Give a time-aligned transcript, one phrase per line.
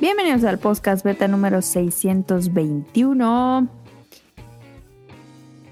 [0.00, 3.68] Bienvenidos al podcast beta número 621.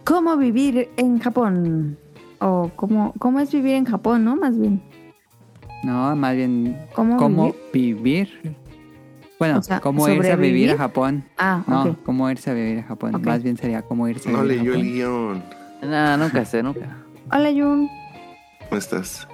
[0.05, 1.99] ¿Cómo vivir en Japón?
[2.41, 4.37] O cómo, cómo es vivir en Japón, ¿no?
[4.37, 4.81] Más bien.
[5.83, 8.57] No, más bien, ¿Cómo, ¿cómo vivir?
[9.39, 11.25] Bueno, O sea, ¿cómo irse a vivir a Japón?
[11.37, 11.97] Ah, No.
[12.05, 13.21] ¿cómo irse a vivir a Japón?
[13.23, 14.95] Más bien sería ¿cómo irse a No vivir a leyó el Japón?
[14.95, 15.43] guion.
[15.91, 16.97] No, nunca sé, nunca.
[17.31, 17.91] Hola, Jun.
[18.69, 19.29] ¿Cómo estás?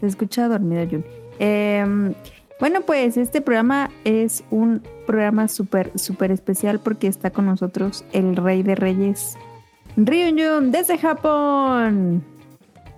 [0.00, 1.04] Se escucha dormido, Jun.
[1.38, 2.14] Eh,
[2.60, 8.36] bueno, pues este programa es un programa súper, súper especial porque está con nosotros el
[8.36, 9.36] rey de reyes,
[9.96, 12.24] Ryun Jun, desde Japón.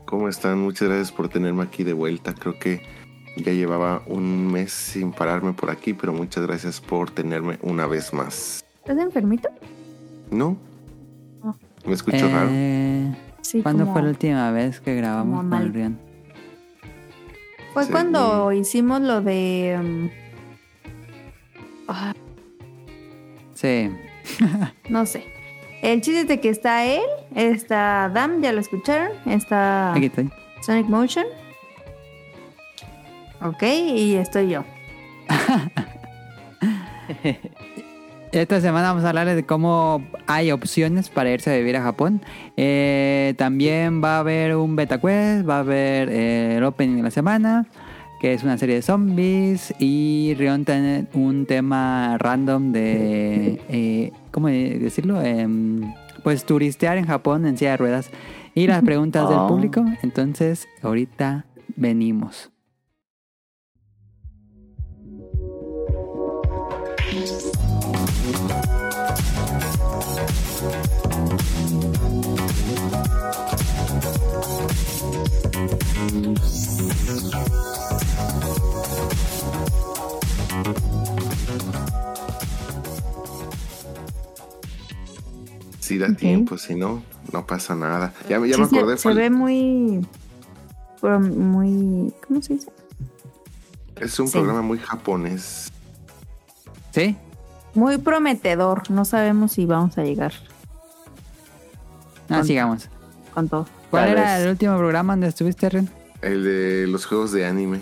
[0.04, 0.58] ¿Cómo están?
[0.60, 2.32] Muchas gracias por tenerme aquí de vuelta.
[2.32, 2.80] Creo que
[3.36, 8.12] ya llevaba un mes sin pararme por aquí, pero muchas gracias por tenerme una vez
[8.14, 8.64] más.
[8.78, 9.48] ¿Estás enfermito?
[10.30, 10.56] ¿No?
[11.42, 11.56] No.
[11.84, 12.48] ¿Me escucho raro?
[12.52, 13.62] Eh, Sí.
[13.62, 15.98] ¿Cuándo como- fue la última vez que grabamos con Rian?
[17.76, 19.76] Fue Sí, cuando hicimos lo de...
[19.78, 20.08] um,
[21.88, 22.14] ah,
[23.52, 23.90] Sí.
[24.88, 25.22] no sé.
[25.82, 27.02] El chiste de que está él,
[27.34, 30.30] está Dam, ya lo escucharon, está Aquí estoy.
[30.62, 31.26] Sonic Motion.
[33.42, 34.64] Ok, y estoy yo.
[38.36, 42.20] Esta semana vamos a hablarles de cómo hay opciones para irse a vivir a Japón.
[42.58, 47.02] Eh, también va a haber un beta quest, va a haber eh, el opening de
[47.04, 47.66] la semana,
[48.20, 49.72] que es una serie de zombies.
[49.78, 55.22] Y Rion tiene un tema random de, eh, ¿cómo decirlo?
[55.22, 58.10] Em, pues turistear en Japón en silla de ruedas.
[58.54, 59.46] Y las preguntas del Oh.
[59.48, 59.82] público.
[60.02, 62.50] Entonces, ahorita venimos.
[85.86, 87.02] Si da tiempo, si no,
[87.32, 88.12] no pasa nada.
[88.28, 88.98] Ya, me- ya Sí, me se- acordé.
[88.98, 90.06] Se, ve muy...
[91.02, 92.12] muy...
[92.26, 92.68] ¿Cómo se dice?
[94.00, 94.32] es un sí.
[94.32, 95.70] programa muy japonés.
[96.92, 97.16] ¿Sí?
[97.74, 98.90] Muy prometedor.
[98.90, 100.32] No sabemos si vamos a llegar
[102.28, 102.88] Ah, Con- sigamos.
[103.32, 103.66] con todo.
[103.90, 104.42] ¿Cuál Tal era vez.
[104.44, 105.88] el último programa donde estuviste, Rion?
[106.20, 107.80] El de los juegos de anime.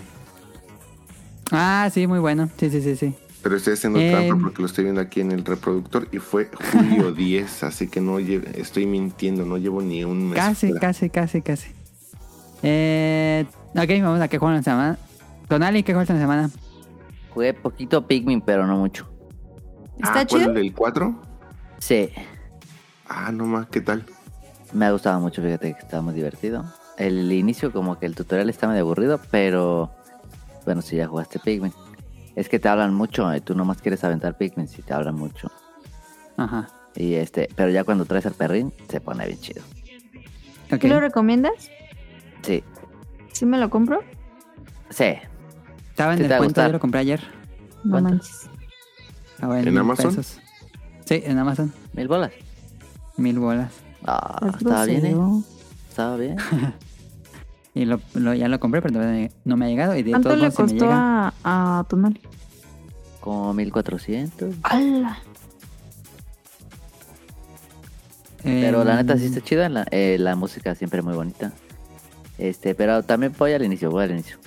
[1.51, 2.49] Ah, sí, muy bueno.
[2.59, 3.15] Sí, sí, sí, sí.
[3.45, 6.49] Pero estoy haciendo Eh, trampa porque lo estoy viendo aquí en el reproductor y fue
[6.71, 10.39] julio 10, así que no lle- estoy mintiendo, no llevo ni un mes.
[10.39, 10.81] Casi, fuera.
[10.81, 11.67] casi, casi, casi.
[12.63, 13.45] Eh,
[13.75, 14.97] ok, vamos a qué juego en la semana.
[15.47, 16.49] Tonali, ¿qué juego esta semana?
[17.35, 19.07] Jugué poquito Pikmin, pero no mucho.
[19.99, 20.49] ¿Está ah, ¿cuál, chido?
[20.49, 21.15] el del 4?
[21.77, 22.09] Sí,
[23.07, 24.03] Ah, no más, ¿qué tal?
[24.73, 26.65] me ha gustado mucho, fíjate que estaba muy divertido.
[26.97, 29.91] El inicio, como que el tutorial está medio aburrido, pero
[30.65, 31.71] bueno, si ya jugaste Pikmin.
[32.35, 35.49] Es que te hablan mucho y tú nomás quieres aventar Pikmin si te hablan mucho.
[36.37, 36.67] Ajá.
[36.95, 39.63] Y este, pero ya cuando traes al perrín, se pone bien chido.
[40.79, 41.69] ¿Qué lo recomiendas?
[42.41, 42.63] Sí,
[43.31, 44.01] ¿Sí me lo compro?
[44.89, 45.13] sí.
[45.89, 47.21] Estaba en Sí descuento, yo lo compré ayer.
[47.85, 48.09] No ¿Cuánto?
[48.09, 48.49] manches.
[49.33, 50.09] Estaba ¿En Amazon?
[50.15, 50.39] pesos.
[51.05, 51.71] Sí, en Amazon.
[51.93, 52.31] Mil bolas.
[53.15, 53.71] Mil bolas.
[54.05, 55.15] Ah, Es estaba bien, ¿eh?
[55.89, 56.35] Estaba bien.
[57.75, 59.95] Y lo, lo- ya lo compré, pero todavía no me ha llegado.
[59.95, 61.33] Y de ¿Cuánto todos le modos, si me costó llega.
[61.43, 62.21] a, a Tonali?
[63.19, 64.55] Como 1400.
[64.63, 65.17] ¡Hala!
[68.43, 71.51] Pero la neta sí eh, está chida, la, eh, la música siempre muy bonita.
[72.37, 74.37] Este, pero también voy al inicio, voy al inicio.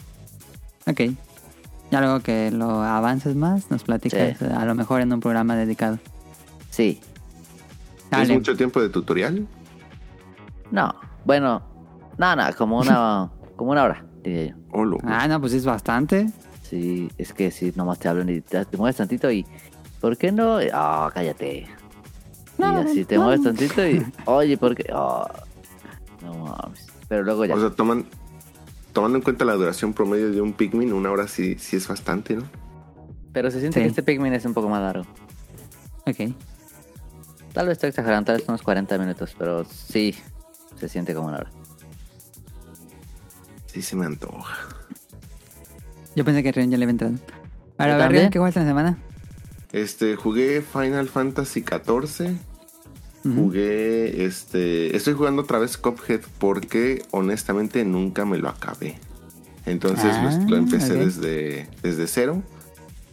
[0.87, 1.01] Ok.
[1.91, 4.45] Ya luego que lo avances más, nos platicas Sí.
[4.45, 5.99] a lo mejor en un programa dedicado.
[6.71, 7.01] Sí,
[7.99, 8.35] ¿Es Dale.
[8.35, 9.47] mucho tiempo de tutorial?
[10.71, 11.63] no, bueno,
[12.19, 14.55] no, no, como una, como una hora, diría yo.
[14.73, 16.29] Oh, lo- Ah, no, pues es bastante.
[16.63, 19.47] Sí, es que si nomás te hablan y te, te mueves tantito y,
[20.01, 20.59] ¿por qué no?
[20.73, 21.67] Ah, cállate.
[22.59, 23.23] No, y así te no.
[23.23, 24.85] mueves tantito y, oye, ¿por qué?
[24.93, 25.27] Ah,
[26.23, 26.87] no mames.
[27.09, 27.55] Pero luego ya.
[27.55, 28.05] O sea, toman,
[28.93, 32.37] tomando en cuenta la duración promedio de un Pikmin, una hora sí, sí es bastante,
[32.37, 32.43] ¿no?
[33.33, 33.83] pero se siente sí.
[33.85, 35.05] que este Pikmin es un poco más largo.
[36.07, 36.33] Ok.
[37.53, 40.15] Tal vez estoy exagerando, tal vez unos 40 minutos, pero sí,
[40.77, 41.51] se siente como una hora.
[43.69, 44.57] Sí se me antoja.
[46.17, 47.15] Yo pensé que Rion ya le había entrado.
[47.79, 48.11] Ahora, a ver.
[48.19, 48.99] Rion, ¿qué jugaste en la semana?
[49.73, 52.37] Este, jugué Final Fantasy XIV.
[53.35, 58.99] Jugué, este, estoy jugando otra vez Cuphead porque honestamente nunca me lo acabé.
[59.67, 62.43] Entonces lo- Ah, lo, empecé desde, desde cero.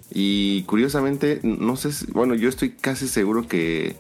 [0.10, 3.98] Y curiosamente, no sé, si- bueno, yo estoy casi seguro que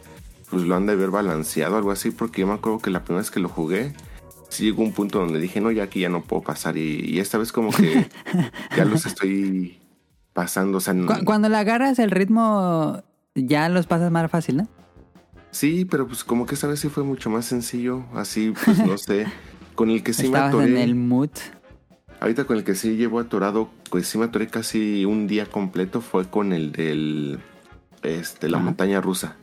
[0.49, 3.21] pues lo han de haber balanceado, algo así, porque yo me acuerdo que la primera
[3.21, 3.91] vez que lo jugué,
[4.55, 6.77] sí llegó un punto donde dije, no, ya aquí ya no puedo pasar.
[6.77, 8.07] Y, y esta vez como que
[8.75, 9.79] ya los estoy
[10.33, 10.77] pasando.
[10.77, 13.03] O sea, no- cuando le agarras el ritmo,
[13.35, 14.67] ya los pasas más fácil, ¿no?
[15.51, 18.03] sí, pero pues como que esta vez sí fue mucho más sencillo.
[18.13, 19.25] Así, pues no sé.
[19.75, 20.67] Con el que sí me atoré.
[20.67, 21.29] en el mood.
[22.19, 26.01] Ahorita con el que sí llevo atorado, pues sí me atoré casi un día completo,
[26.01, 27.39] fue con el del.
[28.03, 28.65] Este, la Ajá.
[28.65, 29.35] montaña rusa.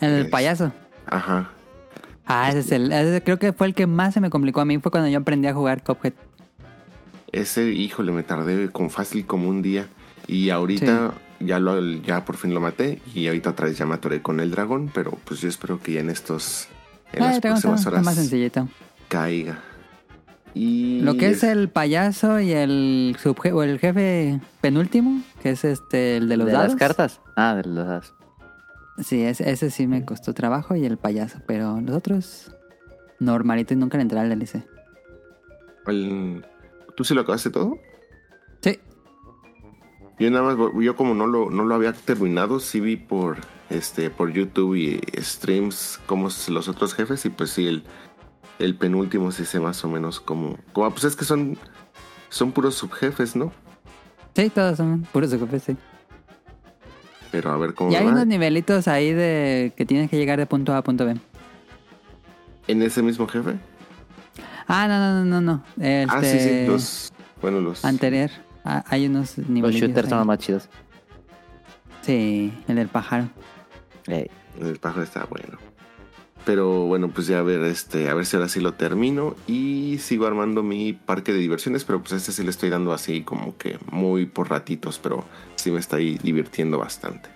[0.00, 0.72] El Es- payaso.
[1.06, 1.52] Ajá.
[2.28, 2.92] Ah, ese es el.
[2.92, 4.78] ese creo que fue el que más se me complicó a mí.
[4.78, 6.12] Fue cuando yo aprendí a jugar Cuphead.
[7.32, 9.86] Ese, híjole, me tardé con fácil como un día.
[10.26, 13.00] Y ahorita ya lo ya por fin lo maté.
[13.14, 14.90] Y ahorita otra vez ya me atoré con el dragón.
[14.94, 16.68] Pero pues yo espero que ya en estos.
[17.12, 18.68] En Ah, las está, próximas horas más sencillito.
[19.08, 19.58] caiga.
[20.54, 25.64] Y Lo que es el payaso y el subje o el jefe penúltimo, que es
[25.64, 26.68] este el de los ¿De dados.
[26.70, 27.20] las cartas?
[27.36, 28.14] Ah, de los dados.
[29.02, 32.54] Sí, ese, ese sí me costó trabajo y el payaso, pero los otros
[33.20, 34.62] normalito y nunca le entré al DLC.
[35.86, 36.44] el-
[36.96, 37.78] ¿Tú sí lo acabaste todo?
[38.60, 38.78] Sí.
[40.18, 43.36] Yo nada más, yo como no lo, no lo había terminado, sí vi por
[43.70, 47.84] este por YouTube y streams como los otros jefes y pues sí, el,
[48.58, 50.56] el penúltimo sí sé más o menos como...
[50.72, 51.56] como pues es que son,
[52.30, 53.52] son puros subjefes, ¿no?
[54.34, 55.76] Sí, todos son puros jefes, sí.
[57.30, 58.12] Pero a ver cómo Y hay va.
[58.12, 61.16] unos nivelitos ahí de que tienes que llegar de punto A a punto B.
[62.66, 63.56] ¿En ese mismo jefe?
[64.66, 65.64] Ah, no, no, no, no, no.
[65.82, 67.12] Este, Ah, sí, sí, los...
[67.40, 67.84] Bueno, los...
[67.84, 68.30] Anterior.
[68.64, 69.80] Ah, hay unos Los niveles.
[69.80, 70.68] shooters son los más chidos.
[72.02, 73.28] Sí, el del pájaro.
[74.06, 75.58] El pájaro está bueno.
[76.44, 79.36] Pero bueno, pues ya a ver, este, a ver si ahora sí lo termino.
[79.46, 83.22] Y sigo armando mi parque de diversiones, pero pues este sí le estoy dando así
[83.22, 85.24] como que muy por ratitos, pero
[85.56, 87.28] sí me está ahí divirtiendo bastante.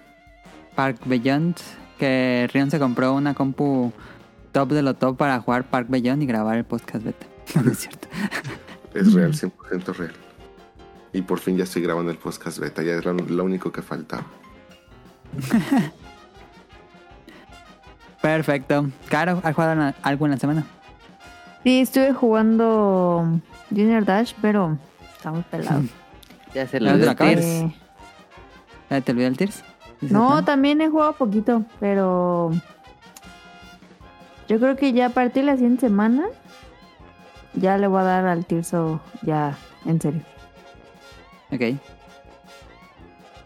[0.75, 1.57] Park Beyond,
[1.99, 3.93] que Rion se compró una compu
[4.53, 7.27] top de lo top para jugar Park Beyond y grabar el podcast beta.
[7.63, 8.09] No es cierto.
[8.95, 10.13] Es real, 100% real.
[11.13, 13.83] Y por fin ya estoy grabando el podcast beta, ya es lo, lo único que
[13.83, 14.25] faltaba.
[18.23, 18.87] Perfecto.
[19.09, 20.65] Caro, ¿has jugado algo en la semana?
[21.65, 23.41] Sí, estuve jugando
[23.71, 24.79] Junior Dash, pero
[25.15, 25.83] está muy pelado.
[26.55, 27.37] Ya se ¿Ya lo acabas?
[27.37, 27.75] Tears.
[28.91, 29.65] ¿Ya ¿Te olvidó el Tears?
[30.03, 32.51] ¿Ese no, también he jugado poquito, pero
[34.49, 36.25] yo creo que ya a partir de la siguiente semana
[37.55, 40.21] ya le voy a dar al Tirso ya en serio.
[41.51, 41.61] Ok.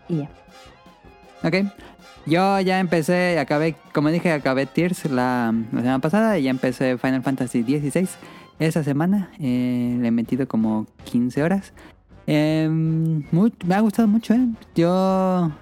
[0.08, 0.28] Y ya.
[1.44, 1.54] Ok.
[2.26, 7.22] Yo ya empecé, acabé, como dije, acabé Tears la, semana pasada y ya empecé Final
[7.22, 8.08] Fantasy XVI
[8.58, 9.30] esa semana.
[9.38, 11.72] Eh, le he metido como 15 horas.
[12.26, 14.44] Muy- me ha gustado mucho, ¿eh?
[14.74, 15.52] Yo,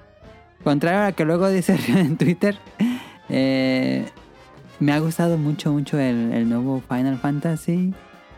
[0.62, 2.56] contrario a lo que luego dice en Twitter,
[3.28, 4.06] eh,
[4.80, 7.92] me ha gustado mucho, mucho el nuevo Final Fantasy.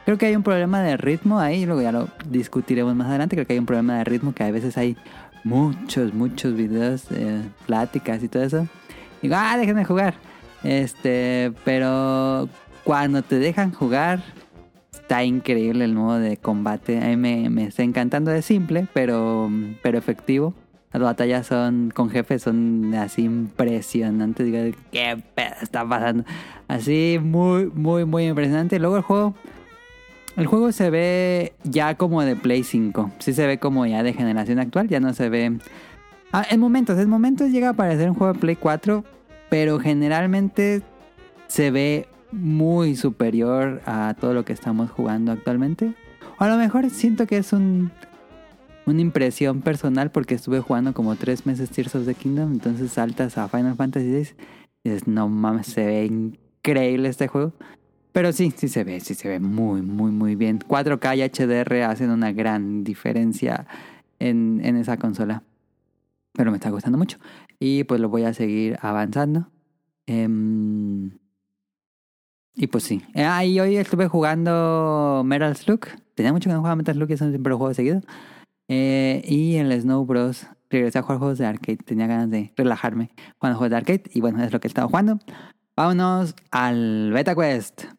[0.06, 3.34] Creo que hay un problema de ritmo ahí, luego ya lo discutiremos más adelante.
[3.34, 4.96] Creo que hay un problema de ritmo que a veces hay
[5.46, 8.66] muchos, muchos videos, eh, pláticas y todo eso.
[9.22, 10.14] Digo, ah, déjenme jugar.
[10.64, 12.48] Este, pero
[12.82, 14.24] cuando te dejan jugar,
[14.92, 16.98] está increíble el modo de combate.
[17.00, 18.32] A mí me, me está encantando.
[18.32, 19.48] Es simple, pero,
[19.82, 20.52] pero efectivo.
[20.92, 24.46] Las batallas son con jefes son así impresionantes.
[24.46, 26.24] Digo, ¿qué pedo está pasando?
[26.66, 28.80] Así muy, muy, muy impresionante.
[28.80, 29.34] Luego el juego
[30.36, 33.10] el juego se ve ya como de Play 5.
[33.18, 34.88] Sí se ve como ya de generación actual.
[34.88, 35.58] Ya no se ve...
[36.32, 39.02] Ah, en momentos, en momentos llega a parecer un juego de Play 4.
[39.48, 40.82] Pero generalmente
[41.46, 45.94] se ve muy superior a todo lo que estamos jugando actualmente.
[46.38, 47.90] O a lo mejor siento que es un,
[48.84, 52.52] una impresión personal porque estuve jugando como tres meses Tears of the Kingdom.
[52.52, 54.28] Entonces saltas a Final Fantasy VI
[54.84, 57.54] y dices, no mames, se ve increíble este juego.
[58.16, 60.58] Pero sí, sí se ve, sí se ve muy, muy, muy bien.
[60.58, 63.66] 4K y HDR hacen una gran diferencia
[64.18, 65.42] en, en esa consola.
[66.32, 67.18] Pero me está gustando mucho.
[67.58, 69.50] Y pues lo voy a seguir avanzando.
[70.06, 71.10] Em,
[72.54, 73.02] y pues sí.
[73.14, 75.80] Ah, y hoy estuve jugando Metal Slug.
[76.14, 78.00] Tenía mucho que no jugaba Metal Slug eso siempre lo juego seguido.
[78.68, 80.46] Eh, y el Snow Bros.
[80.70, 81.76] Regresé a jugar juegos de arcade.
[81.84, 84.04] Tenía ganas de relajarme cuando juego de arcade.
[84.14, 85.18] Y bueno, es lo que he estado jugando.
[85.76, 87.95] Vámonos al Beta Quest.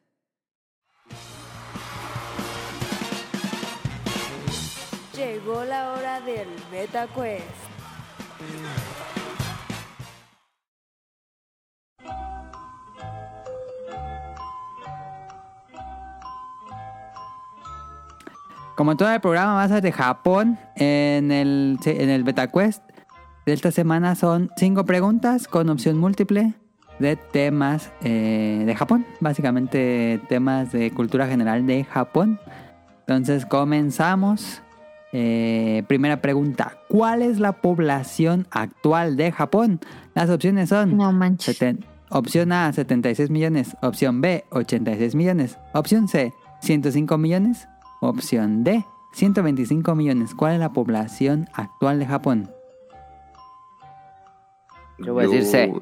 [6.27, 7.45] Del Beta Quest.
[18.75, 22.83] Como todo el programa ser de Japón, en el, en el Beta Quest
[23.45, 26.55] de esta semana son cinco preguntas con opción múltiple
[26.99, 29.05] de temas eh, de Japón.
[29.21, 32.37] Básicamente temas de cultura general de Japón.
[32.99, 34.61] Entonces comenzamos.
[35.19, 36.77] Eh, primera pregunta.
[36.89, 39.79] ¿Cuál es la población actual de Japón?
[40.13, 40.95] Las opciones son...
[40.95, 41.59] No manches.
[41.59, 43.75] seten- opción A, 76 millones.
[43.81, 45.57] Opción B, 86 millones.
[45.73, 47.67] Opción C, 105 millones.
[47.99, 50.35] Opción D, 125 millones.
[50.35, 52.51] ¿Cuál es la población actual de Japón?
[54.99, 55.73] Yo voy a decir C.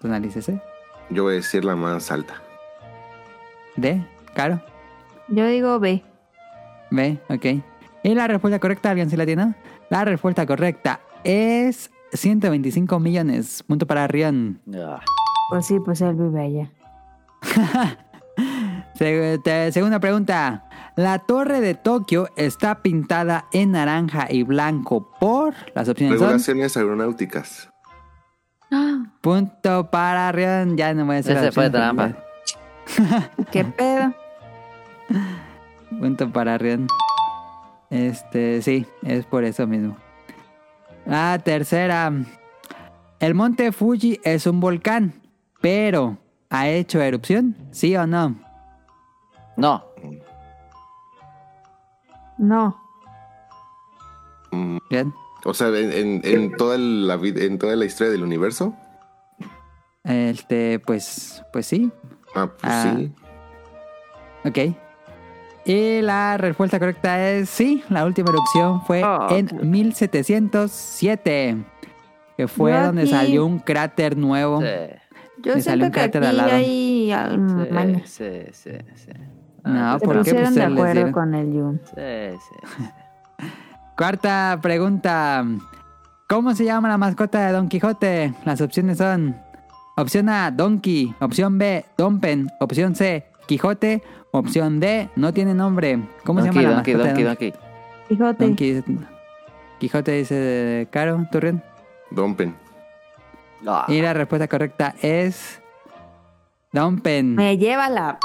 [0.00, 0.58] ¿Tú analices C?
[1.10, 2.40] Yo voy a decir la más alta.
[3.76, 4.02] D,
[4.34, 4.62] Caro.
[5.28, 6.02] Yo digo B.
[6.92, 7.44] B, ok.
[8.04, 8.90] ¿Y la respuesta correcta?
[8.90, 9.54] ¿Alguien se la tiene?
[9.90, 13.62] La respuesta correcta es 125 millones.
[13.62, 14.60] Punto para Rion.
[14.74, 15.00] Ah,
[15.50, 16.70] Pues sí, pues él vive allá.
[19.72, 20.68] Segunda pregunta.
[20.96, 25.54] La torre de Tokio está pintada en naranja y blanco por...
[25.74, 26.28] Las opciones son...
[26.28, 27.70] Regulaciones aeronáuticas.
[29.20, 30.76] Punto para Rion.
[30.76, 32.16] Ya no voy a hacer Ese fue trampa.
[33.52, 34.12] ¿Qué pedo?
[36.00, 36.86] Punto para Rion.
[37.90, 39.96] Este, sí, es por eso mismo.
[41.06, 42.12] La tercera.
[43.20, 45.14] El monte Fuji es un volcán,
[45.60, 46.18] pero
[46.50, 47.56] ¿ha hecho erupción?
[47.70, 48.36] ¿Sí o no?
[49.56, 49.84] No,
[52.38, 52.76] No.
[54.90, 55.12] Bien.
[55.44, 58.74] O sea, en, en- en toda la vida, en toda la historia del universo.
[60.04, 61.90] Este, pues, pues sí.
[62.34, 62.94] Ah, pues Ah.
[62.96, 63.12] sí.
[64.44, 64.76] Ok.
[65.64, 67.82] Y la respuesta correcta es sí.
[67.88, 71.56] La última erupción fue Oh, en qué- 1707.
[72.36, 74.60] Que fue donde aquí- salió un cráter nuevo.
[74.60, 74.66] sí,
[75.44, 76.50] Yo siento un que aquí cráter al lado.
[76.52, 77.30] hay ah,
[78.04, 79.10] sí, sí, sí, sí.
[79.64, 80.18] No, Ah, Se ¿por qué?
[80.20, 81.12] pusieron Pues de se les acuerdo dieron.
[81.12, 81.80] con el Yun.
[81.84, 82.84] Sí, sí.
[83.96, 85.44] Cuarta pregunta.
[86.28, 88.34] ¿Cómo se llama la mascota de Don Quijote?
[88.44, 89.36] Las opciones son
[89.96, 96.00] opción A, Donkey, opción B, Dompen, opción C, Quijote, opción D, no tiene nombre.
[96.24, 97.26] ¿Cómo Donkey, se llama la donkey, mascota donkey.
[98.72, 98.82] Donkey?
[99.78, 101.62] Quijote dice Caro, Turrión.
[102.10, 102.56] Dompen.
[103.66, 105.60] Ah, Y la respuesta correcta es
[106.72, 107.34] Dompen.
[107.34, 108.18] Me lleva la.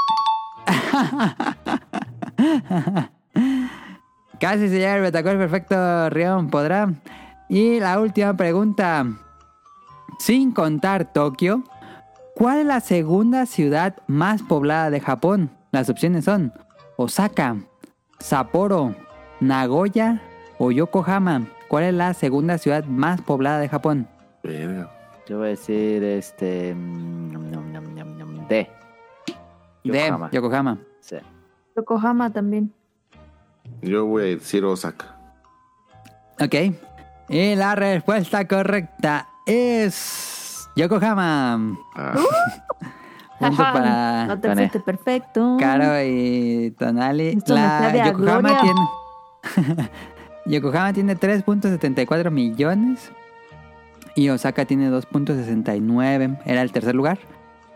[4.40, 6.90] Casi se llega el Betacor perfecto, Rion, ¿podrá?
[7.50, 9.04] Y la última pregunta.
[10.20, 11.64] Sin contar Tokio,
[12.38, 15.50] ¿cuál es la segunda ciudad más poblada de Japón?
[15.72, 16.52] Las opciones son
[16.96, 17.56] Osaka,
[18.20, 18.94] Sapporo,
[19.40, 20.22] Nagoya
[20.58, 21.48] o Yokohama.
[21.66, 24.08] ¿Cuál es la segunda ciudad más poblada de Japón?
[24.44, 24.88] Verga.
[25.28, 26.74] Yo voy a decir este.
[26.74, 28.70] mm, D.
[29.84, 30.78] D, Yokohama.
[31.00, 31.16] Sí.
[31.76, 32.72] Yokohama también.
[33.82, 35.16] Yo voy a decir Osaka.
[36.40, 36.54] Ok.
[37.28, 40.37] Y la respuesta correcta es
[40.78, 41.76] Yokohama.
[41.96, 42.14] Ah,
[43.40, 45.56] Punto para No te fuiste perfecto.
[45.58, 47.28] Caro y Tonali.
[47.28, 49.90] Esto La Yokohama tiene.
[50.46, 53.10] Yokohama tiene 3.74 millones.
[54.14, 56.38] Y Osaka tiene 2.69.
[56.44, 57.18] Era el tercer lugar.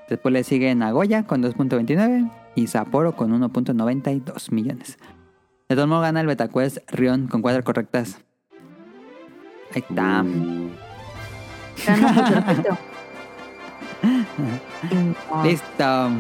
[0.09, 2.31] Después le sigue Nagoya con 2.29.
[2.55, 4.99] Y Sapporo con 1.92 millones.
[5.69, 8.21] De todos modos gana el Betacuest Rion con cuatro correctas.
[9.75, 10.25] Ahí está.
[11.77, 12.79] Perfecto.
[14.03, 15.43] No.
[15.45, 16.11] Listo.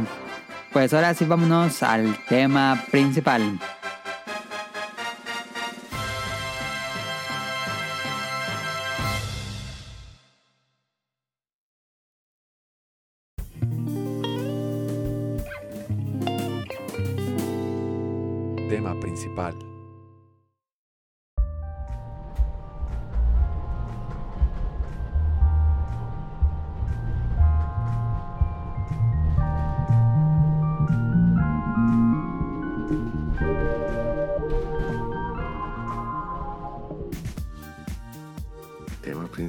[0.72, 3.58] Pues ahora sí vámonos al tema principal.
[18.70, 19.71] Tema principal.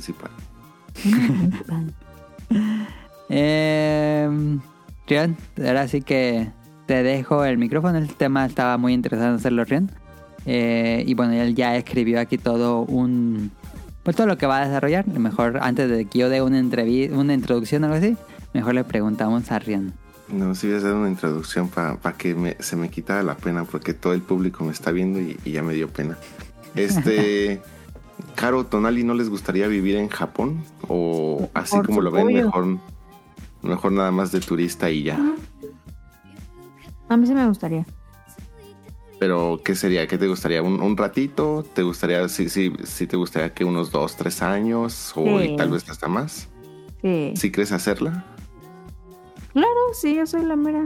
[0.04, 0.32] Principal.
[3.30, 4.30] Eh,
[5.08, 6.50] Rion, ahora sí que
[6.86, 7.98] te dejo el micrófono.
[7.98, 9.92] El tema estaba muy interesante en hacerlo, Rion.
[10.46, 13.50] Eh, y bueno, él ya escribió aquí todo un...
[14.04, 15.08] Pues todo lo que va a desarrollar.
[15.08, 18.18] Mejor antes de que yo dé una, una introducción o algo así,
[18.54, 19.94] mejor le preguntamos a Rion.
[20.28, 23.64] No, si voy a hacer una introducción para que me- se me quitara la pena
[23.64, 26.18] porque todo el público me está viendo y, y ya me dio pena.
[26.76, 27.62] Este,
[28.36, 30.64] Caro, Tonali, ¿no les gustaría vivir en Japón?
[30.88, 32.78] O así Por como lo ven, mejor,
[33.62, 35.20] mejor nada más de turista y ya.
[37.10, 37.86] A mí sí me gustaría.
[39.20, 40.08] Pero, ¿qué sería?
[40.08, 40.62] ¿Qué te gustaría?
[40.62, 41.64] ¿Un, un ratito?
[41.74, 45.14] ¿Te gustaría, sí, sí, sí te gustaría que unos dos, tres años?
[45.16, 45.56] O Sí.
[45.58, 46.50] tal vez hasta más.
[47.02, 47.34] Sí.
[47.36, 48.26] ¿Sí crees hacerla?
[49.54, 50.84] Claro, sí, yo soy la mera.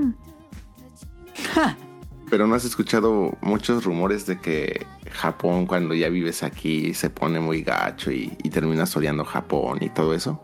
[2.29, 7.39] Pero no has escuchado muchos rumores de que Japón, cuando ya vives aquí, se pone
[7.39, 10.41] muy gacho y, y terminas odiando Japón y todo eso.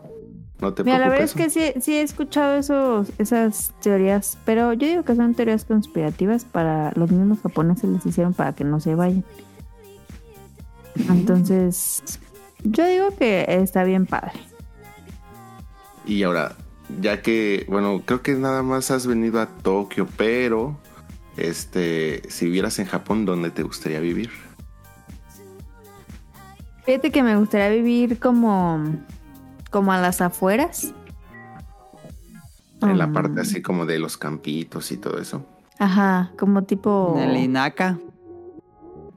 [0.60, 4.72] ¿No te Mira, la verdad es que sí, sí he escuchado esos, esas teorías, pero
[4.72, 8.78] yo digo que son teorías conspirativas para los mismos japoneses les hicieron para que no
[8.80, 9.24] se vayan.
[11.08, 12.20] Entonces,
[12.62, 14.32] yo digo que está bien padre.
[16.06, 16.56] Y ahora,
[17.00, 20.78] ya que, bueno, creo que nada más has venido a Tokio, pero,
[21.36, 24.30] este, si vivieras en Japón, ¿dónde te gustaría vivir?
[26.84, 28.82] Fíjate que me gustaría vivir como,
[29.70, 30.92] como a las afueras.
[32.82, 35.44] En la Mm, parte así como de los campitos y todo eso.
[35.78, 37.14] Ajá, como tipo...
[37.16, 37.98] En el Inaka.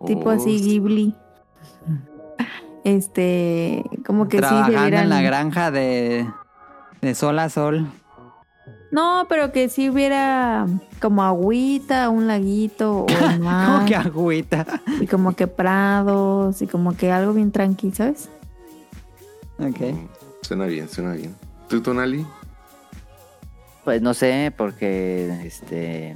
[0.06, 1.14] Tipo Oh, así Ghibli.
[2.84, 5.04] Este, como que sí se Trabajando vieran...
[5.04, 6.26] en la granja de,
[7.02, 7.88] de sol a sol.
[8.92, 10.66] No, pero que sí hubiera
[11.02, 14.66] como agüita, un laguito o el mar, Como que agüita.
[15.02, 18.30] y como que prados y como que algo bien tranquilo, ¿sabes?
[19.60, 19.80] Ok.
[19.82, 20.08] mm,
[20.42, 21.36] Suena bien, suena bien.
[21.68, 22.26] ¿Tú, Tonali?
[23.84, 26.16] Pues no sé, porque este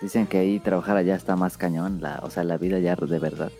[0.00, 3.18] dicen que ahí trabajar allá está más cañón, la, o sea, la vida ya de
[3.18, 3.52] verdad.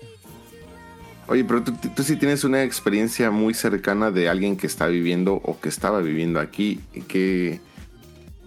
[1.29, 5.35] Oye, pero tú, tú sí tienes una experiencia muy cercana de alguien que está viviendo
[5.35, 6.81] o que estaba viviendo aquí.
[7.09, 7.61] ¿Qué,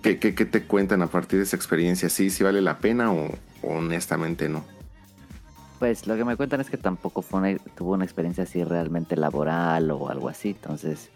[0.01, 2.10] qué, te cuentan a partir de esa experiencia?
[2.10, 3.29] ¿Sí, sí vale la pena o,
[3.63, 4.63] honestamente no?
[5.79, 9.15] Pues lo que me cuentan es que tampoco fue una- tuvo una experiencia así realmente
[9.15, 11.10] laboral o algo así, entonces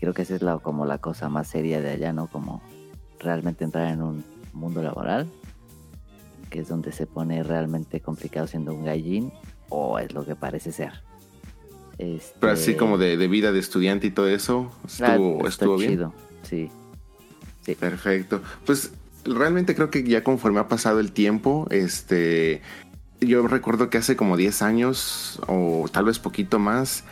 [0.00, 2.26] creo que esa es la, como la cosa más seria de allá, ¿no?
[2.26, 2.60] Como
[3.20, 5.26] realmente entrar en un mundo laboral,
[6.50, 9.32] que es donde se pone realmente complicado siendo un gallín,
[9.68, 11.02] o es lo que parece ser.
[11.98, 14.70] Este, Pero así como de, de vida de estudiante y todo eso,
[15.00, 16.10] ah, estuvo, estuvo bien.
[16.42, 16.70] sí.
[17.62, 17.74] Sí.
[17.74, 18.40] Perfecto.
[18.64, 18.92] Pues
[19.24, 22.62] realmente creo que ya conforme ha pasado el tiempo, este,
[23.20, 27.04] yo recuerdo que hace como 10 años o tal vez poquito más,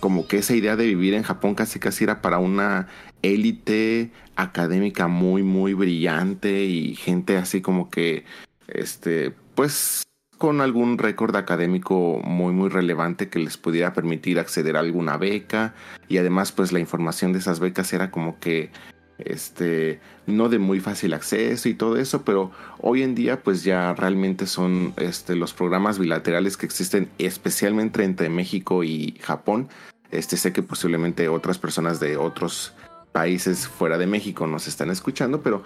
[0.00, 2.88] como que esa idea de vivir en Japón casi casi era para una
[3.22, 8.24] élite académica muy muy brillante y gente así como que,
[8.68, 10.02] este, pues
[10.42, 15.72] con algún récord académico muy muy relevante que les pudiera permitir acceder a alguna beca.
[16.08, 18.72] Y además pues la información de esas becas era como que
[19.18, 22.50] este no de muy fácil acceso y todo eso pero
[22.80, 28.28] hoy en día pues ya realmente son este los programas bilaterales que existen especialmente entre
[28.28, 29.68] México y Japón.
[30.10, 32.74] Este sé que posiblemente otras personas de otros
[33.12, 35.62] países fuera de México nos están escuchando pero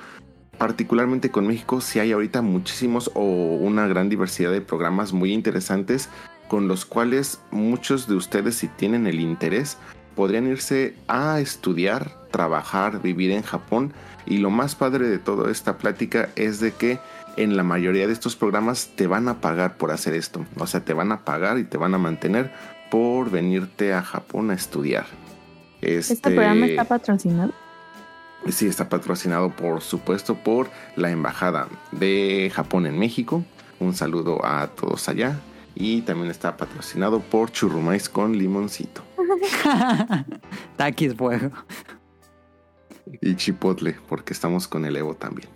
[0.58, 6.08] particularmente con México sí hay ahorita muchísimos o una gran diversidad de programas muy interesantes
[6.48, 9.78] con los cuales muchos de ustedes si tienen el interés
[10.14, 13.92] podrían irse a estudiar, trabajar, vivir en Japón
[14.24, 16.98] y lo más padre de toda esta plática es de que
[17.36, 20.80] en la mayoría de estos programas te van a pagar por hacer esto, o sea,
[20.84, 22.50] te van a pagar y te van a mantener
[22.90, 25.04] por venirte a Japón a estudiar.
[25.82, 27.52] ¿Este programa está patrocinado?
[28.48, 33.44] Sí, está patrocinado por supuesto por la Embajada de Japón en México.
[33.80, 35.40] Un saludo a todos allá.
[35.74, 39.02] Y también está patrocinado por Churrumais con limoncito.
[40.76, 41.50] Taquis fuego.
[43.20, 45.48] Y Chipotle, porque estamos con el Evo también.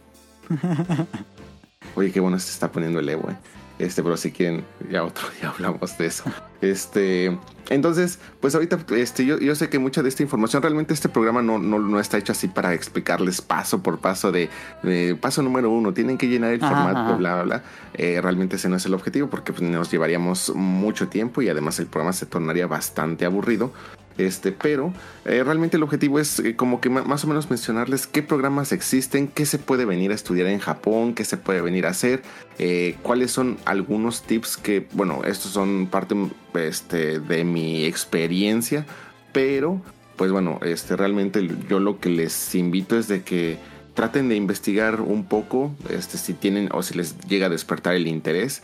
[1.94, 3.36] Oye, qué bueno se está poniendo el Evo, eh.
[3.80, 6.24] Este, pero si quieren, ya otro día hablamos de eso.
[6.60, 7.38] Este,
[7.70, 11.40] entonces, pues ahorita, este, yo, yo sé que mucha de esta información, realmente este programa
[11.40, 14.50] no, no, no está hecho así para explicarles paso por paso de,
[14.82, 17.16] de paso número uno, tienen que llenar el Ajá, formato, ajá.
[17.16, 17.62] bla, bla, bla.
[17.94, 21.78] Eh, realmente ese no es el objetivo porque pues, nos llevaríamos mucho tiempo y además
[21.80, 23.72] el programa se tornaría bastante aburrido.
[24.18, 24.92] Este, pero
[25.24, 29.28] eh, realmente el objetivo es eh, como que más o menos mencionarles qué programas existen,
[29.28, 32.22] qué se puede venir a estudiar en Japón, qué se puede venir a hacer,
[32.58, 36.14] eh, cuáles son algunos tips que, bueno, estos son parte
[36.54, 38.84] este, de mi experiencia,
[39.32, 39.80] pero
[40.16, 43.56] pues bueno, este, realmente yo lo que les invito es de que
[43.94, 48.06] traten de investigar un poco, este, si tienen o si les llega a despertar el
[48.06, 48.62] interés,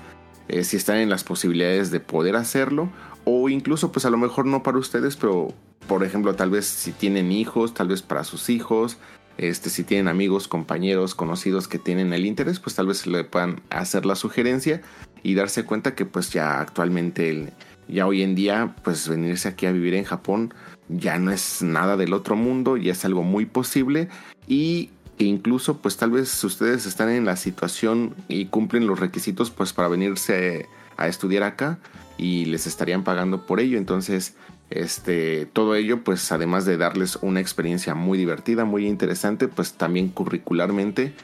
[0.62, 2.88] si están en las posibilidades de poder hacerlo
[3.26, 5.48] o incluso pues a lo mejor no para ustedes, pero
[5.88, 8.98] por ejemplo tal vez si tienen hijos, tal vez para sus hijos,
[9.36, 13.60] este si tienen amigos, compañeros, conocidos que tienen el interés, pues tal vez le puedan
[13.68, 14.80] hacer la sugerencia
[15.24, 17.52] y darse cuenta que pues ya actualmente
[17.88, 20.54] ya hoy en día pues venirse aquí a vivir en Japón
[20.88, 24.08] ya no es nada del otro mundo, ya es algo muy posible
[24.46, 29.50] y que incluso pues tal vez ustedes están en la situación y cumplen los requisitos
[29.50, 31.80] pues para venirse a estudiar acá
[32.18, 34.36] y les estarían pagando por ello entonces
[34.70, 40.08] este todo ello pues además de darles una experiencia muy divertida muy interesante pues también
[40.08, 41.14] curricularmente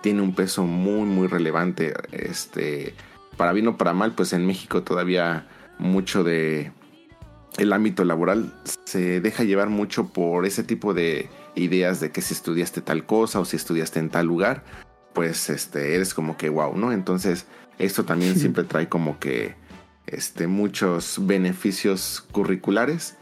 [0.00, 1.94] tiene un peso muy muy relevante.
[2.12, 2.94] Este,
[3.36, 5.46] para bien o para mal, pues en México todavía
[5.78, 6.72] mucho de
[7.56, 12.34] el ámbito laboral se deja llevar mucho por ese tipo de ideas de que si
[12.34, 14.64] estudiaste tal cosa o si estudiaste en tal lugar,
[15.12, 16.92] pues este eres como que wow, ¿no?
[16.92, 17.46] Entonces,
[17.78, 19.56] esto también siempre trae como que
[20.12, 23.16] este muchos beneficios curriculares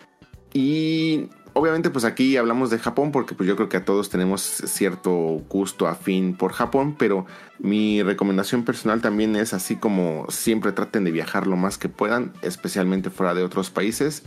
[0.52, 4.42] y obviamente pues aquí hablamos de Japón porque pues yo creo que a todos tenemos
[4.42, 5.12] cierto
[5.48, 7.26] gusto afín por Japón, pero
[7.58, 12.32] mi recomendación personal también es así como siempre traten de viajar lo más que puedan,
[12.42, 14.22] especialmente fuera de otros países.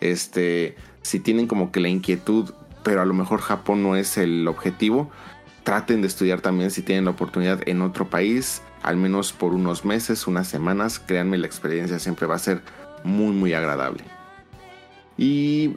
[0.00, 2.50] Este, si tienen como que la inquietud,
[2.82, 5.10] pero a lo mejor Japón no es el objetivo,
[5.62, 9.84] traten de estudiar también si tienen la oportunidad en otro país, al menos por unos
[9.84, 12.60] meses, unas semanas, créanme la experiencia siempre va a ser
[13.02, 14.04] muy muy agradable.
[15.16, 15.76] Y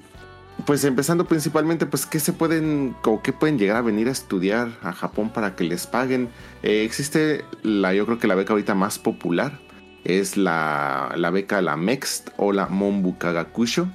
[0.65, 4.69] pues empezando principalmente, pues qué se pueden o qué pueden llegar a venir a estudiar
[4.81, 6.29] a Japón para que les paguen.
[6.63, 9.59] Eh, existe la, yo creo que la beca ahorita más popular
[10.03, 13.87] es la, la beca la MEXT o la Monbukagakusho.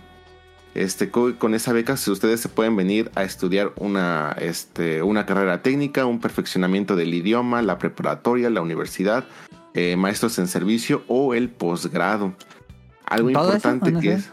[0.75, 5.63] Este, con esa beca si ustedes se pueden venir a estudiar una, este, una carrera
[5.63, 9.25] técnica, un perfeccionamiento del idioma, la preparatoria, la universidad,
[9.75, 12.33] eh, maestros en servicio o el posgrado.
[13.05, 14.31] Algo importante que es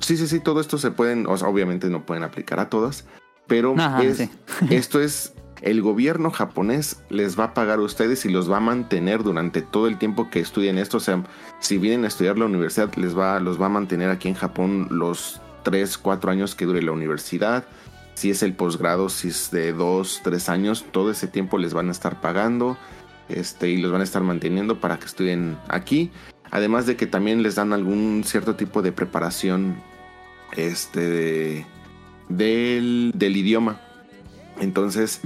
[0.00, 3.04] Sí, sí, sí, todo esto se pueden, o sea, obviamente no pueden aplicar a todas,
[3.46, 3.74] pero
[4.70, 8.60] esto es, el gobierno japonés les va a pagar a ustedes y los va a
[8.60, 10.98] mantener durante todo el tiempo que estudien esto.
[10.98, 11.24] O sea,
[11.58, 14.86] si vienen a estudiar la universidad, les va, los va a mantener aquí en Japón
[14.90, 17.66] los 3, 4 años que dure la universidad.
[18.14, 21.90] Si es el posgrado, si es de 2, 3 años, todo ese tiempo les van
[21.90, 22.78] a estar pagando
[23.28, 26.10] este, y los van a estar manteniendo para que estudien aquí.
[26.50, 29.76] Además de que también les dan algún cierto tipo de preparación
[30.56, 31.66] este,
[32.30, 33.82] del, idioma.
[34.58, 35.20] Entonces,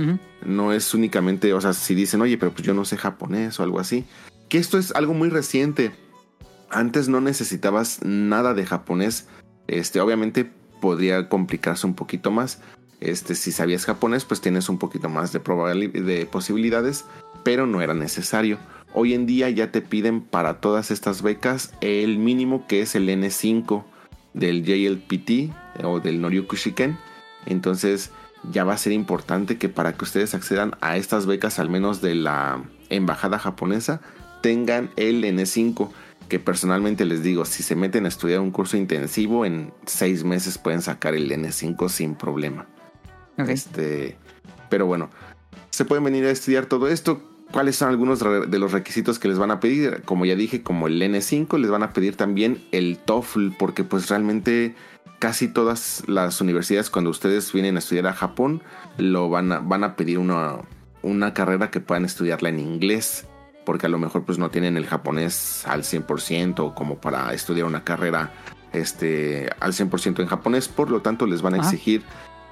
[0.44, 3.62] no es únicamente, o sea, si dicen, oye, pero pues yo no sé japonés o
[3.62, 4.04] algo así,
[4.48, 5.92] que esto es algo muy reciente.
[6.68, 9.28] Antes no necesitabas nada de japonés.
[9.66, 12.60] Este, obviamente podría complicarse un poquito más.
[13.00, 17.04] Este, si sabías japonés, pues tienes un poquito más de, de posibilidades,
[17.42, 18.58] pero no era necesario.
[18.94, 23.08] Hoy en día ya te piden para todas estas becas el mínimo que es el
[23.08, 23.84] N5
[24.34, 26.98] del JLPT o del Noryokushiken.
[27.46, 28.10] Entonces
[28.50, 32.02] ya va a ser importante que para que ustedes accedan a estas becas, al menos
[32.02, 34.00] de la embajada japonesa,
[34.42, 35.90] tengan el N5.
[36.32, 40.56] Que personalmente les digo, si se meten a estudiar un curso intensivo, en seis meses
[40.56, 42.66] pueden sacar el N5 sin problema.
[43.36, 44.16] Este,
[44.70, 45.10] pero bueno,
[45.68, 47.20] se pueden venir a estudiar todo esto
[47.52, 50.04] cuáles son algunos de los requisitos que les van a pedir.
[50.06, 54.08] Como ya dije, como el N5, les van a pedir también el TOEFL, porque pues
[54.08, 54.74] realmente
[55.18, 58.62] casi todas las universidades cuando ustedes vienen a estudiar a Japón,
[58.96, 60.60] lo van a, van a pedir una,
[61.02, 63.26] una carrera que puedan estudiarla en inglés,
[63.64, 67.84] porque a lo mejor pues no tienen el japonés al 100% como para estudiar una
[67.84, 68.32] carrera
[68.72, 72.02] este, al 100% en japonés, por lo tanto les van a exigir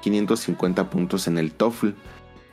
[0.03, 1.91] 550 puntos en el TOEFL.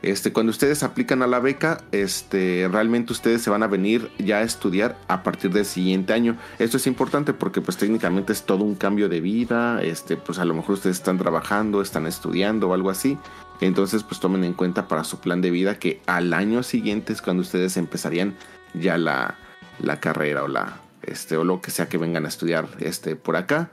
[0.00, 4.38] Este, cuando ustedes aplican a la beca, este, realmente ustedes se van a venir ya
[4.38, 6.36] a estudiar a partir del siguiente año.
[6.60, 10.44] Esto es importante porque pues técnicamente es todo un cambio de vida, este, pues a
[10.44, 13.18] lo mejor ustedes están trabajando, están estudiando o algo así.
[13.60, 17.22] Entonces pues tomen en cuenta para su plan de vida que al año siguiente es
[17.22, 18.36] cuando ustedes empezarían
[18.74, 19.36] ya la,
[19.80, 23.36] la carrera o la, este, o lo que sea que vengan a estudiar este, por
[23.36, 23.70] acá.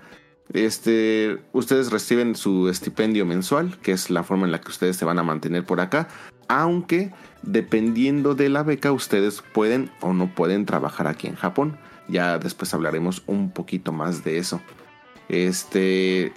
[0.53, 5.05] Este, ustedes reciben su estipendio mensual, que es la forma en la que ustedes se
[5.05, 6.07] van a mantener por acá,
[6.47, 11.77] aunque dependiendo de la beca ustedes pueden o no pueden trabajar aquí en Japón.
[12.07, 14.61] Ya después hablaremos un poquito más de eso.
[15.27, 16.31] Este,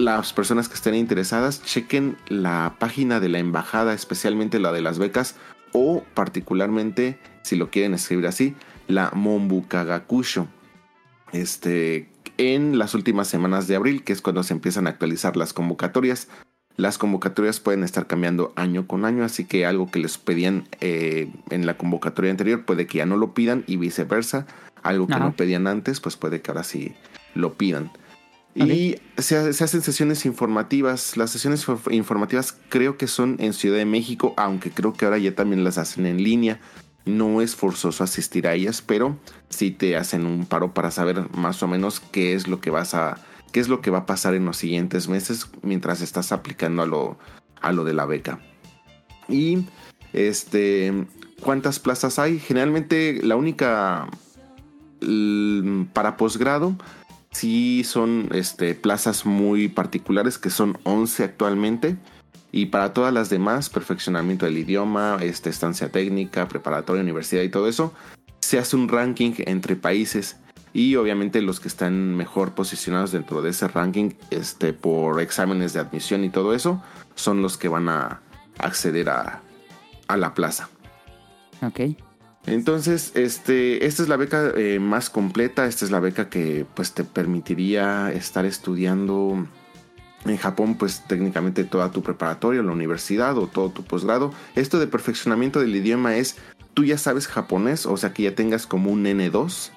[0.00, 4.98] las personas que estén interesadas, chequen la página de la embajada, especialmente la de las
[4.98, 5.36] becas,
[5.72, 8.54] o particularmente, si lo quieren escribir así,
[8.88, 10.48] la Mombukagakusho.
[11.32, 12.08] Este,
[12.38, 16.28] en las últimas semanas de abril, que es cuando se empiezan a actualizar las convocatorias.
[16.76, 21.30] Las convocatorias pueden estar cambiando año con año, así que algo que les pedían eh,
[21.50, 24.46] en la convocatoria anterior puede que ya no lo pidan y viceversa.
[24.82, 26.94] Algo que no pedían antes, pues puede que ahora sí
[27.34, 27.90] lo pidan.
[28.54, 31.16] Y se, hacen sesiones informativas.
[31.16, 35.34] Las sesiones informativas creo que son en Ciudad de México, aunque creo que ahora ya
[35.34, 36.60] también las hacen en línea.
[37.04, 39.16] No es forzoso asistir a ellas, pero
[39.48, 42.94] sí te hacen un paro para saber más o menos qué es lo que vas
[42.94, 46.82] a qué es lo que va a pasar en los siguientes meses mientras estás aplicando
[46.82, 47.18] a lo
[47.60, 48.40] a lo de la beca.
[49.28, 49.64] Y
[50.12, 50.92] este
[51.40, 52.38] cuántas plazas hay?
[52.38, 54.08] Generalmente la única
[55.94, 56.76] para posgrado
[57.30, 61.96] sí son este, plazas muy particulares que son 11 actualmente
[62.52, 67.68] Y para todas las demás, perfeccionamiento del idioma, este, estancia técnica, preparatoria, universidad y todo
[67.68, 67.94] eso,
[68.40, 70.36] se hace un ranking entre países
[70.72, 75.80] y obviamente los que están mejor posicionados dentro de ese ranking este, por exámenes de
[75.80, 76.82] admisión y todo eso
[77.14, 78.20] son los que van a
[78.58, 79.42] acceder a,
[80.08, 80.68] a la plaza.
[81.62, 81.80] Ok.
[82.50, 86.92] Entonces, este, esta es la beca eh, más completa, esta es la beca que pues
[86.92, 89.46] te permitiría estar estudiando
[90.24, 94.32] en Japón, pues técnicamente toda tu preparatoria, la universidad o todo tu posgrado.
[94.54, 96.36] Esto de perfeccionamiento del idioma es,
[96.74, 99.70] tú ya sabes japonés, o sea que ya tengas como un N2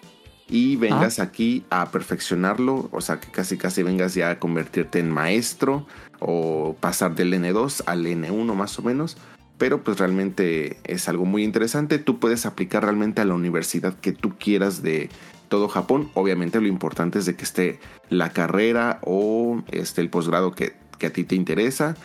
[0.50, 5.10] y vengas aquí a perfeccionarlo, o sea que casi casi vengas ya a convertirte en
[5.10, 5.88] maestro
[6.20, 9.18] o pasar del N2 al N1 más o menos.
[9.58, 12.00] Pero pues realmente es algo muy interesante.
[12.00, 15.10] Tú puedes aplicar realmente a la universidad que tú quieras de
[15.48, 16.10] todo Japón.
[16.16, 21.08] Obviamente lo importante es de que esté la carrera o este, el posgrado que, que
[21.08, 21.96] a ti te interesa.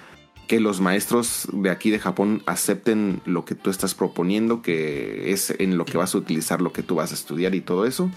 [0.47, 5.55] Que los maestros de aquí de Japón acepten lo que tú estás proponiendo, que es
[5.59, 8.11] en lo que vas a utilizar lo que tú vas a estudiar y todo eso.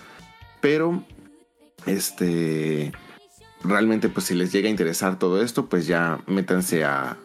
[0.62, 1.04] Pero,
[1.86, 2.92] este,
[3.64, 7.18] realmente pues si les llega a interesar todo esto, pues ya métanse a,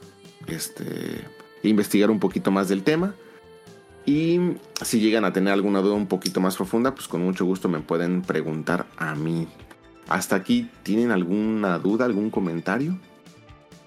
[0.46, 1.22] este,
[1.68, 3.14] investigar un poquito más del tema.
[4.04, 4.38] Y
[4.82, 7.80] si llegan a tener alguna duda un poquito más profunda, pues con mucho gusto me
[7.80, 9.48] pueden preguntar a mí.
[10.08, 12.96] Hasta aquí, ¿tienen alguna duda, algún comentario?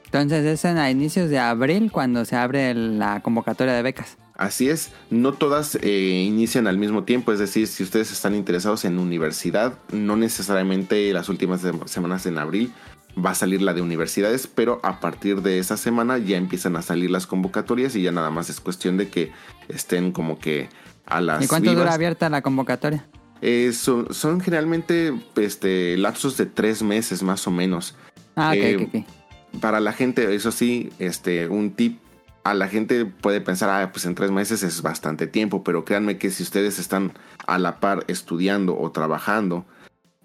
[0.05, 4.17] Entonces es en a inicios de abril cuando se abre la convocatoria de becas.
[4.35, 8.85] Así es, no todas eh, inician al mismo tiempo, es decir, si ustedes están interesados
[8.85, 12.71] en universidad, no necesariamente las últimas semanas en abril
[13.17, 16.81] va a salir la de universidades, pero a partir de esa semana ya empiezan a
[16.81, 19.31] salir las convocatorias y ya nada más es cuestión de que
[19.67, 20.69] estén como que
[21.05, 21.43] a las...
[21.43, 21.83] ¿Y cuánto vivas.
[21.83, 23.07] dura abierta la convocatoria?
[23.41, 27.95] Eh, son, son generalmente este, lapsos de tres meses más o menos.
[28.35, 29.59] Ah, ok, Eh, ok, ok.
[29.61, 31.99] Para la gente, eso sí, este, un tip.
[32.43, 36.17] A la gente puede pensar, ah, pues en tres meses es bastante tiempo, pero créanme
[36.17, 37.11] que si ustedes están
[37.47, 39.65] a la par estudiando o trabajando,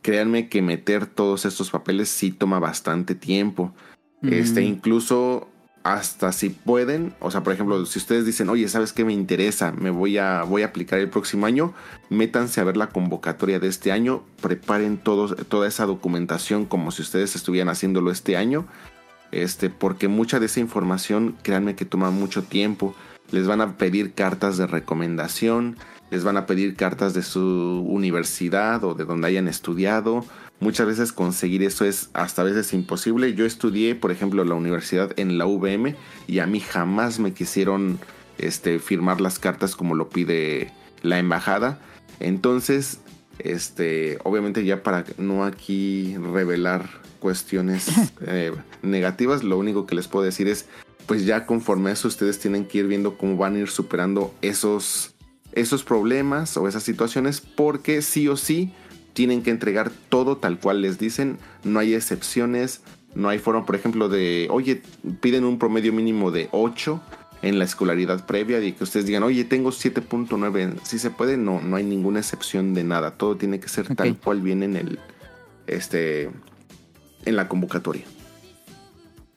[0.05, 3.75] créanme que meter todos estos papeles sí toma bastante tiempo.
[4.23, 5.49] Este, incluso
[5.83, 9.73] hasta si pueden, o sea, por ejemplo, si ustedes dicen, oye, ¿sabes qué me interesa?
[9.73, 11.73] Me voy a, voy a aplicar el próximo año,
[12.11, 17.01] métanse a ver la convocatoria de este año, preparen todos, toda esa documentación como si
[17.01, 18.67] ustedes estuvieran haciéndolo este año,
[19.33, 22.95] este, porque mucha de esa información, créanme que toma mucho tiempo.
[23.31, 25.77] Les van a pedir cartas de recomendación,
[26.15, 27.41] les van a pedir cartas de su
[27.89, 30.25] universidad o de donde hayan estudiado.
[30.61, 33.35] Muchas veces conseguir eso es hasta a veces imposible.
[33.35, 35.97] Yo estudié, por ejemplo, la universidad en la UVM
[36.29, 37.99] y a mí jamás me quisieron
[38.39, 40.73] este, firmar las cartas como lo pide
[41.03, 41.81] la embajada.
[42.21, 43.01] Entonces,
[43.41, 47.89] este, obviamente ya para no aquí revelar cuestiones
[48.21, 50.67] eh, negativas, lo único que les puedo decir es,
[51.07, 54.33] pues ya conforme a eso ustedes tienen que ir viendo cómo van a ir superando
[54.43, 55.14] esos,
[55.55, 58.73] esos problemas o esas situaciones, porque sí o sí
[59.13, 62.83] tienen que entregar todo tal cual les dicen, no hay excepciones,
[63.15, 64.83] no hay forma, por ejemplo, de, oye,
[65.21, 67.01] piden un promedio mínimo de 8
[67.43, 71.61] en la escolaridad previa y que ustedes digan, oye, tengo 7.9, si se puede, no,
[71.61, 74.99] no hay ninguna excepción de nada, todo tiene que ser tal cual viene en el,
[75.69, 76.31] este,
[77.25, 78.05] en la convocatoria.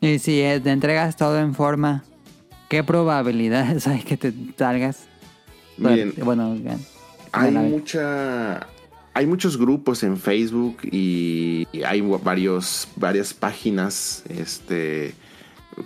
[0.02, 2.04] Y si eh, te entregas todo en forma,
[2.70, 5.08] ¿qué probabilidades hay que te salgas?
[5.78, 6.56] Miren, Bueno,
[7.32, 8.68] hay mucha
[9.14, 15.16] hay muchos grupos en Facebook y hay varios varias páginas este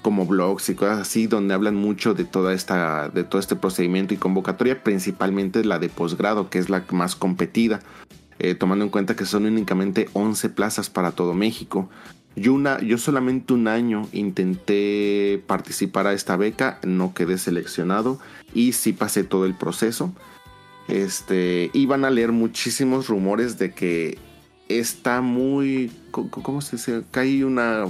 [0.01, 4.13] como blogs y cosas así donde hablan mucho de toda esta de todo este procedimiento
[4.13, 7.79] y convocatoria principalmente la de posgrado que es la más competida
[8.39, 11.89] eh, tomando en cuenta que son únicamente 11 plazas para todo México
[12.35, 18.19] yo, una, yo solamente un año intenté participar a esta beca, no quedé seleccionado
[18.53, 20.13] y sí pasé todo el proceso.
[20.87, 24.17] Este, iban a leer muchísimos rumores de que
[24.67, 27.03] está muy, ¿cómo se dice?
[27.11, 27.85] Que hay una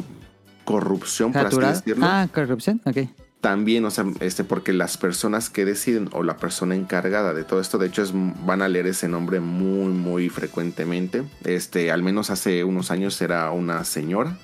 [0.66, 1.74] corrupción, por así ¿Saturado?
[1.74, 2.06] decirlo.
[2.08, 2.98] Ah, corrupción, ok.
[3.42, 7.60] También, o sea, este, porque las personas que deciden o la persona encargada de todo
[7.60, 11.24] esto, de hecho, es, van a leer ese nombre muy, muy frecuentemente.
[11.44, 14.38] Este, al menos hace unos años era una señora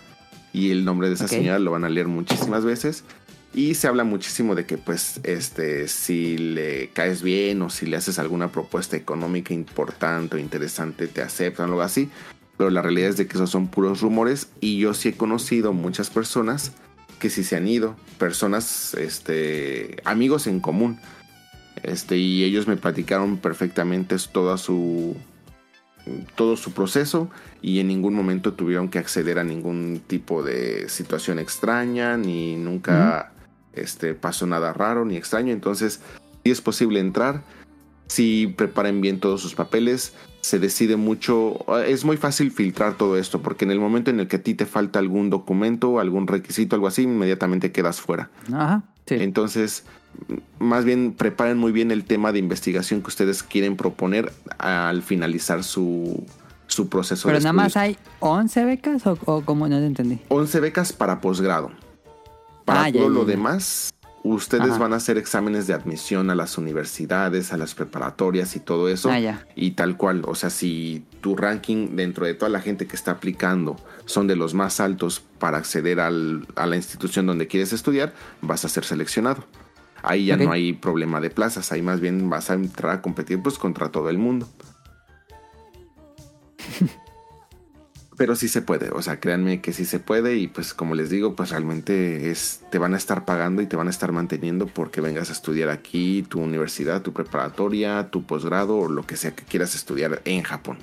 [0.52, 3.04] y el nombre de esa señora lo van a leer muchísimas veces.
[3.54, 7.98] Y se habla muchísimo de que, pues, este, si le caes bien o si le
[7.98, 12.10] haces alguna propuesta económica importante o interesante, te aceptan o algo así.
[12.58, 15.72] Pero la realidad es de que esos son puros rumores y yo sí he conocido
[15.72, 16.72] muchas personas
[17.20, 21.00] que sí se han ido, personas, este, amigos en común.
[21.84, 25.16] Este, y ellos me platicaron perfectamente toda su
[26.36, 27.30] todo su proceso
[27.62, 33.34] y en ningún momento tuvieron que acceder a ningún tipo de situación extraña ni nunca
[33.74, 35.54] este, pasó nada raro ni extraño.
[35.54, 36.02] Entonces,
[36.44, 37.44] sí es posible entrar.
[38.08, 40.14] Si preparen bien todos sus papeles,
[40.48, 41.66] se decide mucho.
[41.84, 44.54] Es muy fácil filtrar todo esto, porque en el momento en el que a ti
[44.54, 48.30] te falta algún documento, algún requisito, algo así, inmediatamente quedas fuera.
[48.52, 48.84] Ajá.
[49.06, 49.16] Sí.
[49.16, 49.84] Entonces,
[50.60, 55.64] más bien preparen muy bien el tema de investigación que ustedes quieren proponer al finalizar
[55.64, 56.26] su,
[56.68, 60.20] su proceso Pero de nada más hay 11 becas o, o cómo no te entendí.
[60.30, 61.72] 11 becas para posgrado.
[62.66, 64.78] Para Ah, ya, todo ya, lo demás, ustedes Ajá.
[64.80, 69.10] van a hacer exámenes de admisión a las universidades, a las preparatorias y todo eso.
[69.10, 69.46] Ah, ya.
[69.56, 73.12] Y tal cual, o sea, si tu ranking dentro de toda la gente que está
[73.12, 78.14] aplicando son de los más altos para acceder al- a la institución donde quieres estudiar,
[78.42, 79.46] vas a ser seleccionado.
[80.04, 83.42] Ahí ya no hay problema de plazas, ahí más bien vas a entrar a competir
[83.42, 84.48] pues contra todo el mundo.
[88.18, 91.12] Pero sí se puede, o sea, créanme que sí se puede y pues como les
[91.12, 94.66] digo, pues realmente es te van a estar pagando y te van a estar manteniendo
[94.66, 99.36] porque vengas a estudiar aquí tu universidad, tu preparatoria, tu posgrado o lo que sea
[99.36, 100.80] que quieras estudiar en Japón.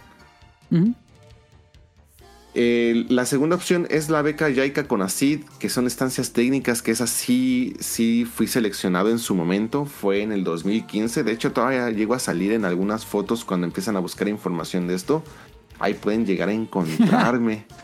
[2.57, 6.93] Eh, la segunda opción es la beca Yaika con ACID, que son estancias técnicas, que
[6.93, 11.91] esa sí, sí fui seleccionado en su momento, fue en el 2015, de hecho todavía
[11.91, 15.25] llego a salir en algunas fotos cuando empiezan a buscar información de esto,
[15.79, 17.67] ahí pueden llegar a encontrarme.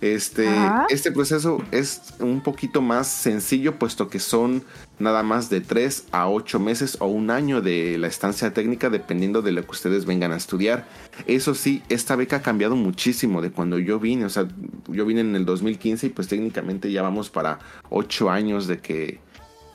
[0.00, 0.86] Este, Ajá.
[0.90, 4.62] este proceso es un poquito más sencillo, puesto que son
[5.00, 9.42] nada más de 3 a 8 meses o un año de la estancia técnica, dependiendo
[9.42, 10.86] de lo que ustedes vengan a estudiar.
[11.26, 14.24] Eso sí, esta beca ha cambiado muchísimo de cuando yo vine.
[14.24, 14.46] O sea,
[14.86, 17.58] yo vine en el 2015 y pues técnicamente ya vamos para
[17.90, 19.18] 8 años de que,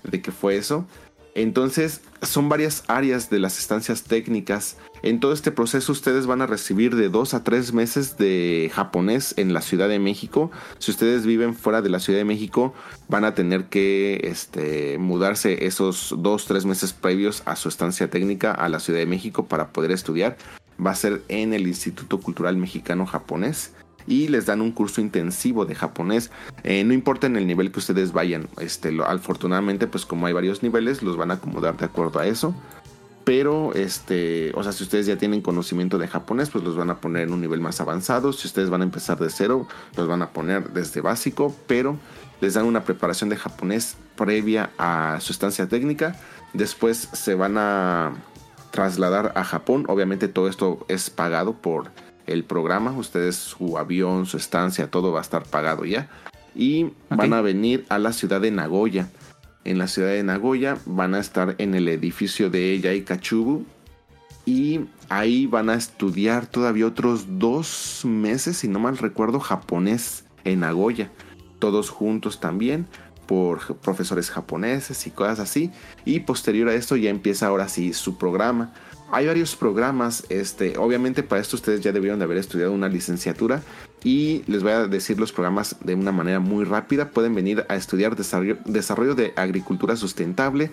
[0.03, 0.87] de que fue eso.
[1.35, 4.77] Entonces, son varias áreas de las estancias técnicas.
[5.03, 9.33] En todo este proceso ustedes van a recibir de 2 a 3 meses de japonés
[9.35, 10.49] en la Ciudad de México.
[10.79, 12.73] Si ustedes viven fuera de la Ciudad de México,
[13.09, 18.53] van a tener que este, mudarse esos 2 3 meses previos a su estancia técnica
[18.53, 20.37] a la Ciudad de México para poder estudiar.
[20.83, 23.73] Va a ser en el Instituto Cultural Mexicano Japonés
[24.07, 26.31] y les dan un curso intensivo de japonés.
[26.63, 30.33] Eh, no importa en el nivel que ustedes vayan, este, lo- afortunadamente, pues como hay
[30.33, 32.55] varios niveles, los van a acomodar de acuerdo a eso.
[33.23, 36.97] Pero, este, o sea, si ustedes ya tienen conocimiento de japonés, pues los van a
[36.97, 38.33] poner en un nivel más avanzado.
[38.33, 41.97] Si ustedes van a empezar de cero, los van a poner desde básico, pero
[42.41, 46.17] les dan una preparación de japonés previa a su estancia técnica.
[46.51, 48.13] Después se van a
[48.71, 49.85] trasladar a Japón.
[49.87, 51.91] Obviamente todo esto es pagado por
[52.27, 52.91] el programa.
[52.91, 56.09] Ustedes, su avión, su estancia, todo va a estar pagado ya.
[56.55, 59.07] Y van a venir a la ciudad de Nagoya.
[59.65, 63.65] En la ciudad de Nagoya van a estar en el edificio de Yaikachubu.
[64.45, 70.61] Y ahí van a estudiar todavía otros dos meses, si no mal recuerdo, japonés en
[70.61, 71.09] Nagoya.
[71.59, 72.85] Todos juntos también
[73.25, 75.71] por profesores japoneses y cosas así.
[76.03, 78.73] Y posterior a esto ya empieza ahora sí su programa.
[79.11, 83.61] Hay varios programas, este, obviamente para esto ustedes ya debieron de haber estudiado una licenciatura
[84.03, 87.09] y les voy a decir los programas de una manera muy rápida.
[87.09, 90.71] Pueden venir a estudiar desarrollo, desarrollo de agricultura sustentable,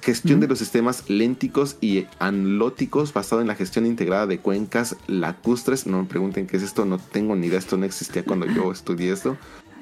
[0.00, 5.86] gestión de los sistemas lénticos y anlóticos basado en la gestión integrada de cuencas lacustres.
[5.86, 8.72] No me pregunten qué es esto, no tengo ni idea, esto no existía cuando yo
[8.72, 9.36] estudié esto.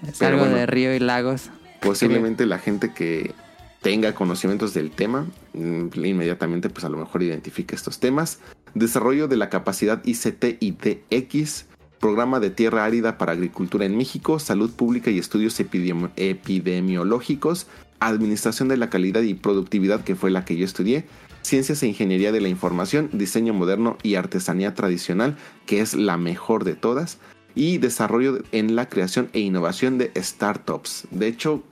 [0.06, 0.56] Es Pero algo bueno.
[0.56, 1.50] de río y lagos.
[1.80, 3.32] Posiblemente la gente que
[3.80, 8.40] tenga conocimientos del tema, mm, inmediatamente pues a lo mejor identifique estos temas.
[8.74, 11.64] Desarrollo de la capacidad ICT y DX,
[12.00, 17.66] programa de tierra árida para agricultura en México, salud pública y estudios epidemi- epidemiológicos,
[18.00, 21.04] administración de la calidad y productividad que fue la que yo estudié,
[21.42, 25.36] ciencias e ingeniería de la información, diseño moderno y artesanía tradicional,
[25.66, 27.18] que es la mejor de todas,
[27.54, 31.06] y desarrollo en la creación e innovación de startups.
[31.10, 31.62] De hecho,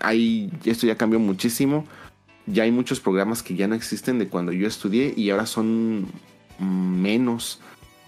[0.00, 1.86] hay, esto ya cambió muchísimo.
[2.46, 6.06] Ya hay muchos programas que ya no existen de cuando yo estudié y ahora son
[6.60, 7.60] menos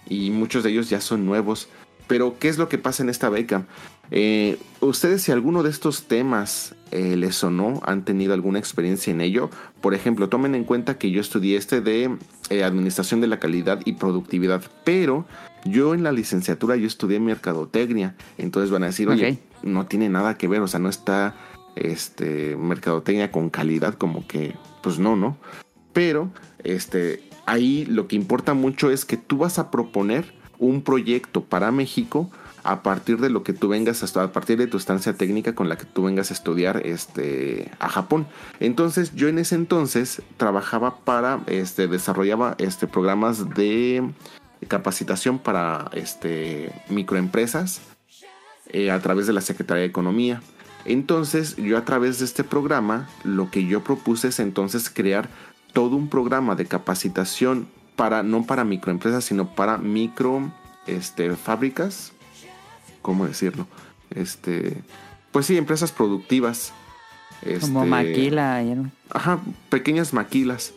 [0.09, 1.69] y muchos de ellos ya son nuevos.
[2.07, 3.65] Pero, ¿qué es lo que pasa en esta beca?
[4.11, 9.19] Eh, ustedes, si alguno de estos temas eh, les sonó, han tenido alguna experiencia en
[9.19, 9.49] ello,
[9.81, 12.17] por ejemplo, tomen en cuenta que yo estudié este de
[12.49, 15.25] eh, Administración de la Calidad y Productividad, pero
[15.65, 20.37] yo en la licenciatura yo estudié Mercadotecnia, entonces van a decir, oye, no tiene nada
[20.37, 21.35] que ver, o sea, no está
[21.75, 25.37] este mercadotecnia con calidad como que pues no, ¿no?
[25.93, 26.31] Pero
[26.63, 31.71] este ahí lo que importa mucho es que tú vas a proponer un proyecto para
[31.71, 32.29] México
[32.63, 35.69] a partir de lo que tú vengas a, a partir de tu estancia técnica con
[35.69, 38.27] la que tú vengas a estudiar este a Japón.
[38.59, 44.11] Entonces, yo en ese entonces trabajaba para este desarrollaba este programas de
[44.67, 47.81] capacitación para este microempresas
[48.69, 50.41] eh, a través de la Secretaría de Economía.
[50.83, 55.29] Entonces, yo a través de este programa, lo que yo propuse es entonces crear
[55.77, 60.51] todo un programa de capacitación para, no para microempresas, sino para micro
[60.87, 62.13] este, fábricas.
[63.03, 63.67] ¿Cómo decirlo?
[64.09, 64.81] Este,
[65.31, 66.73] pues sí, empresas productivas.
[67.61, 68.63] Como Este, maquila.
[68.63, 68.85] y algo.
[69.11, 70.73] Ajá, pequeñas maquilas.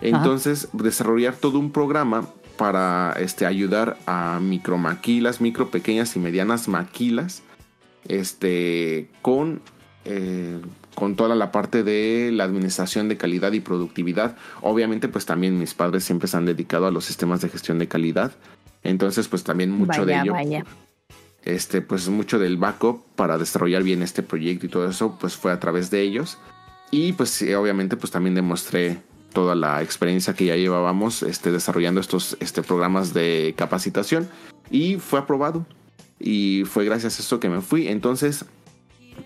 [0.00, 7.42] Entonces, desarrollar todo un programa para este, ayudar a micromaquilas, micro, pequeñas y medianas maquilas,
[8.06, 9.60] este, con,
[10.04, 10.60] eh,
[10.96, 14.36] con toda la parte de la administración de calidad y productividad.
[14.62, 17.86] Obviamente, pues también mis padres siempre se han dedicado a los sistemas de gestión de
[17.86, 18.32] calidad.
[18.82, 20.64] Entonces, pues también mucho de ello vaya.
[21.44, 25.52] este, pues mucho del backup para desarrollar bien este proyecto y todo eso, pues fue
[25.52, 26.38] a través de ellos.
[26.90, 32.38] Y pues obviamente, pues también demostré toda la experiencia que ya llevábamos este, desarrollando estos
[32.40, 34.28] este, programas de capacitación
[34.70, 35.66] y fue aprobado.
[36.18, 37.88] Y fue gracias a eso que me fui.
[37.88, 38.46] Entonces,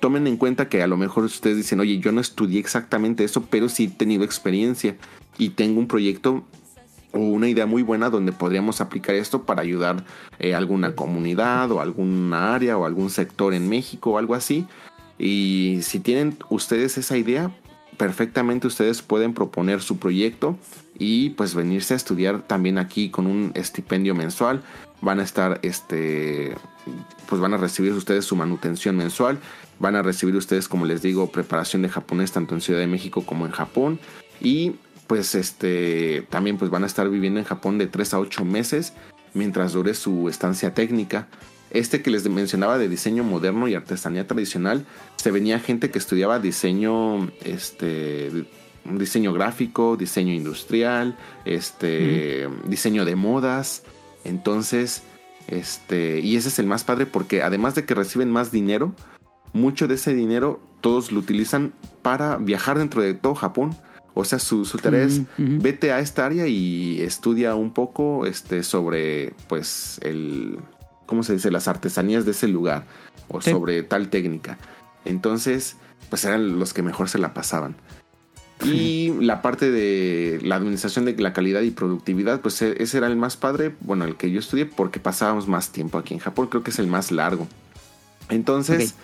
[0.00, 3.46] tomen en cuenta que a lo mejor ustedes dicen, oye, yo no estudié exactamente eso,
[3.48, 4.96] pero sí he tenido experiencia
[5.38, 6.44] y tengo un proyecto
[7.12, 10.04] o una idea muy buena donde podríamos aplicar esto para ayudar
[10.38, 14.66] a alguna comunidad o alguna área o algún sector en México o algo así.
[15.18, 17.50] Y si tienen ustedes esa idea,
[17.96, 20.56] perfectamente ustedes pueden proponer su proyecto
[20.98, 24.62] y pues venirse a estudiar también aquí con un estipendio mensual.
[25.00, 26.54] Van a estar, este,
[27.28, 29.38] pues van a recibir ustedes su manutención mensual.
[29.78, 33.24] Van a recibir ustedes, como les digo, preparación de japonés tanto en Ciudad de México
[33.24, 33.98] como en Japón.
[34.40, 34.74] Y
[35.06, 38.92] pues este también pues van a estar viviendo en Japón de 3 a 8 meses
[39.34, 41.26] mientras dure su estancia técnica.
[41.70, 44.86] Este que les mencionaba de diseño moderno y artesanía tradicional,
[45.16, 48.46] se venía gente que estudiaba diseño este
[48.84, 53.82] diseño gráfico, diseño industrial, este diseño de modas.
[54.24, 55.02] Entonces,
[55.48, 58.94] este y ese es el más padre porque además de que reciben más dinero,
[59.52, 63.76] mucho de ese dinero todos lo utilizan para viajar dentro de todo Japón.
[64.14, 68.64] O sea, su, su tarea es vete a esta área y estudia un poco este,
[68.64, 70.58] sobre, pues, el,
[71.06, 71.50] ¿cómo se dice?
[71.50, 72.86] Las artesanías de ese lugar
[73.28, 74.58] o sobre tal técnica.
[75.04, 75.76] Entonces,
[76.08, 77.76] pues eran los que mejor se la pasaban.
[78.64, 83.06] Y la parte de la administración de la calidad y productividad, pues e- ese era
[83.06, 86.48] el más padre, bueno, el que yo estudié porque pasábamos más tiempo aquí en Japón,
[86.48, 87.48] creo que es el más largo.
[88.28, 88.94] Entonces,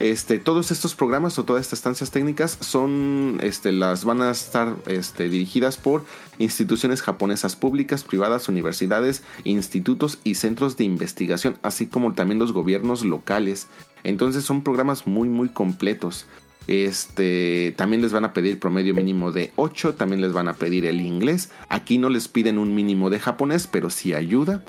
[0.00, 4.74] este, todos estos programas o todas estas estancias técnicas son, este, las van a estar
[4.86, 6.04] este, dirigidas por
[6.38, 13.04] instituciones japonesas públicas, privadas, universidades, institutos y centros de investigación, así como también los gobiernos
[13.04, 13.68] locales.
[14.02, 16.26] Entonces son programas muy, muy completos.
[16.66, 20.86] Este, también les van a pedir promedio mínimo de 8, también les van a pedir
[20.86, 21.50] el inglés.
[21.68, 24.62] Aquí no les piden un mínimo de japonés, pero sí ayuda.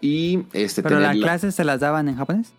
[0.00, 2.52] Y este, ¿Pero las la- clases se las daban en japonés?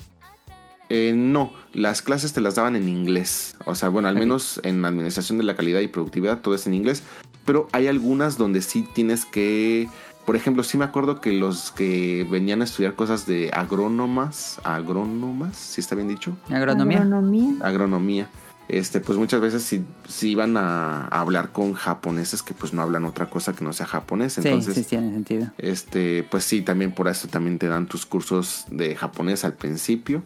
[0.89, 3.55] eh, no, las clases te las daban en inglés.
[3.65, 6.75] O sea, bueno, al menos en administración de la calidad y productividad todo es en
[6.75, 7.01] inglés.
[7.43, 9.87] Pero hay algunas donde sí tienes que...
[10.27, 15.55] Por ejemplo, sí me acuerdo que los que venían a estudiar cosas de agrónomas, agrónomas,
[15.55, 16.97] si está bien dicho, ¿Agronomía?
[16.97, 17.53] Agronomía.
[17.61, 18.29] agronomía,
[18.67, 22.81] este, pues muchas veces sí, sí iban a, a hablar con japoneses que pues no
[22.81, 24.33] hablan otra cosa que no sea japonés.
[24.33, 25.51] Sí, Entonces, sí, tiene sentido.
[25.57, 30.23] este, pues sí, también por eso también te dan tus cursos de japonés al principio.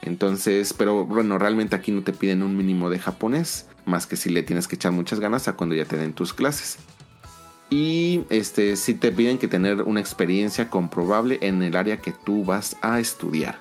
[0.00, 4.30] Entonces, pero bueno, realmente aquí no te piden un mínimo de japonés, más que si
[4.30, 6.78] le tienes que echar muchas ganas a cuando ya te den tus clases.
[7.70, 12.44] Y este, sí te piden que tener una experiencia comprobable en el área que tú
[12.44, 13.58] vas a estudiar.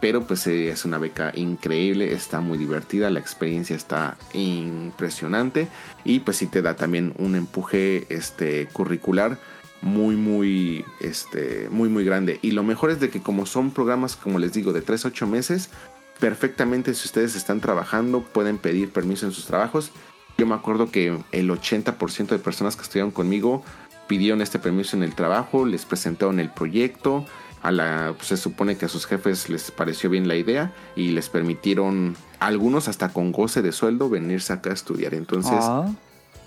[0.00, 5.68] Pero pues es una beca increíble, está muy divertida, la experiencia está impresionante.
[6.04, 9.38] Y pues sí te da también un empuje este curricular
[9.80, 12.38] muy muy este muy muy grande.
[12.42, 15.08] Y lo mejor es de que como son programas como les digo de 3 a
[15.08, 15.70] 8 meses
[16.18, 19.90] perfectamente si ustedes están trabajando pueden pedir permiso en sus trabajos.
[20.36, 23.64] Yo me acuerdo que el 80% de personas que estudiaron conmigo
[24.06, 27.26] pidieron este permiso en el trabajo les presentaron el proyecto
[27.62, 31.10] a la pues, se supone que a sus jefes les pareció bien la idea y
[31.10, 35.86] les permitieron algunos hasta con goce de sueldo venirse acá a estudiar entonces Oh,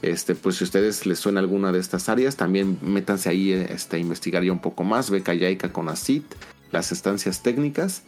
[0.02, 4.00] este, pues si ustedes les suena alguna de estas áreas, también métanse ahí este, a
[4.00, 6.26] investigar ya un poco más, beca Yaica con ACIT,
[6.72, 8.04] las estancias técnicas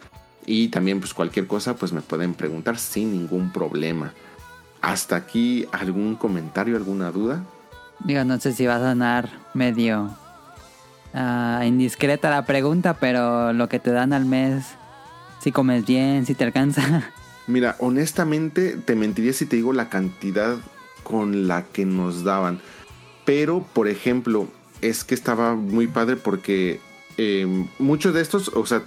[0.45, 4.13] y también pues cualquier cosa pues me pueden preguntar sin ningún problema.
[4.81, 7.43] Hasta aquí algún comentario, alguna duda.
[8.03, 10.17] digo, no sé si va a sonar medio
[11.13, 14.65] ah, indiscreta la pregunta, pero lo que te dan al mes,
[15.41, 17.11] si comes bien, si te alcanza.
[17.47, 20.55] Mira, honestamente te mentiría si te digo la cantidad
[21.03, 22.59] con la que nos daban.
[23.25, 24.47] Pero, por ejemplo,
[24.81, 26.79] es que estaba muy padre porque
[27.17, 28.83] eh, muchos de estos, o sea,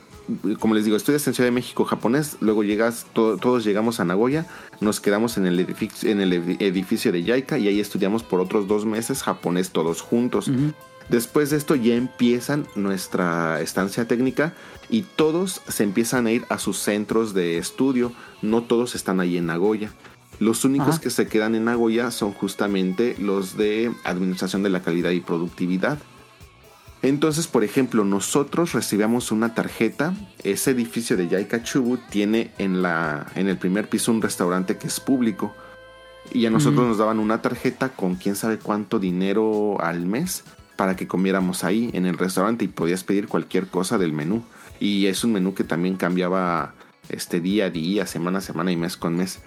[0.58, 4.04] como les digo, estudias en Ciudad de México japonés, luego llegas, to- todos llegamos a
[4.04, 4.44] Nagoya,
[4.80, 8.40] nos quedamos en el, edificio, en el edi- edificio de Yaika y ahí estudiamos por
[8.40, 10.50] otros dos meses japonés todos juntos.
[11.08, 14.54] Después de esto ya empiezan nuestra estancia técnica
[14.88, 18.12] y todos se empiezan a ir a sus centros de estudio.
[18.42, 19.92] No todos están ahí en Nagoya.
[20.40, 21.00] Los únicos Ajá.
[21.00, 25.98] que se quedan en Nagoya son justamente los de Administración de la Calidad y Productividad.
[27.02, 30.12] Entonces, por ejemplo, nosotros recibíamos una tarjeta.
[30.42, 34.88] Ese edificio de Yaika Chubu tiene en, la, en el primer piso un restaurante que
[34.88, 35.54] es público.
[36.32, 40.42] Y a nosotros nos daban una tarjeta con quién sabe cuánto dinero al mes
[40.76, 44.44] para que comiéramos ahí en el restaurante y podías pedir cualquier cosa del menú.
[44.78, 46.74] Y es un menú que también cambiaba
[47.08, 49.40] este día a día, semana a semana y mes con mes.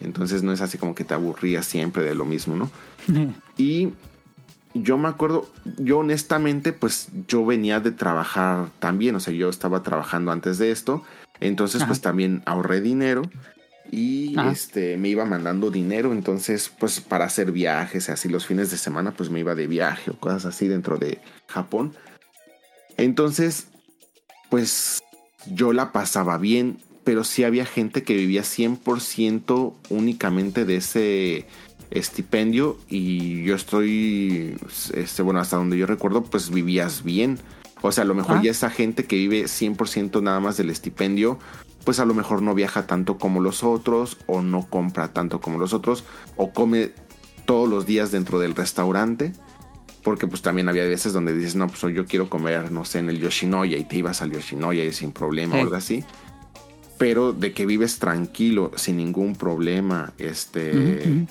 [0.00, 2.70] Entonces no es así como que te aburrías siempre de lo mismo, ¿no?
[3.58, 3.90] Y
[4.72, 9.82] yo me acuerdo, yo honestamente, pues yo venía de trabajar también, o sea, yo estaba
[9.82, 11.02] trabajando antes de esto,
[11.40, 11.88] entonces Ajá.
[11.88, 13.22] pues también ahorré dinero
[13.90, 14.52] y Ajá.
[14.52, 19.12] este me iba mandando dinero, entonces pues para hacer viajes, así los fines de semana
[19.12, 21.94] pues me iba de viaje o cosas así dentro de Japón.
[22.96, 23.68] Entonces,
[24.50, 25.02] pues
[25.46, 31.46] yo la pasaba bien, pero sí había gente que vivía 100% únicamente de ese
[31.90, 34.56] estipendio y yo estoy,
[34.94, 37.38] este, bueno, hasta donde yo recuerdo, pues vivías bien.
[37.82, 41.38] O sea, a lo mejor ya esa gente que vive 100% nada más del estipendio,
[41.84, 45.58] pues a lo mejor no viaja tanto como los otros o no compra tanto como
[45.58, 46.04] los otros
[46.36, 46.92] o come
[47.46, 49.32] todos los días dentro del restaurante.
[50.02, 53.10] Porque pues también había veces donde dices, no, pues yo quiero comer, no sé, en
[53.10, 55.58] el Yoshinoya y te ibas al Yoshinoya y sin problema Sí.
[55.58, 56.04] o algo así.
[56.96, 61.26] Pero de que vives tranquilo, sin ningún problema, este,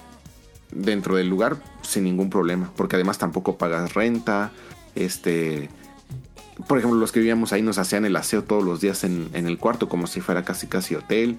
[0.72, 2.72] dentro del lugar, sin ningún problema.
[2.76, 4.52] Porque además tampoco pagas renta,
[4.95, 5.70] este...
[6.68, 9.47] Por ejemplo, los que vivíamos ahí nos hacían el aseo todos los días en, en
[9.47, 11.38] el cuarto, como si fuera casi casi hotel.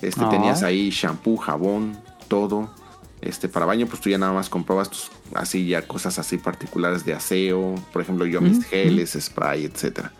[0.00, 0.28] Este, Ah.
[0.30, 1.98] tenías ahí shampoo, jabón,
[2.28, 2.72] todo.
[3.20, 7.04] Este, para baño, pues tú ya nada más comprabas tus, así ya cosas así particulares
[7.04, 7.74] de aseo.
[7.92, 10.12] Por ejemplo, yo mis Ujú, geles, spray, etcétera.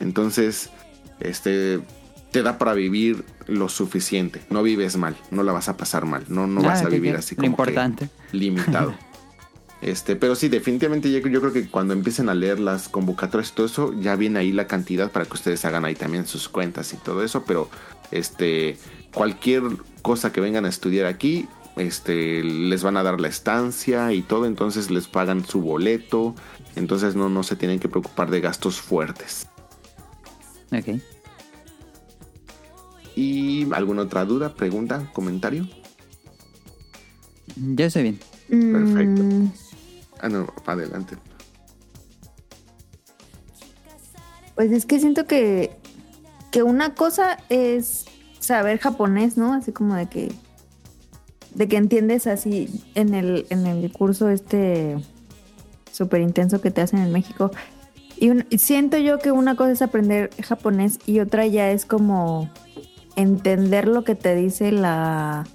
[0.00, 0.70] Entonces,
[1.20, 1.80] este,
[2.32, 4.40] te da para vivir lo suficiente.
[4.50, 6.24] No vives mal, no la vas a pasar mal.
[6.28, 8.08] No, no vas Ah, a que- vivir así Lo como que importante.
[8.32, 8.94] limitado.
[9.84, 13.54] Este, pero sí, definitivamente yo, yo creo que cuando empiecen a leer las convocatorias y
[13.54, 16.94] todo eso, ya viene ahí la cantidad para que ustedes hagan ahí también sus cuentas
[16.94, 17.68] y todo eso, pero
[18.10, 18.78] este,
[19.12, 19.62] cualquier
[20.00, 24.46] cosa que vengan a estudiar aquí, este, les van a dar la estancia y todo,
[24.46, 26.34] entonces les pagan su boleto,
[26.76, 29.46] entonces no, no se tienen que preocupar de gastos fuertes.
[30.72, 30.98] Ok.
[33.14, 35.68] ¿Y alguna otra duda, pregunta, comentario?
[37.56, 38.18] Yo estoy bien.
[38.48, 39.22] Perfecto.
[40.24, 41.16] Ah, no, adelante.
[44.54, 45.76] Pues es que siento que,
[46.50, 48.06] que una cosa es
[48.40, 49.52] saber japonés, ¿no?
[49.52, 50.32] Así como de que
[51.54, 54.96] de que entiendes así en el, en el curso este
[55.92, 57.50] súper intenso que te hacen en México.
[58.16, 62.48] Y un- siento yo que una cosa es aprender japonés y otra ya es como
[63.14, 65.46] entender lo que te dice la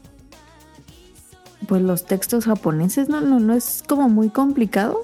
[1.67, 3.21] pues los textos japoneses, ¿no?
[3.21, 5.03] No, no es como muy complicado.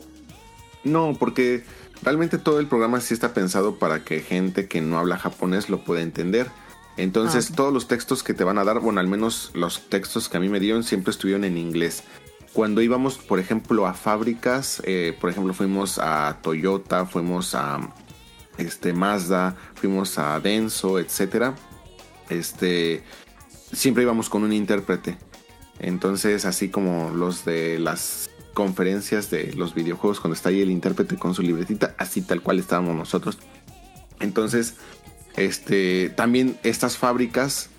[0.84, 1.64] No, porque
[2.04, 5.84] realmente todo el programa sí está pensado para que gente que no habla japonés lo
[5.84, 6.50] pueda entender.
[6.98, 10.30] Entonces, Ah, todos los textos que te van a dar, bueno, al menos los textos
[10.30, 12.04] que a mí me dieron siempre estuvieron en inglés.
[12.54, 17.94] Cuando íbamos, por ejemplo, a fábricas, eh, por ejemplo, fuimos a Toyota, fuimos a
[18.58, 21.56] este Mazda, fuimos a Denso, etcétera.
[22.30, 23.04] Este,
[23.74, 25.18] siempre íbamos con un intérprete.
[25.80, 31.18] Entonces, así como los de las conferencias de los videojuegos, cuando está ahí el intérprete
[31.18, 33.38] con su libretita, así tal cual estábamos nosotros.
[34.20, 34.76] Entonces,
[35.36, 37.70] este, también estas fábricas,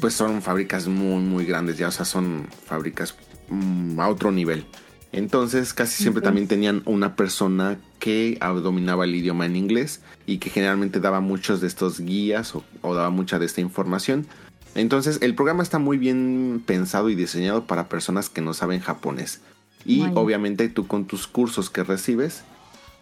[0.00, 3.16] pues son fábricas muy, muy grandes, ya, o sea, son fábricas
[3.48, 4.64] mm, a otro nivel.
[5.10, 10.50] Entonces, casi siempre también tenían una persona que dominaba el idioma en inglés y que
[10.50, 14.26] generalmente daba muchos de estos guías o, o daba mucha de esta información.
[14.74, 19.40] Entonces, el programa está muy bien pensado y diseñado para personas que no saben japonés.
[19.84, 22.42] Y obviamente tú con tus cursos que recibes,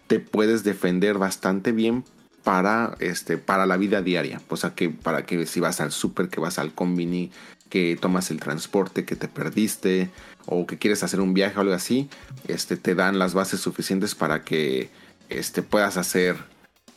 [0.07, 2.03] te puedes defender bastante bien
[2.43, 4.41] para este para la vida diaria.
[4.49, 7.31] O sea que para que si vas al súper que vas al combini
[7.69, 10.11] que tomas el transporte que te perdiste
[10.45, 12.09] o que quieres hacer un viaje o algo así
[12.47, 14.89] este te dan las bases suficientes para que
[15.29, 16.35] este puedas hacer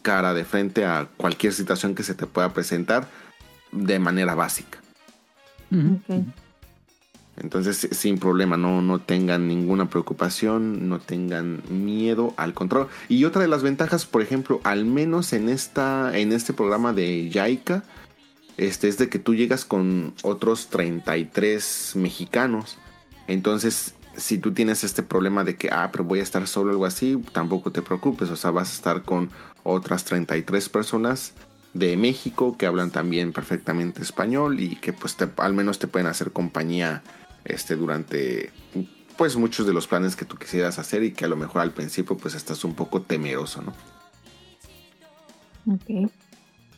[0.03, 3.09] cara de frente a cualquier situación que se te pueda presentar
[3.73, 4.79] de manera básica.
[7.37, 12.89] Entonces, sin problema, no, no tengan ninguna preocupación, no tengan miedo, al contrario.
[13.09, 17.29] Y otra de las ventajas, por ejemplo, al menos en, esta, en este programa de
[17.29, 17.85] Yaika,
[18.57, 22.79] este, es de que tú llegas con otros 33 mexicanos.
[23.27, 26.73] Entonces, si tú tienes este problema de que, ah, pero voy a estar solo o
[26.73, 28.31] algo así, tampoco te preocupes.
[28.31, 29.31] O sea, vas a estar con
[29.63, 31.35] otras 33 personas
[31.79, 36.33] de México que hablan también perfectamente español y que pues al menos te pueden hacer
[36.33, 37.03] compañía
[37.45, 38.51] este, durante
[39.17, 41.73] pues muchos de los planes que tú quisieras hacer y que a lo mejor al
[41.73, 43.75] principio pues estás un poco temeroso, ¿no?
[45.75, 46.11] Ok.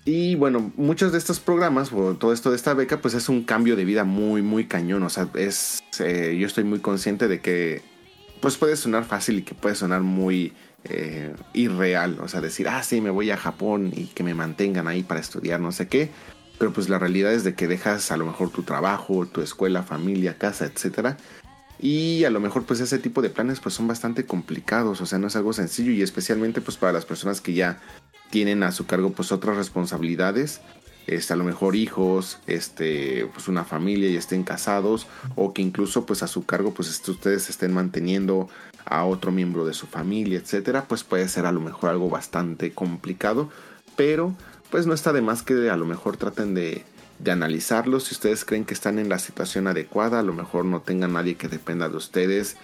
[0.04, 3.44] Y bueno, muchos de estos programas o todo esto de esta beca pues es un
[3.44, 7.40] cambio de vida muy muy cañón, o sea, es eh, yo estoy muy consciente de
[7.40, 7.82] que
[8.40, 10.54] pues puede sonar fácil y que puede sonar muy
[10.84, 14.88] eh, irreal, o sea, decir, ah, sí, me voy a Japón y que me mantengan
[14.88, 16.10] ahí para estudiar, no sé qué,
[16.58, 19.82] pero pues la realidad es de que dejas a lo mejor tu trabajo, tu escuela,
[19.82, 21.16] familia, casa, etcétera.
[21.80, 25.18] Y a lo mejor pues ese tipo de planes pues son bastante complicados, o sea,
[25.18, 27.80] no es algo sencillo y especialmente pues para las personas que ya
[28.30, 30.60] tienen a su cargo pues otras responsabilidades,
[31.06, 35.06] este, a lo mejor hijos, este, pues una familia y estén casados
[35.36, 38.48] o que incluso pues a su cargo pues ustedes estén manteniendo
[38.88, 42.72] a otro miembro de su familia, etcétera, pues puede ser a lo mejor algo bastante
[42.72, 43.50] complicado,
[43.96, 44.34] pero
[44.70, 46.84] pues no está de más que a lo mejor traten de,
[47.18, 48.00] de analizarlo.
[48.00, 51.36] Si ustedes creen que están en la situación adecuada, a lo mejor no tengan nadie
[51.36, 52.56] que dependa de ustedes,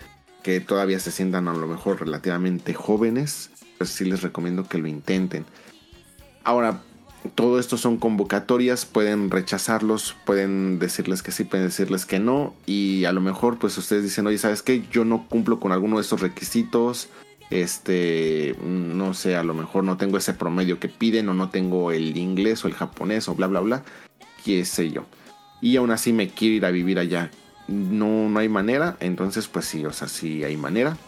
[0.42, 4.88] que todavía se sientan a lo mejor relativamente jóvenes, pues sí les recomiendo que lo
[4.88, 5.46] intenten.
[6.44, 6.82] Ahora,
[7.34, 13.04] todo esto son convocatorias, pueden rechazarlos, pueden decirles que sí, pueden decirles que no, y
[13.06, 14.84] a lo mejor pues ustedes dicen, oye, ¿sabes qué?
[14.90, 17.08] Yo no cumplo con alguno de estos requisitos,
[17.50, 21.92] este, no sé, a lo mejor no tengo ese promedio que piden o no tengo
[21.92, 23.82] el inglés o el japonés o bla, bla, bla,
[24.44, 25.06] qué sé yo.
[25.60, 27.30] Y aún así me quiero ir a vivir allá.
[27.68, 30.98] No, no hay manera, entonces pues sí, o sea, sí hay manera.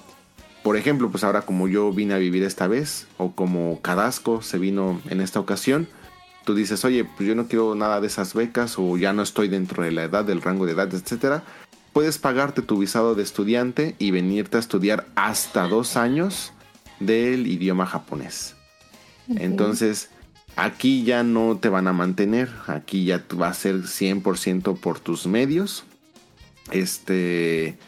[0.63, 4.59] Por ejemplo, pues ahora como yo vine a vivir esta vez, o como Cadasco se
[4.59, 5.87] vino en esta ocasión,
[6.47, 9.49] tú dices, oye, pues yo no quiero nada de esas becas, o ya no estoy
[9.49, 11.45] dentro de la edad, del rango de edad, etcétera
[11.97, 16.53] puedes pagarte tu visado de estudiante y venirte a estudiar hasta dos años
[17.01, 18.55] del idioma japonés.
[19.29, 20.11] Entonces,
[20.57, 25.27] aquí ya no te van a mantener, aquí ya va a ser 100% por tus
[25.27, 25.85] medios.
[26.71, 27.79] Este,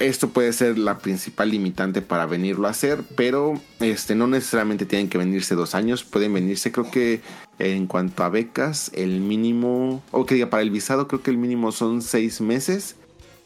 [0.00, 5.08] esto puede ser la principal limitante para venirlo a hacer, pero este, no necesariamente tienen
[5.08, 7.20] que venirse dos años, pueden venirse, creo que
[7.58, 11.38] en cuanto a becas, el mínimo, o que diga, para el visado creo que el
[11.38, 12.96] mínimo son seis meses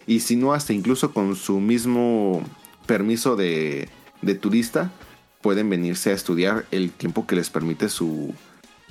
[0.07, 2.43] y si no hasta incluso con su mismo
[2.87, 3.89] permiso de,
[4.41, 4.91] turista
[5.41, 8.35] pueden venirse a estudiar el tiempo que les permite su,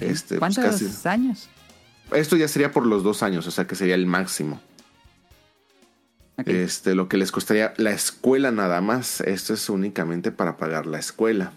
[0.00, 1.48] Este, pues, ¿Cuántos años?
[2.12, 4.60] Esto ya sería por los dos años, o sea que sería el máximo.
[6.46, 9.20] Este, lo que les costaría la escuela nada más.
[9.20, 11.52] Esto es únicamente para pagar la escuela.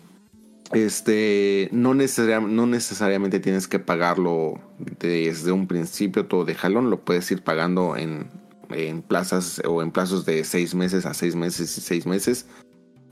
[0.73, 4.59] Este, no, no necesariamente tienes que pagarlo
[4.99, 8.27] desde un principio todo de jalón, lo puedes ir pagando en
[8.69, 12.45] en plazas o en plazos de seis meses a seis meses y seis meses.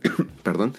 [0.44, 0.74] Perdón.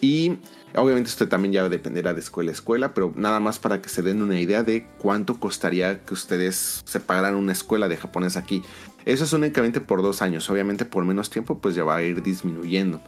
[0.00, 0.38] Y
[0.74, 4.02] obviamente esto también ya dependerá de escuela a escuela, pero nada más para que se
[4.02, 8.62] den una idea de cuánto costaría que ustedes se pagaran una escuela de japonés aquí.
[9.04, 12.22] Eso es únicamente por dos años, obviamente por menos tiempo pues ya va a ir
[12.22, 13.00] disminuyendo.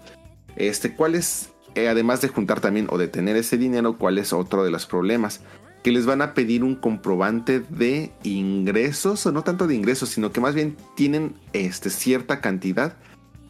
[0.56, 4.64] Este, ¿cuál es, además de juntar también o de tener ese dinero, cuál es otro
[4.64, 5.40] de los problemas?
[5.82, 10.32] que les van a pedir un comprobante de ingresos, o no tanto de ingresos, sino
[10.32, 12.96] que más bien tienen este, cierta cantidad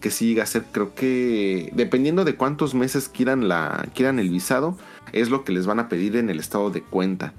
[0.01, 4.77] que sí a ser, creo que dependiendo de cuántos meses quieran, la, quieran el visado,
[5.13, 7.33] es lo que les van a pedir en el estado de cuenta.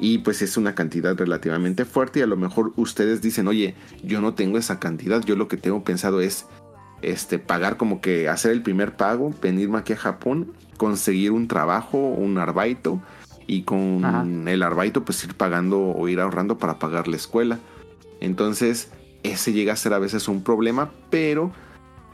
[0.00, 4.20] Y pues es una cantidad relativamente fuerte y a lo mejor ustedes dicen, oye, yo
[4.20, 6.46] no tengo esa cantidad, yo lo que tengo pensado es
[7.02, 11.98] este, pagar como que hacer el primer pago, venirme aquí a Japón, conseguir un trabajo,
[11.98, 13.00] un arbaito
[13.46, 14.24] y con Ajá.
[14.46, 17.58] el arbaito pues ir pagando o ir ahorrando para pagar la escuela.
[18.20, 18.90] Entonces
[19.22, 21.52] ese llega a ser a veces un problema, pero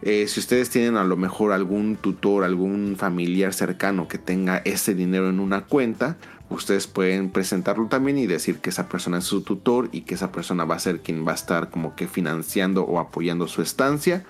[0.03, 4.95] eh, si ustedes tienen a lo mejor algún tutor, algún familiar cercano que tenga ese
[4.95, 6.17] dinero en una cuenta,
[6.51, 10.31] ustedes pueden presentarlo también y decir que esa persona es su tutor y que esa
[10.31, 14.25] persona va a ser quien va a estar como que financiando o apoyando su estancia,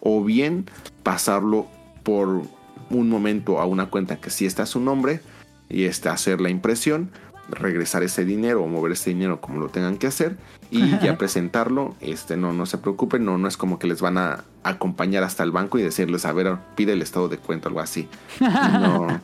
[0.00, 0.66] o bien
[1.02, 1.66] pasarlo
[2.02, 2.42] por
[2.90, 5.20] un momento a una cuenta que sí está su nombre
[5.68, 7.10] y este, hacer la impresión,
[7.50, 10.36] regresar ese dinero o mover ese dinero como lo tengan que hacer
[10.70, 11.94] y ya presentarlo.
[12.00, 15.42] Este, no, no se preocupen, no, no es como que les van a acompañar hasta
[15.42, 18.08] el banco y decirles, a ver, pide el estado de cuenta, algo así.
[18.40, 19.20] No,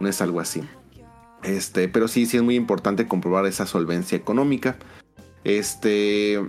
[0.00, 0.62] no es algo así.
[1.42, 4.76] Este, pero sí, sí es muy importante comprobar esa solvencia económica.
[5.44, 6.40] Este,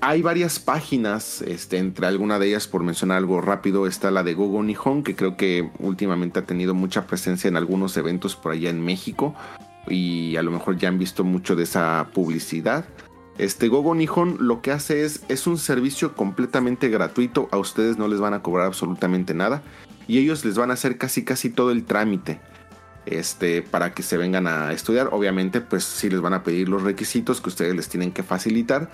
[0.00, 4.34] hay varias páginas, este, entre alguna de ellas, por mencionar algo rápido, está la de
[4.34, 8.70] Gogo Nihon, que creo que últimamente ha tenido mucha presencia en algunos eventos por allá
[8.70, 9.34] en México.
[9.88, 12.84] Y a lo mejor ya han visto mucho de esa publicidad.
[13.38, 17.48] Este Gogo Nihon lo que hace es, es un servicio completamente gratuito.
[17.52, 19.62] A ustedes no les van a cobrar absolutamente nada.
[20.06, 22.40] Y ellos les van a hacer casi casi todo el trámite
[23.06, 25.08] este, para que se vengan a estudiar.
[25.12, 28.90] Obviamente, pues sí les van a pedir los requisitos que ustedes les tienen que facilitar.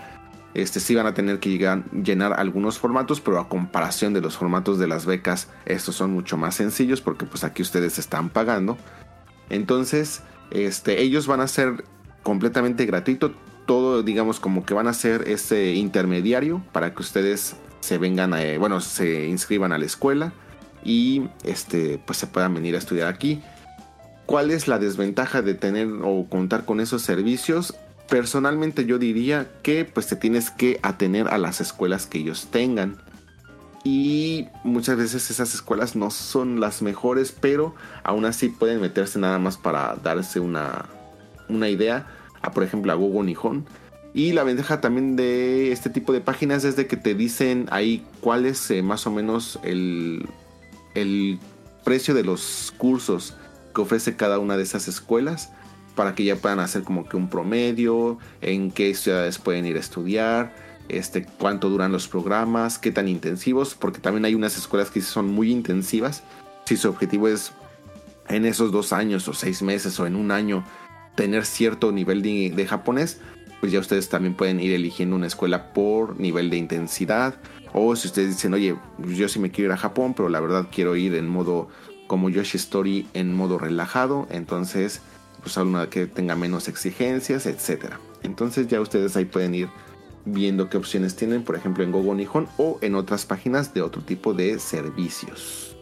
[0.56, 4.38] Este, sí van a tener que llegar, llenar algunos formatos, pero a comparación de los
[4.38, 8.78] formatos de las becas, estos son mucho más sencillos porque pues aquí ustedes están pagando.
[9.50, 11.84] Entonces, este, ellos van a ser
[12.22, 13.34] completamente gratuito.
[13.66, 18.42] Todo, digamos, como que van a ser ese intermediario para que ustedes se vengan, a,
[18.42, 20.32] eh, bueno, se inscriban a la escuela
[20.82, 23.42] y este, pues se puedan venir a estudiar aquí.
[24.24, 27.74] ¿Cuál es la desventaja de tener o contar con esos servicios?
[28.08, 32.98] Personalmente yo diría que pues te tienes que atener a las escuelas que ellos tengan.
[33.82, 39.38] Y muchas veces esas escuelas no son las mejores, pero aún así pueden meterse nada
[39.38, 40.86] más para darse una,
[41.48, 42.06] una idea.
[42.42, 43.66] A, por ejemplo, a Google Nihon.
[44.14, 48.04] Y la ventaja también de este tipo de páginas es de que te dicen ahí
[48.20, 50.26] cuál es eh, más o menos el,
[50.94, 51.38] el
[51.84, 53.36] precio de los cursos
[53.74, 55.50] que ofrece cada una de esas escuelas
[55.96, 59.80] para que ya puedan hacer como que un promedio, en qué ciudades pueden ir a
[59.80, 60.54] estudiar,
[60.88, 65.26] este, cuánto duran los programas, qué tan intensivos, porque también hay unas escuelas que son
[65.26, 66.22] muy intensivas.
[66.66, 67.52] Si su objetivo es
[68.28, 70.64] en esos dos años o seis meses o en un año
[71.16, 73.18] tener cierto nivel de, de japonés,
[73.60, 77.34] pues ya ustedes también pueden ir eligiendo una escuela por nivel de intensidad.
[77.72, 80.68] O si ustedes dicen, oye, yo sí me quiero ir a Japón, pero la verdad
[80.70, 81.68] quiero ir en modo
[82.06, 85.00] como Yoshi Story en modo relajado, entonces
[85.46, 88.00] pues alguna que tenga menos exigencias, etcétera.
[88.24, 89.68] Entonces ya ustedes ahí pueden ir
[90.24, 94.02] viendo qué opciones tienen, por ejemplo en Gogo Nihon o en otras páginas de otro
[94.02, 95.76] tipo de servicios.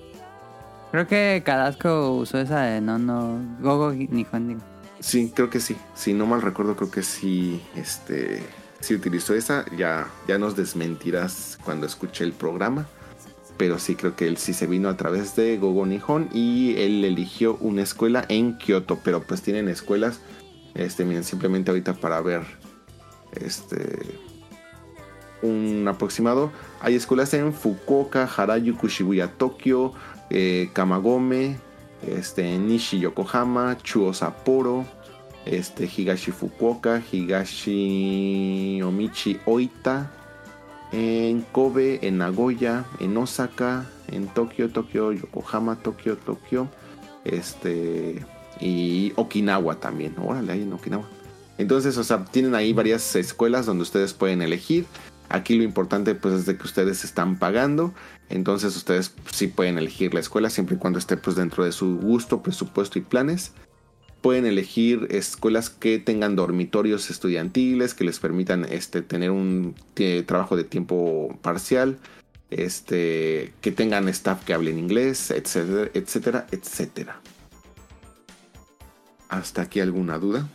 [0.91, 4.49] Creo que Cadasco usó esa de no, no, Gogo Nihon.
[4.49, 4.61] digo.
[5.01, 5.79] Sí, creo que sí.
[5.95, 8.43] Si no mal recuerdo, creo que sí, este,
[8.81, 9.65] sí utilizó esa.
[9.79, 12.87] Ya, ya nos desmentirás cuando escuché el programa.
[13.57, 17.05] Pero sí creo que él sí se vino a través de Gogo Nihon y él
[17.05, 18.99] eligió una escuela en Kioto.
[19.05, 20.21] Pero pues tienen escuelas,
[20.75, 22.43] este, miren, simplemente ahorita para ver,
[23.33, 24.19] este,
[25.43, 26.51] un aproximado.
[26.81, 29.93] Hay escuelas en Fukuoka, Harajuku, Shibuya, Tokio,
[30.31, 31.57] eh, Kamagome,
[32.07, 34.85] este, Nishi, Yokohama, Chuo, Sapporo,
[35.45, 40.11] este, Higashi, Fukuoka, Higashi, Omichi, Oita,
[40.95, 46.69] en Kobe, en Nagoya, en Osaka, en Tokio, Tokio, Yokohama, Tokio, Tokio,
[47.25, 48.25] este,
[48.61, 50.15] y Okinawa también.
[50.19, 51.05] Órale, ahí en Okinawa.
[51.59, 54.87] Entonces, o sea, tienen ahí varias escuelas donde ustedes pueden elegir.
[55.31, 57.93] Aquí lo importante pues es de que ustedes están pagando.
[58.29, 61.97] Entonces ustedes sí pueden elegir la escuela siempre y cuando esté pues dentro de su
[61.97, 63.53] gusto, presupuesto y planes.
[64.25, 70.57] Pueden elegir escuelas que tengan dormitorios estudiantiles, que les permitan este, tener un eh, trabajo
[70.57, 71.99] de tiempo parcial,
[72.49, 77.20] este, que tengan staff que hablen inglés, etcétera, etcétera, etcétera.
[79.29, 80.49] ¿Hasta aquí alguna duda?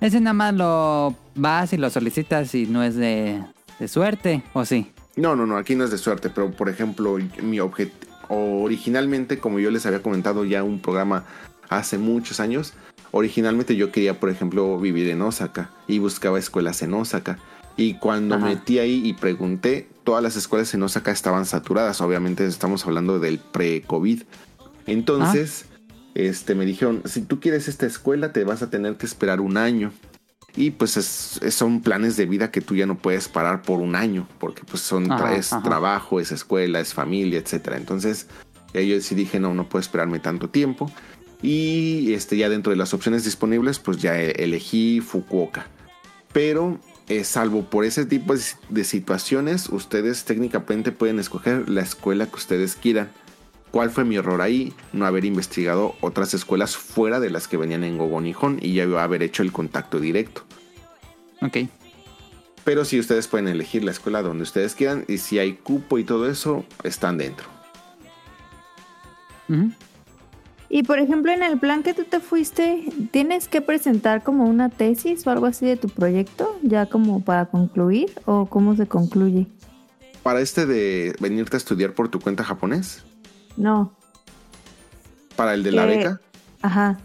[0.00, 3.44] Ese nada más lo vas y lo solicitas y no es de,
[3.78, 4.90] de suerte, ¿o sí?
[5.14, 9.58] No, no, no, aquí no es de suerte, pero por ejemplo, mi objetivo, originalmente, como
[9.58, 11.26] yo les había comentado ya un programa
[11.70, 12.74] hace muchos años,
[13.12, 17.38] originalmente yo quería, por ejemplo, vivir en Osaka y buscaba escuelas en Osaka.
[17.76, 18.44] Y cuando Ajá.
[18.46, 22.00] metí ahí y pregunté, todas las escuelas en Osaka estaban saturadas.
[22.02, 24.22] Obviamente estamos hablando del pre-COVID.
[24.86, 25.66] Entonces,
[26.14, 29.56] este, me dijeron, si tú quieres esta escuela, te vas a tener que esperar un
[29.56, 29.92] año.
[30.56, 33.78] Y pues es- es- son planes de vida que tú ya no puedes parar por
[33.78, 35.62] un año, porque pues son Ajá, es ajá.
[35.62, 37.76] trabajo, es escuela, es familia, etcétera.
[37.76, 38.26] Entonces,
[38.74, 40.90] yo sí dije, no, no puedo esperarme tanto tiempo.
[41.42, 45.66] Y este, ya dentro de las opciones disponibles, pues ya e- elegí Fukuoka.
[46.32, 46.78] Pero
[47.08, 48.34] eh, salvo por ese tipo
[48.68, 53.10] de, situaciones, ustedes técnicamente pueden escoger la escuela que ustedes quieran.
[53.70, 54.72] ¿Cuál fue mi error ahí?
[54.92, 58.84] No haber investigado otras escuelas fuera de las que venían en Gogo Nihon y ya
[59.02, 60.44] haber hecho el contacto directo.
[61.40, 61.68] Ok.
[62.64, 66.04] Pero si ustedes pueden elegir la escuela donde ustedes quieran y si hay cupo y
[66.04, 67.46] todo eso, están dentro.
[69.48, 69.72] Ujú.
[70.72, 74.68] Y por ejemplo, en el plan que tú te fuiste, ¿tienes que presentar como una
[74.68, 76.56] tesis o algo así de tu proyecto?
[76.62, 79.48] Ya como para concluir o cómo se concluye?
[80.22, 83.02] Para este de venirte a estudiar por tu cuenta japonés,
[83.56, 83.92] No.
[85.34, 86.20] para el de la Eh, beca.
[86.62, 87.00] Ajá.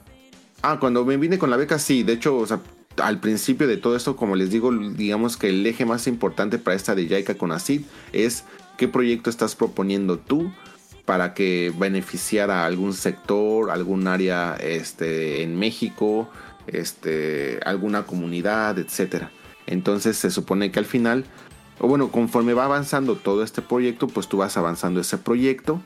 [0.62, 2.04] Ah, cuando me vine con la beca, sí.
[2.04, 2.60] De hecho, o sea,
[2.98, 6.76] al principio de todo esto, como les digo, digamos que el eje más importante para
[6.76, 7.82] esta de Yaika con ACID
[8.14, 8.44] es
[8.78, 10.52] qué proyecto estás proponiendo tú
[11.06, 16.30] para que beneficiara a algún sector, algún área este, en México,
[16.68, 19.32] este, alguna comunidad, etcétera.
[19.68, 21.26] Entonces se supone que al final,
[21.80, 25.82] o bueno, conforme va avanzando todo este proyecto, pues tú vas avanzando ese proyecto.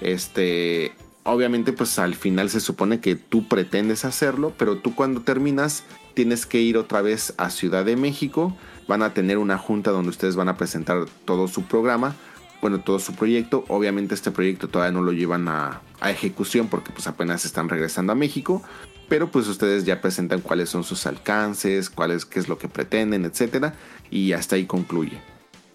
[0.00, 0.92] Este,
[1.24, 5.84] obviamente, pues al final se supone que tú pretendes hacerlo, pero tú cuando terminas
[6.14, 8.56] tienes que ir otra vez a Ciudad de México.
[8.88, 12.16] Van a tener una junta donde ustedes van a presentar todo su programa,
[12.60, 13.64] bueno, todo su proyecto.
[13.68, 18.12] Obviamente este proyecto todavía no lo llevan a, a ejecución porque pues apenas están regresando
[18.12, 18.62] a México.
[19.08, 23.24] Pero pues ustedes ya presentan cuáles son sus alcances, cuáles, qué es lo que pretenden,
[23.24, 23.74] etcétera.
[24.10, 25.20] Y hasta ahí concluye.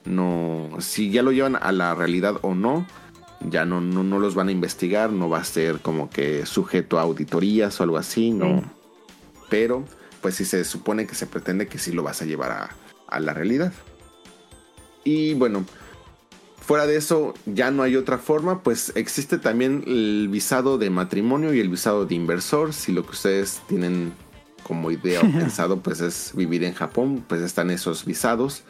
[0.05, 2.85] No, si ya lo llevan a la realidad o no,
[3.41, 6.99] ya no, no, no los van a investigar, no va a ser como que sujeto
[6.99, 8.63] a auditorías o algo así, no.
[9.49, 9.83] Pero,
[10.21, 12.69] pues sí se supone que se pretende que sí lo vas a llevar a,
[13.07, 13.73] a la realidad.
[15.03, 15.65] Y bueno,
[16.65, 21.53] fuera de eso, ya no hay otra forma, pues existe también el visado de matrimonio
[21.53, 22.73] y el visado de inversor.
[22.73, 24.13] Si lo que ustedes tienen
[24.63, 28.63] como idea o pensado, pues es vivir en Japón, pues están esos visados.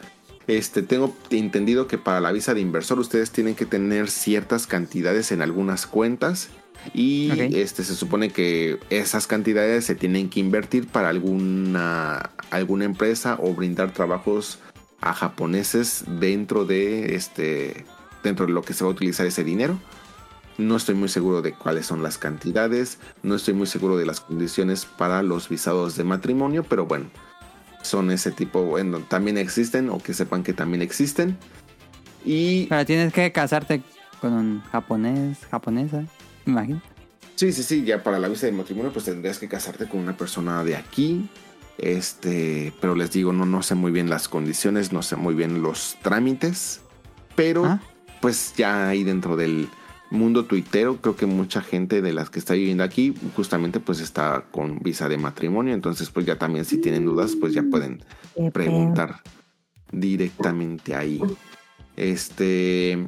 [0.46, 5.32] Este, tengo entendido que para la visa de inversor ustedes tienen que tener ciertas cantidades
[5.32, 6.50] en algunas cuentas
[6.94, 13.38] y este se supone que esas cantidades se tienen que invertir para alguna alguna empresa
[13.40, 14.60] o brindar trabajos
[15.00, 17.84] a japoneses dentro de este
[18.22, 19.78] dentro de lo que se va a utilizar ese dinero.
[20.58, 24.20] No estoy muy seguro de cuáles son las cantidades, no estoy muy seguro de las
[24.20, 27.10] condiciones para los visados de matrimonio, pero bueno,
[27.82, 31.36] son ese tipo, bueno, también existen o que sepan que también existen.
[32.24, 33.82] Y Pero tienes que casarte
[34.20, 36.04] con un japonés, japonesa,
[36.46, 36.82] me imagino.
[37.34, 40.16] sí, sí, sí, ya para la visa de matrimonio pues tendrías que casarte con una
[40.16, 41.28] persona de aquí.
[41.78, 45.62] Este, pero les digo, no, no sé muy bien las condiciones, no sé muy bien
[45.62, 46.80] los trámites,
[47.34, 47.80] pero Ah.
[48.20, 49.68] pues ya ahí dentro del
[50.10, 54.44] mundo tuitero, creo que mucha gente de las que está viviendo aquí justamente pues está
[54.50, 58.02] con visa de matrimonio, entonces pues ya también si tienen dudas pues ya pueden
[58.52, 59.20] preguntar
[59.92, 61.20] directamente ahí.
[61.96, 63.06] Este.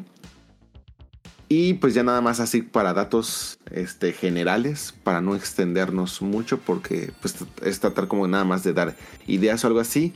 [1.48, 7.12] Y pues ya nada más así para datos este, generales, para no extendernos mucho, porque
[7.22, 8.96] pues es tratar como nada más de dar
[9.26, 10.12] ideas o algo así.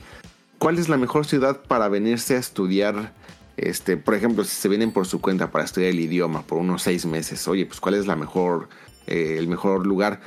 [0.59, 3.13] ¿Cuál es la mejor ciudad para venirse a estudiar?
[3.57, 6.83] Este, por ejemplo, si se vienen por su cuenta para estudiar el idioma por unos
[6.83, 8.69] seis meses, oye, pues cuál es la mejor,
[9.07, 10.21] eh, el mejor lugar.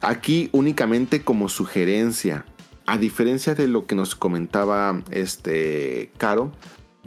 [0.00, 2.46] Aquí únicamente como sugerencia,
[2.86, 6.52] a diferencia de lo que nos comentaba este Caro,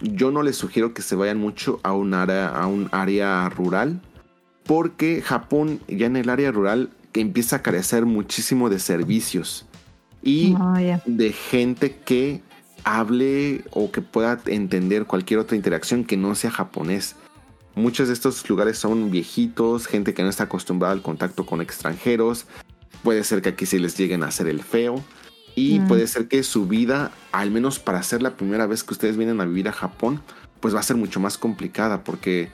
[0.01, 4.01] yo no les sugiero que se vayan mucho a un área, a un área rural,
[4.65, 9.65] porque Japón ya en el área rural que empieza a carecer muchísimo de servicios
[10.23, 12.41] y Ah, de gente que
[12.83, 17.15] hable o que pueda entender cualquier otra interacción que no sea japonés.
[17.75, 22.45] Muchos de estos lugares son viejitos, gente que no está acostumbrada al contacto con extranjeros.
[23.03, 25.03] Puede ser que aquí se les lleguen a hacer el feo.
[25.55, 25.87] Y Mm.
[25.87, 29.41] puede ser que su vida, al menos para ser la primera vez que ustedes vienen
[29.41, 30.21] a vivir a Japón,
[30.59, 32.49] pues va a ser mucho más complicada porque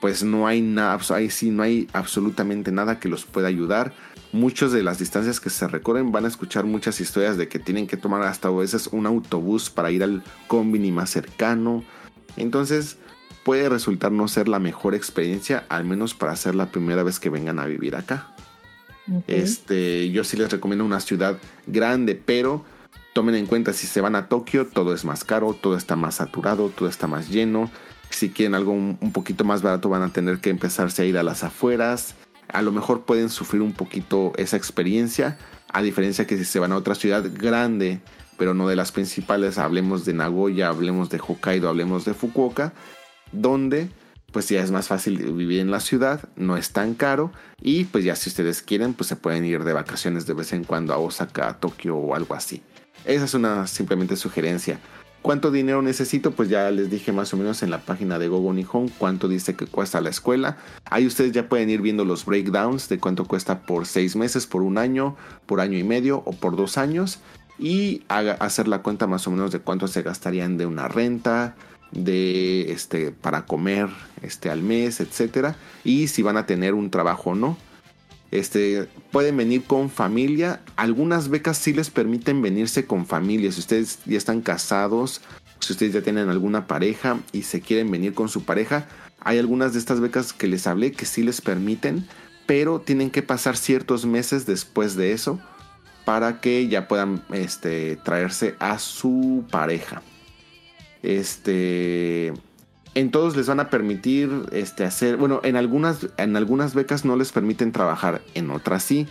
[0.00, 3.94] pues no hay nada, ahí sí no hay absolutamente nada que los pueda ayudar.
[4.32, 7.86] Muchos de las distancias que se recorren van a escuchar muchas historias de que tienen
[7.86, 11.84] que tomar hasta a veces un autobús para ir al combini más cercano.
[12.36, 12.98] Entonces
[13.44, 17.30] puede resultar no ser la mejor experiencia, al menos para ser la primera vez que
[17.30, 18.31] vengan a vivir acá.
[19.26, 22.64] Este, yo sí les recomiendo una ciudad grande, pero
[23.12, 26.16] tomen en cuenta si se van a Tokio, todo es más caro, todo está más
[26.16, 27.70] saturado, todo está más lleno.
[28.10, 31.18] Si quieren algo un, un poquito más barato, van a tener que empezarse a ir
[31.18, 32.14] a las afueras.
[32.48, 35.38] A lo mejor pueden sufrir un poquito esa experiencia,
[35.72, 38.00] a diferencia que si se van a otra ciudad grande,
[38.36, 42.72] pero no de las principales, hablemos de Nagoya, hablemos de Hokkaido, hablemos de Fukuoka,
[43.30, 43.88] donde
[44.32, 48.04] pues ya es más fácil vivir en la ciudad, no es tan caro y pues
[48.04, 50.98] ya si ustedes quieren pues se pueden ir de vacaciones de vez en cuando a
[50.98, 52.62] Osaka, a Tokio o algo así.
[53.04, 54.78] Esa es una simplemente sugerencia.
[55.22, 56.32] ¿Cuánto dinero necesito?
[56.32, 59.54] Pues ya les dije más o menos en la página de Gogo Nihon cuánto dice
[59.54, 60.56] que cuesta la escuela.
[60.84, 64.62] Ahí ustedes ya pueden ir viendo los breakdowns de cuánto cuesta por seis meses, por
[64.62, 65.16] un año,
[65.46, 67.20] por año y medio o por dos años.
[67.56, 71.54] Y hacer la cuenta más o menos de cuánto se gastarían de una renta,
[71.92, 73.88] de este para comer
[74.22, 77.56] este al mes, etcétera, y si van a tener un trabajo o no.
[78.30, 80.62] Este, pueden venir con familia.
[80.76, 83.52] Algunas becas sí les permiten venirse con familia.
[83.52, 85.20] Si ustedes ya están casados,
[85.60, 88.88] si ustedes ya tienen alguna pareja y se quieren venir con su pareja,
[89.20, 92.08] hay algunas de estas becas que les hablé que sí les permiten,
[92.46, 95.38] pero tienen que pasar ciertos meses después de eso
[96.06, 100.02] para que ya puedan este, traerse a su pareja.
[101.02, 102.32] Este,
[102.94, 107.16] en todos les van a permitir este, hacer, bueno, en algunas, en algunas becas no
[107.16, 109.06] les permiten trabajar, en otras sí.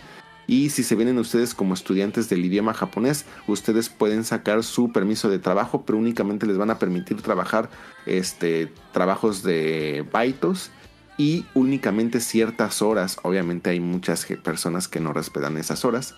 [0.46, 5.30] Y si se vienen ustedes como estudiantes del idioma japonés, ustedes pueden sacar su permiso
[5.30, 7.70] de trabajo, pero únicamente les van a permitir trabajar
[8.06, 10.70] este, trabajos de baitos
[11.16, 13.18] y únicamente ciertas horas.
[13.22, 16.16] Obviamente hay muchas personas que no respetan esas horas.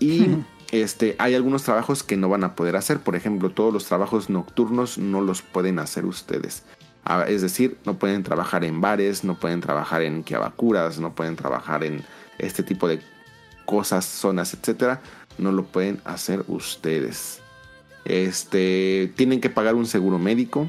[0.00, 0.26] Y
[0.82, 3.00] este, hay algunos trabajos que no van a poder hacer.
[3.00, 6.62] Por ejemplo, todos los trabajos nocturnos no los pueden hacer ustedes.
[7.04, 11.36] Ah, Es decir, no pueden trabajar en bares, no pueden trabajar en kiabakuras, no pueden
[11.36, 12.04] trabajar en
[12.38, 13.00] este tipo de
[13.64, 15.00] cosas, zonas, etcétera.
[15.38, 17.40] No lo pueden hacer ustedes.
[18.04, 20.68] Este, tienen que pagar un seguro médico.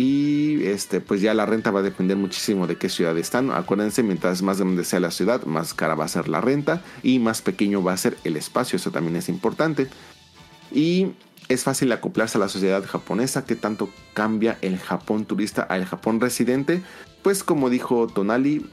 [0.00, 3.50] Y este, pues ya la renta va a depender muchísimo de qué ciudad están.
[3.50, 7.18] Acuérdense, mientras más grande sea la ciudad, más cara va a ser la renta y
[7.18, 8.76] más pequeño va a ser el espacio.
[8.76, 9.88] Eso también es importante.
[10.70, 11.14] Y
[11.48, 13.44] es fácil acoplarse a la sociedad japonesa.
[13.44, 16.80] ¿Qué tanto cambia el Japón turista al Japón residente?
[17.24, 18.64] Pues como dijo Tonali,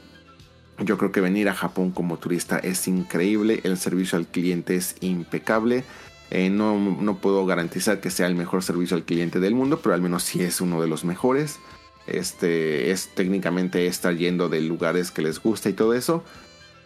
[0.78, 3.62] yo creo que venir a Japón como turista es increíble.
[3.64, 5.82] El servicio al cliente es impecable.
[6.30, 9.94] Eh, no, no puedo garantizar que sea el mejor servicio al cliente del mundo, pero
[9.94, 11.58] al menos sí es uno de los mejores.
[12.06, 16.24] Este es técnicamente estar yendo de lugares que les gusta y todo eso.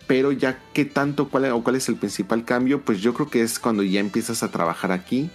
[0.07, 3.43] Pero ya qué tanto, cuál, o cuál es el principal cambio, pues yo creo que
[3.43, 5.31] es cuando ya empiezas a trabajar aquí,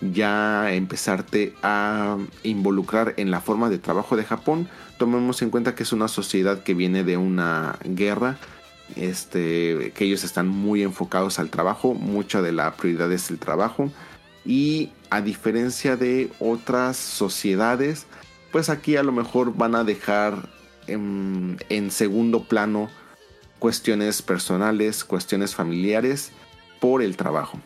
[0.00, 4.68] ya empezarte a involucrar en la forma de trabajo de Japón.
[4.98, 8.38] Tomemos en cuenta que es una sociedad que viene de una guerra,
[8.96, 13.90] este, que ellos están muy enfocados al trabajo, mucha de la prioridad es el trabajo.
[14.44, 18.06] Y a diferencia de otras sociedades,
[18.52, 20.48] pues aquí a lo mejor van a dejar
[20.86, 22.90] en, segundo plano
[23.58, 26.32] cuestiones personales, cuestiones familiares
[26.80, 27.58] por el trabajo.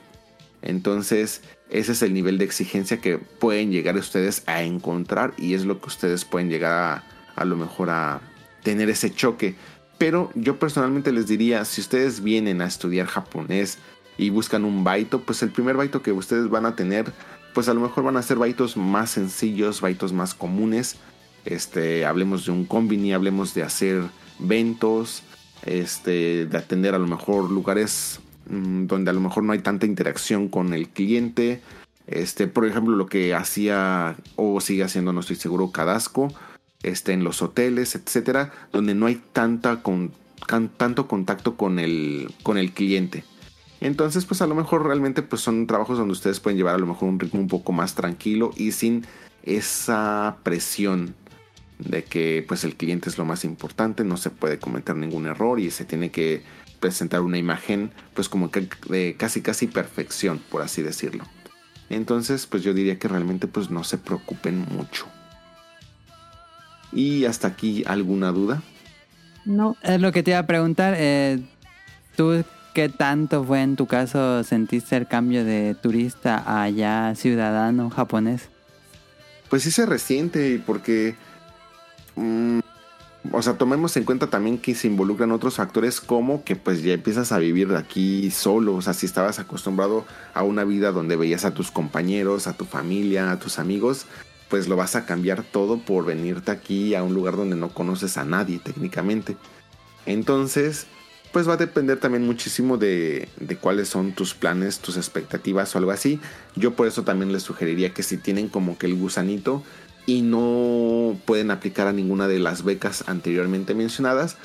[0.63, 5.65] Entonces, ese es el nivel de exigencia que pueden llegar ustedes a encontrar y es
[5.65, 7.03] lo que ustedes pueden llegar
[7.35, 8.21] a lo mejor a
[8.63, 9.57] tener ese choque.
[9.99, 13.79] Pero yo personalmente les diría, si ustedes vienen a estudiar japonés
[14.17, 17.13] y buscan un baito, pues el primer baito que ustedes van a tener,
[17.53, 20.97] pues a lo mejor van a ser baitos más sencillos, baitos más comunes.
[21.45, 24.03] Este, hablemos de un combini, hablemos de hacer
[24.39, 25.25] ventos,
[25.65, 29.87] este, de atender a lo mejor lugares mm, donde a lo mejor no hay tanta
[29.87, 31.61] interacción con el cliente.
[32.07, 36.29] Este, por ejemplo, lo que hacía o sigue haciendo, no estoy seguro, Cadasco,
[36.83, 40.13] este, en los hoteles, etcétera, donde no hay tanta con,
[40.77, 43.25] tanto contacto con el, con el cliente.
[43.81, 46.87] Entonces, pues a lo mejor realmente pues son trabajos donde ustedes pueden llevar a lo
[46.87, 49.07] mejor un ritmo un poco más tranquilo y sin
[49.45, 51.15] esa presión
[51.79, 55.61] de que pues el cliente es lo más importante, no se puede cometer ningún error
[55.61, 56.43] y se tiene que
[56.81, 61.25] presentar una imagen pues como que de casi casi perfección, por así decirlo.
[61.89, 65.07] Entonces, pues yo diría que realmente pues no se preocupen mucho.
[66.93, 68.63] Y hasta aquí alguna duda.
[69.45, 70.95] No, Es lo que te iba a preguntar.
[70.97, 71.41] eh,
[72.17, 77.91] ¿Tú qué tanto fue en tu caso sentiste el cambio de turista a ya ciudadano
[77.91, 78.49] japonés?
[79.49, 81.15] Pues sí se resiente porque...
[82.17, 82.59] mm,
[83.33, 86.95] o sea, tomemos en cuenta también que se involucran otros factores como que pues ya
[86.95, 88.75] empiezas a vivir aquí solo.
[88.77, 92.65] O sea, si estabas acostumbrado a una vida donde veías a tus compañeros, a tu
[92.65, 94.07] familia, a tus amigos,
[94.49, 98.17] pues lo vas a cambiar todo por venirte aquí a un lugar donde no conoces
[98.17, 99.37] a nadie técnicamente.
[100.07, 100.87] Entonces,
[101.33, 105.79] pues va a depender también muchísimo de, de cuáles son tus planes, tus expectativas o
[105.79, 106.21] algo así.
[106.57, 109.63] Yo por eso también les sugeriría que si tienen como que el gusanito
[110.07, 114.39] y no pueden aplicar a ninguna de las becas anteriormente mencionadas,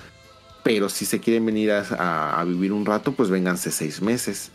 [0.64, 4.52] pero si se quieren venir a, a- vivir un rato, pues vénganse seis meses.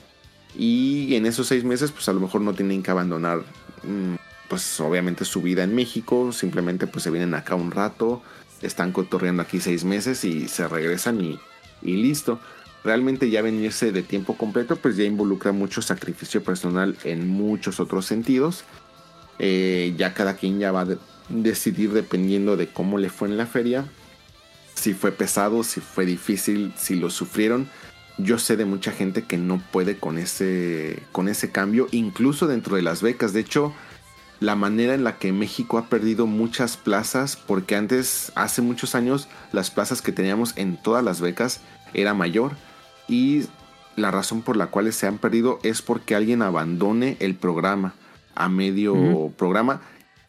[0.56, 3.38] Y en esos seis meses, pues a lo mejor no tienen que abandonar
[3.82, 4.14] mm,
[4.48, 8.22] pues obviamente su vida en México, simplemente pues se vienen acá un rato,
[8.62, 11.38] están cotorreando aquí seis meses y se regresan y,
[11.82, 12.40] listo.
[12.84, 18.06] Realmente ya venirse de tiempo completo pues ya involucra mucho sacrificio personal en muchos otros
[18.06, 18.64] sentidos.
[19.38, 23.36] Eh, ya cada quien ya va a de- decidir dependiendo de cómo le fue en
[23.36, 23.84] la feria.
[24.74, 27.68] Si fue pesado, si fue difícil, si lo sufrieron.
[28.16, 32.76] Yo sé de mucha gente que no puede con ese, con ese cambio, incluso dentro
[32.76, 33.32] de las becas.
[33.32, 33.72] De hecho,
[34.40, 39.28] la manera en la que México ha perdido muchas plazas, porque antes, hace muchos años,
[39.52, 41.60] las plazas que teníamos en todas las becas
[41.94, 42.52] era mayor.
[43.08, 43.46] Y
[43.96, 47.94] la razón por la cual se han perdido es porque alguien abandone el programa
[48.34, 49.80] a medio programa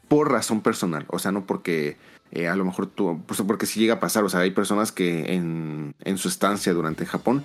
[0.07, 1.05] por razón personal.
[1.09, 1.97] O sea, no porque
[2.31, 4.91] eh, a lo mejor tú, pues porque si llega a pasar, o sea, hay personas
[4.91, 7.43] que en, en su estancia durante Japón,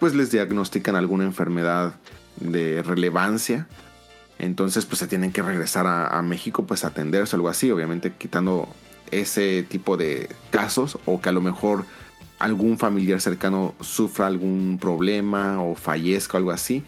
[0.00, 1.94] pues les diagnostican alguna enfermedad
[2.40, 3.68] de relevancia.
[4.40, 8.68] Entonces, pues se tienen que regresar a, México, pues atenderse algo así, obviamente quitando
[9.10, 11.84] ese tipo de casos o que a lo mejor
[12.38, 16.82] algún familiar cercano sufra algún problema o fallezca o algo así.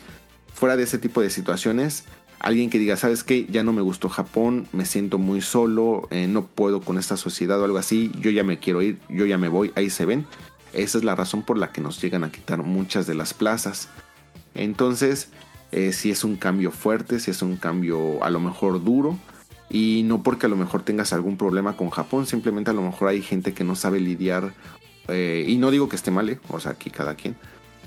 [0.55, 2.05] Fuera de ese tipo de situaciones,
[2.39, 3.45] alguien que diga, ¿sabes qué?
[3.45, 7.61] Ya no me gustó Japón, me siento muy solo, eh, no puedo con esta sociedad
[7.61, 10.25] o algo así, yo ya me quiero ir, yo ya me voy, ahí se ven.
[10.73, 13.91] Esa es la razón por la que nos llegan a quitar muchas de las plazas.
[14.55, 15.29] Entonces,
[15.73, 19.19] eh, si es un cambio fuerte, si es un cambio a lo mejor duro,
[19.71, 23.09] y no porque a lo mejor tengas algún problema con Japón, simplemente a lo mejor
[23.09, 24.53] hay gente que no sabe lidiar,
[25.09, 27.37] eh, y no digo que esté mal, eh, o sea, aquí cada quien,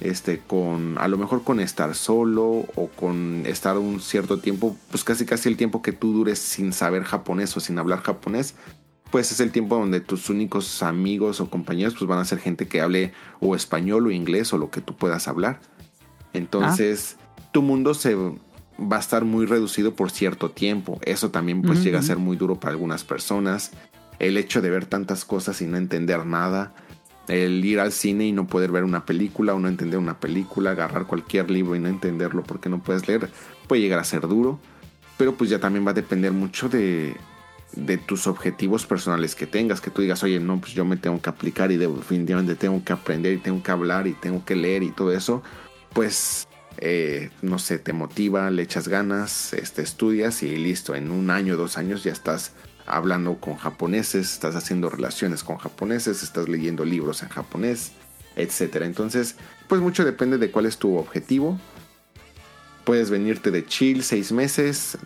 [0.01, 5.03] este, con a lo mejor con estar solo o con estar un cierto tiempo, pues
[5.03, 8.55] casi casi el tiempo que tú dures sin saber japonés o sin hablar japonés,
[9.11, 12.67] pues es el tiempo donde tus únicos amigos o compañeros pues van a ser gente
[12.67, 15.61] que hable o español o inglés o lo que tú puedas hablar.
[16.33, 17.15] Entonces,
[17.55, 20.99] tu mundo se va a estar muy reducido por cierto tiempo.
[21.05, 23.71] Eso también pues llega a ser muy duro para algunas personas.
[24.19, 26.75] El hecho de ver tantas cosas y no entender nada.
[27.29, 30.71] El ir al cine y no poder ver una película o no entender una película,
[30.71, 33.29] agarrar cualquier libro y no entenderlo porque no puedes leer,
[33.69, 34.59] puede llegar a ser duro.
[35.15, 37.15] Pero pues ya también va a depender mucho de,
[37.71, 41.21] de tus objetivos personales que tengas, que tú digas, oye, no, pues yo me tengo
[41.21, 44.83] que aplicar y definitivamente tengo que aprender y tengo que hablar y tengo que leer
[44.83, 45.41] y todo eso,
[45.93, 51.29] pues, eh, no sé, te motiva, le echas ganas, este, estudias y listo, en un
[51.29, 52.53] año, dos años ya estás
[52.85, 57.91] hablando con japoneses, estás haciendo relaciones con japoneses, estás leyendo libros en japonés,
[58.35, 58.85] etcétera.
[58.85, 59.35] Entonces,
[59.67, 61.59] pues mucho depende de cuál es tu objetivo.
[62.83, 64.97] Puedes venirte de chill seis meses.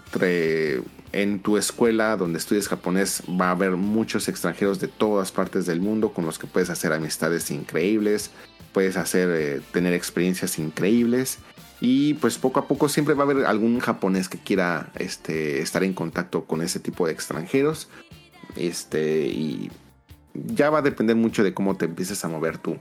[1.11, 5.82] en tu escuela donde estudias japonés va a haber muchos extranjeros de todas partes del
[5.82, 8.32] mundo con los que puedes hacer amistades increíbles.
[8.74, 11.39] Puedes hacer, eh, tener experiencias increíbles.
[11.82, 15.84] Y pues poco a poco siempre va a haber algún japonés que quiera este, estar
[15.84, 17.88] en contacto con ese tipo de extranjeros.
[18.55, 19.71] Este, y
[20.34, 22.77] ya va a depender mucho de cómo te empieces a mover tú.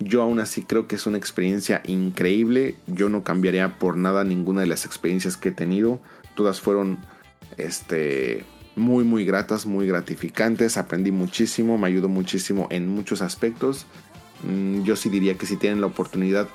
[0.00, 2.76] Yo aún así creo que es una experiencia increíble.
[2.88, 6.00] Yo no cambiaría por nada ninguna de las experiencias que he tenido.
[6.34, 6.98] Todas fueron
[7.58, 10.76] este, muy, muy gratas, muy gratificantes.
[10.76, 13.86] Aprendí muchísimo, me ayudó muchísimo en muchos aspectos.
[14.42, 16.48] Mm, Yo sí diría que si tienen la oportunidad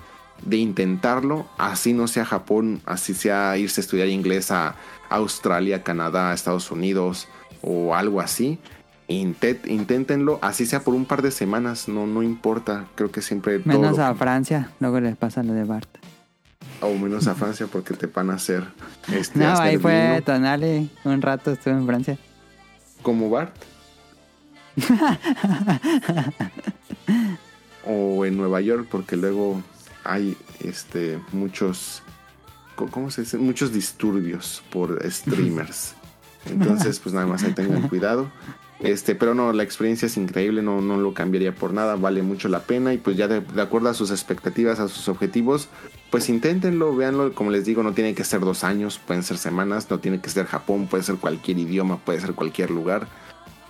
[0.44, 4.76] de intentarlo, así no sea Japón, así sea irse a estudiar inglés a
[5.10, 7.28] Australia, Canadá, Estados Unidos
[7.62, 8.60] o algo así,
[9.08, 13.60] intent- inténtenlo, así sea por un par de semanas, no, no importa, creo que siempre
[13.66, 15.90] Menos a Francia, luego les pasa lo de Bart.
[16.82, 18.64] o menos a Francia porque te van a hacer
[19.12, 22.18] este, No, ahí fue Tonali, un rato estuve en Francia.
[23.02, 23.56] como Bart.
[27.86, 29.62] o en Nueva York porque luego
[30.08, 32.02] hay este muchos
[32.86, 33.38] ¿cómo se dice?
[33.38, 35.96] muchos disturbios por streamers.
[36.46, 38.32] Entonces, pues nada más ahí tengan cuidado.
[38.80, 42.48] Este, pero no, la experiencia es increíble, no, no lo cambiaría por nada, vale mucho
[42.48, 45.68] la pena y pues ya de, de acuerdo a sus expectativas, a sus objetivos,
[46.12, 49.90] pues inténtenlo, véanlo, como les digo, no tiene que ser dos años, pueden ser semanas,
[49.90, 53.08] no tiene que ser Japón, puede ser cualquier idioma, puede ser cualquier lugar,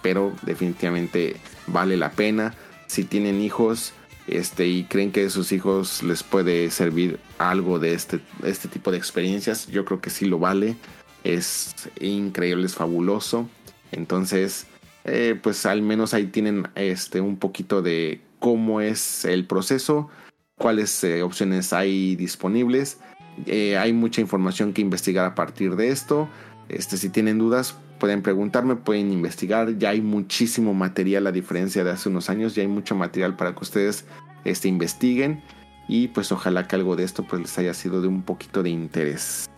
[0.01, 1.37] pero definitivamente
[1.67, 2.53] vale la pena.
[2.87, 3.93] Si tienen hijos,
[4.27, 8.91] este, y creen que a sus hijos les puede servir algo de este, este tipo
[8.91, 10.75] de experiencias, yo creo que sí lo vale.
[11.23, 13.49] Es increíble, es fabuloso.
[13.91, 14.67] Entonces,
[15.05, 20.09] eh, pues al menos ahí tienen este, un poquito de cómo es el proceso,
[20.57, 22.99] cuáles eh, opciones hay disponibles.
[23.45, 26.27] Eh, hay mucha información que investigar a partir de esto.
[26.69, 29.77] Este, si tienen dudas, pueden preguntarme, pueden investigar.
[29.77, 32.55] Ya hay muchísimo material a diferencia de hace unos años.
[32.55, 34.05] Ya hay mucho material para que ustedes
[34.43, 35.41] este, investiguen.
[35.87, 38.69] Y pues ojalá que algo de esto pues, les haya sido de un poquito de
[38.69, 39.49] interés.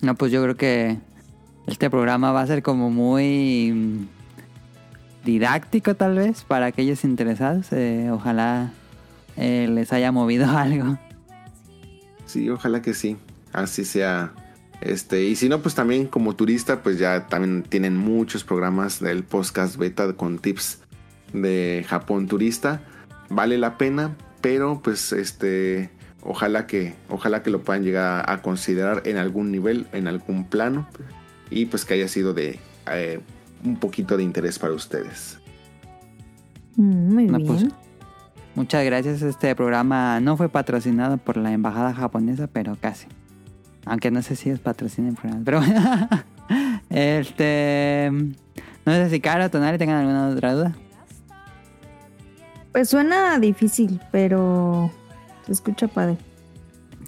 [0.00, 0.98] No, pues yo creo que
[1.66, 4.08] Este programa va a ser como muy
[5.24, 7.72] didáctico tal vez para aquellos interesados.
[7.72, 8.72] Eh, ojalá
[9.36, 10.98] eh, les haya movido algo.
[12.26, 13.16] Sí, ojalá que sí.
[13.52, 14.32] Así sea.
[14.82, 19.22] Este, y si no, pues también como turista, pues ya también tienen muchos programas del
[19.22, 20.80] podcast beta con tips
[21.32, 22.82] de Japón turista.
[23.30, 25.90] Vale la pena, pero pues este,
[26.22, 30.88] ojalá que, ojalá que lo puedan llegar a considerar en algún nivel, en algún plano,
[31.48, 32.58] y pues que haya sido de
[32.90, 33.20] eh,
[33.64, 35.38] un poquito de interés para ustedes.
[36.76, 37.46] Mm, Muy No, bien.
[37.46, 37.66] pues,
[38.56, 39.22] muchas gracias.
[39.22, 43.06] Este programa no fue patrocinado por la embajada japonesa, pero casi.
[43.84, 45.14] Aunque no sé si es patrocinio
[45.44, 46.08] pero bueno.
[46.90, 48.10] este.
[48.84, 50.72] No sé si Caro o Tonali tengan alguna otra duda.
[52.72, 54.90] Pues suena difícil, pero
[55.46, 56.16] se escucha padre.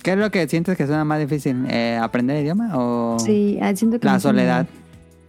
[0.02, 1.64] ¿Qué es lo que sientes que suena más difícil?
[1.70, 4.66] Eh, ¿Aprender el idioma o Sí, ah, siento que la me- soledad?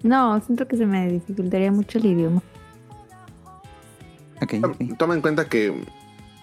[0.04, 2.42] No, siento que se me dificultaría mucho el idioma.
[4.42, 4.98] Ok, ok.
[4.98, 5.74] Toma en cuenta que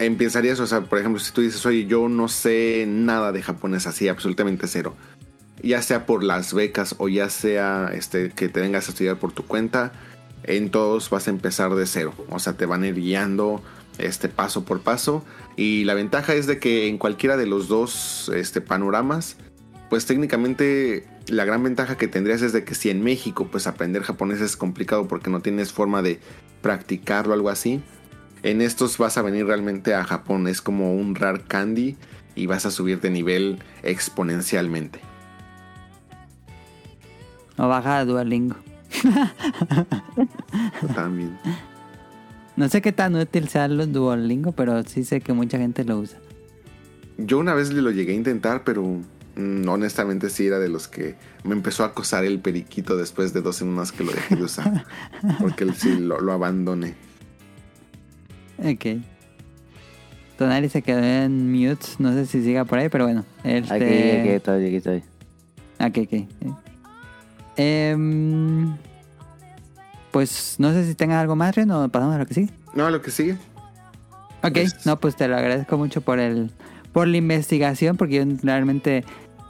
[0.05, 3.87] empezarías, o sea, por ejemplo, si tú dices, oye, yo no sé nada de japonés,
[3.87, 4.95] así, absolutamente cero.
[5.63, 9.33] Ya sea por las becas o ya sea este, que te vengas a estudiar por
[9.33, 9.93] tu cuenta,
[10.45, 12.15] en todos vas a empezar de cero.
[12.31, 13.63] O sea, te van a ir guiando
[13.99, 15.25] este, paso por paso.
[15.57, 19.37] Y la ventaja es de que en cualquiera de los dos este, panoramas,
[19.89, 24.03] pues técnicamente la gran ventaja que tendrías es de que si en México pues aprender
[24.03, 26.19] japonés es complicado porque no tienes forma de
[26.63, 27.83] practicarlo algo así,
[28.43, 31.97] en estos vas a venir realmente a Japón, es como un rare candy
[32.35, 35.01] y vas a subir de nivel exponencialmente.
[37.57, 38.57] O baja a Duolingo.
[40.95, 41.39] También.
[42.57, 45.99] No sé qué tan útil sea el Duolingo, pero sí sé que mucha gente lo
[45.99, 46.19] usa.
[47.19, 48.83] Yo una vez lo llegué a intentar, pero
[49.37, 51.15] mm, honestamente sí era de los que
[51.45, 54.85] me empezó a acosar el periquito después de dos semanas que lo dejé de usar.
[55.41, 56.95] Porque sí lo, lo abandoné.
[58.65, 59.03] Ok.
[60.39, 61.87] Tonali se quedó en mute.
[61.99, 63.25] No sé si siga por ahí, pero bueno.
[63.45, 63.75] Este...
[63.75, 63.85] Aquí,
[64.21, 65.03] aquí estoy, aquí estoy.
[65.81, 66.55] Ok, ok.
[67.57, 68.77] Em,
[70.11, 72.51] pues no sé si tengas algo más, Ren, o pasamos a lo que sigue.
[72.75, 73.35] No, lo que sigue.
[74.43, 76.51] Ok, Pues- no, pues te lo agradezco mucho por el
[76.93, 79.03] por la investigación, porque yo realmente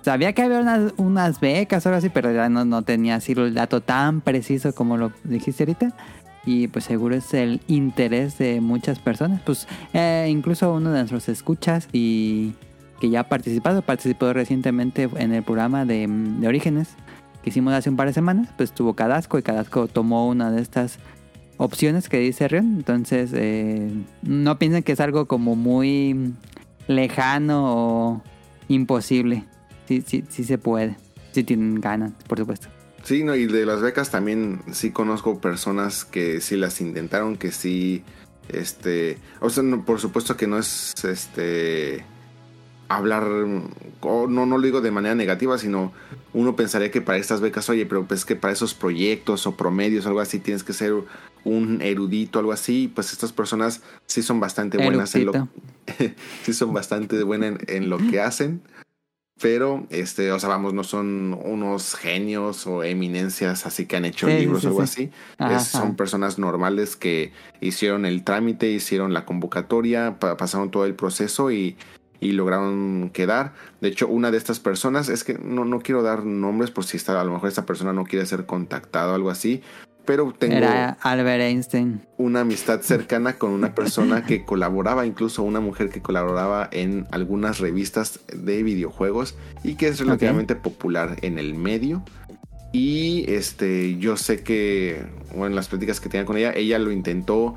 [0.03, 3.33] sabía que había unas, unas becas o algo así, pero ya no, no tenía así
[3.33, 5.93] el dato tan preciso como lo dijiste ahorita.
[6.45, 9.41] Y pues seguro es el interés de muchas personas.
[9.43, 12.53] Pues eh, incluso uno de nuestros escuchas y
[13.01, 16.97] que ya ha participado, participó recientemente en el programa de, de Orígenes
[17.43, 20.63] que hicimos hace un par de semanas, pues tuvo Cadasco y Cadasco tomó una de
[20.63, 20.99] estas
[21.57, 22.75] opciones que dice Rion.
[22.77, 23.91] Entonces, eh,
[24.23, 26.35] no piensen que es algo como muy
[26.87, 28.23] lejano o
[28.69, 29.45] imposible.
[29.89, 30.97] Sí, sí, sí se puede.
[31.33, 32.69] Si tienen ganas, por supuesto.
[33.05, 37.51] Sí, no, y de las becas también sí conozco personas que sí las intentaron, que
[37.51, 38.05] sí,
[38.49, 42.05] este, o sea, no, por supuesto que no es, este,
[42.89, 43.25] hablar,
[44.01, 45.93] o no, no lo digo de manera negativa, sino
[46.33, 50.05] uno pensaría que para estas becas, oye, pero pues que para esos proyectos o promedios
[50.05, 50.95] o algo así tienes que ser
[51.45, 55.33] un erudito, algo así, pues estas personas sí son bastante buenas en lo,
[56.45, 58.63] sí son bastante buenas en, en lo que hacen.
[59.41, 64.29] Pero, este, o sea, vamos, no son unos genios o eminencias así que han hecho
[64.29, 64.93] Sí, libros sí, o algo sí.
[65.05, 65.11] así.
[65.39, 65.97] Ajá, Es- son ajá.
[65.97, 71.77] personas normales que hicieron el trámite, hicieron la convocatoria, pa- pasaron todo el proceso y,
[72.21, 73.53] y lograron quedar.
[73.81, 76.97] De hecho, una de estas personas, es que no, no quiero dar nombres por si
[76.97, 79.61] está, a lo mejor esta persona no quiere ser contactada o algo así.
[80.05, 82.01] Pero tengo Era Albert Einstein.
[82.17, 87.61] una amistad cercana con una persona que colaboraba, incluso una mujer que colaboraba en algunas
[87.61, 92.03] revistas de videojuegos y que es relativamente popular en el medio.
[92.73, 96.91] Y este, yo sé que, bueno, en las pláticas que tenía con ella, ella lo
[96.91, 97.55] intentó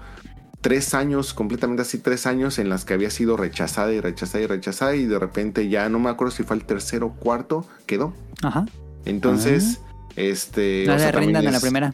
[0.62, 4.48] tres años, completamente así, tres años en las que había sido rechazada y rechazada y
[4.48, 8.14] rechazada y de repente ya no me acuerdo si fue el tercero o cuarto, quedó.
[8.44, 8.66] Ajá.
[9.06, 9.80] Entonces,
[10.16, 10.84] este...
[10.88, 11.94] No o sea, se también rindan en la es- primera.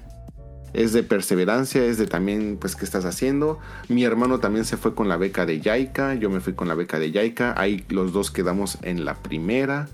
[0.74, 3.60] Es de perseverancia, es de también, pues, qué estás haciendo.
[3.90, 6.76] Mi hermano también se fue con la beca de Yaika, yo me fui con la
[6.76, 9.88] beca de Yaika, ahí los dos quedamos en la primera.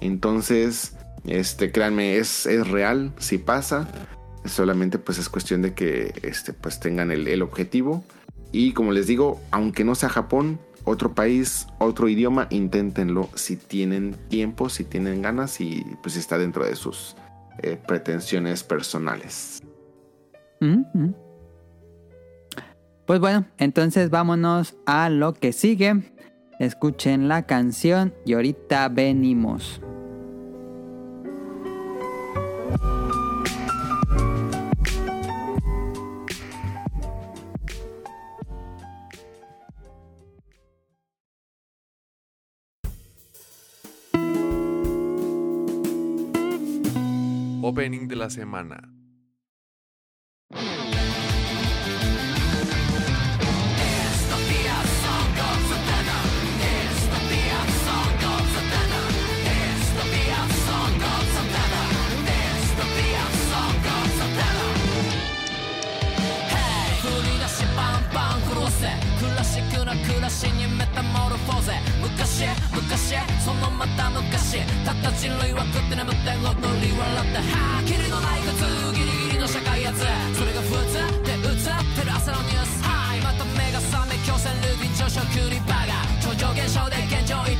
[0.00, 0.96] Entonces,
[1.26, 3.88] este, créanme, es, es real, si pasa.
[4.44, 8.04] Solamente pues es cuestión de que este, pues tengan el, el objetivo.
[8.52, 14.16] Y como les digo, aunque no sea Japón, otro país, otro idioma, inténtenlo si tienen
[14.28, 17.16] tiempo, si tienen ganas y pues si está dentro de sus
[17.62, 19.55] eh, pretensiones personales.
[23.06, 26.12] Pues bueno, entonces vámonos a lo que sigue.
[26.58, 29.80] Escuchen la canción y ahorita venimos.
[47.62, 48.95] Opening de la semana.
[71.66, 74.62] ぜ昔昔そのまた昔。
[74.86, 77.42] たった人類は食って眠って踊り笑って。
[77.42, 78.62] はあキリのない靴
[78.94, 80.06] ギリギリの社会やつ。
[80.38, 80.94] それが普通
[81.26, 82.82] で映ってる朝のニュース。
[82.84, 87.55] はいまた目が覚め強制ルーティン朝食売りバーガー超常現象で現状維持。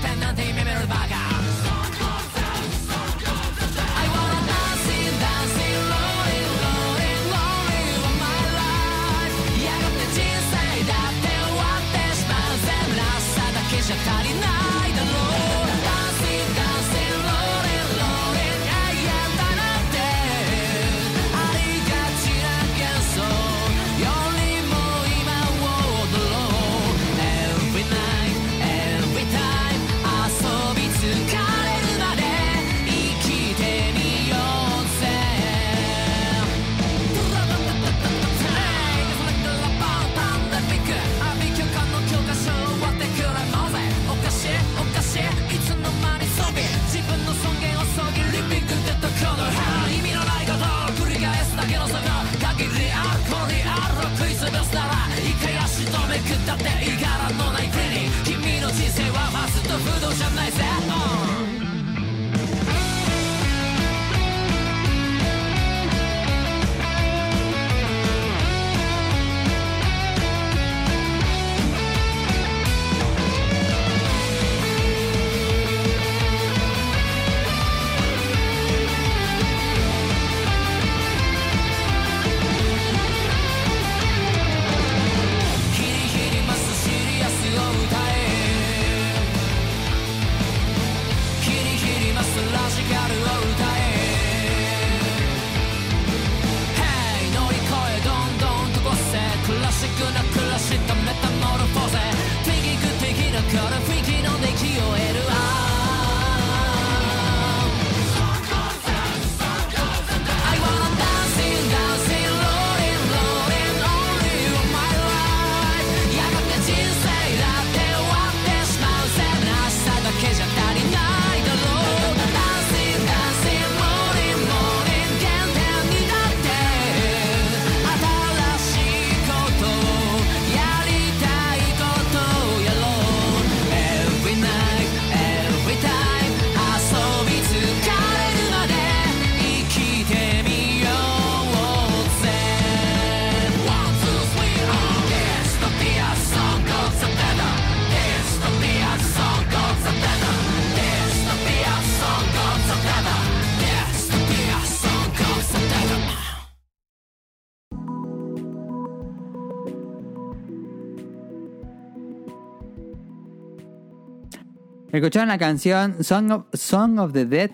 [164.97, 167.51] Escucharon la canción Song of, Song of the Dead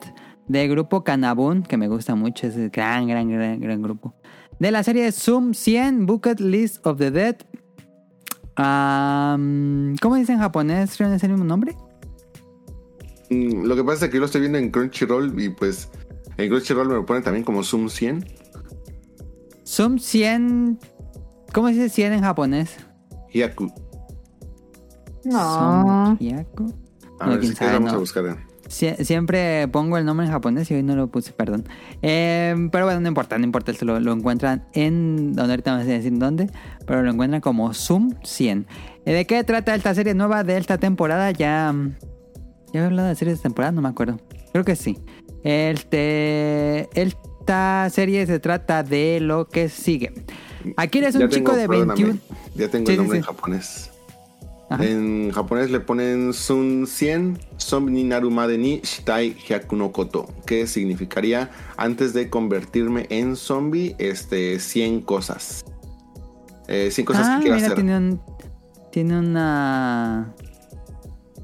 [0.46, 4.14] del grupo Canabun, que me gusta mucho, es un gran, gran, gran, gran grupo.
[4.60, 7.36] De la serie Zoom 100 Bucket List of the Dead.
[8.54, 11.00] Am, ¿Cómo dice en japonés?
[11.00, 11.74] ¿Es el mismo nombre?
[13.28, 15.90] Mm, Lo que pasa es que yo lo estoy viendo en Crunchyroll y pues
[16.36, 18.24] en Crunchyroll me lo ponen también como Zoom 100.
[19.66, 20.78] Zoom 100.
[21.52, 22.76] ¿Cómo dice 100 en japonés?
[23.32, 23.66] Hyaku.
[25.24, 25.40] No.
[25.40, 26.81] Zoom Hyaku.
[27.22, 27.96] A No, ver quién si sabe, vamos no.
[27.96, 28.36] a buscar.
[28.68, 31.64] Sie- siempre pongo el nombre en japonés y hoy no lo puse, perdón.
[32.00, 35.34] Eh, pero bueno, no importa, no importa, lo, lo encuentran en...
[35.34, 36.48] Donde ahorita vamos a decir dónde,
[36.86, 38.66] pero lo encuentran como Zoom 100.
[39.04, 41.30] Eh, ¿De qué trata esta serie nueva de esta temporada?
[41.32, 41.72] Ya...
[41.72, 41.96] mm,
[42.72, 43.72] ¿Ya he hablado de series de temporada?
[43.72, 44.18] No me acuerdo.
[44.52, 44.98] Creo que sí.
[45.44, 50.12] Este, esta serie se trata de lo que sigue.
[50.76, 52.20] Aquí eres un Ya chico tengo, de perdóname, 21...
[52.54, 53.20] Ya tengo Sí, el sí, nombre sí.
[53.20, 53.90] en japonés.
[54.72, 54.84] Ajá.
[54.84, 60.66] En japonés le ponen Sun 100 Zombie ni narumade ni shitai hyaku no koto, que
[60.66, 65.62] significaría antes de convertirme en zombie, este 100 cosas.
[66.68, 67.76] Eh, 100 cosas ah, que quiero mira, hacer.
[67.76, 68.20] tiene un...
[68.90, 70.34] Tiene una...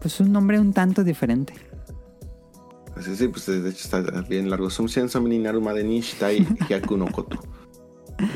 [0.01, 1.53] Pues un nombre un tanto diferente.
[3.01, 4.71] Sí, sí, pues de hecho está bien largo.
[4.71, 7.39] Sun 100 Zombie ni narumade ni shitai hyaku no koto.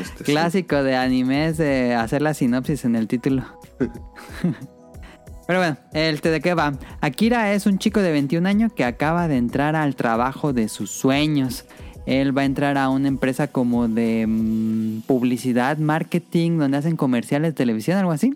[0.01, 0.25] Este, sí.
[0.25, 3.45] Clásico de animes de hacer la sinopsis en el título.
[5.47, 6.73] Pero bueno, el ¿de qué va?
[7.01, 10.91] Akira es un chico de 21 años que acaba de entrar al trabajo de sus
[10.91, 11.65] sueños.
[12.07, 17.55] Él va a entrar a una empresa como de mm, publicidad, marketing, donde hacen comerciales
[17.55, 18.35] televisión, algo así.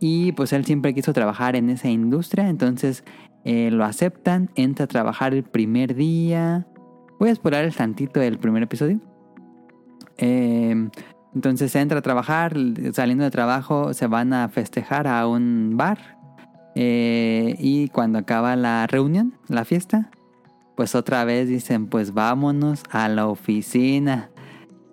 [0.00, 3.02] Y pues él siempre quiso trabajar en esa industria, entonces
[3.44, 6.66] eh, lo aceptan, entra a trabajar el primer día.
[7.18, 9.00] Voy a explorar el tantito del primer episodio.
[10.18, 10.88] Eh,
[11.34, 12.56] entonces entra a trabajar,
[12.94, 16.15] saliendo de trabajo se van a festejar a un bar.
[16.78, 20.10] Eh, y cuando acaba la reunión, la fiesta,
[20.76, 24.28] pues otra vez dicen, pues vámonos a la oficina.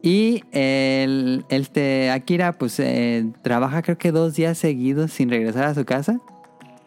[0.01, 5.75] Y el, este Akira pues eh, trabaja creo que dos días seguidos sin regresar a
[5.75, 6.21] su casa.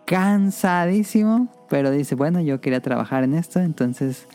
[0.06, 4.26] Cansadísimo, pero dice, bueno, yo quería trabajar en esto, entonces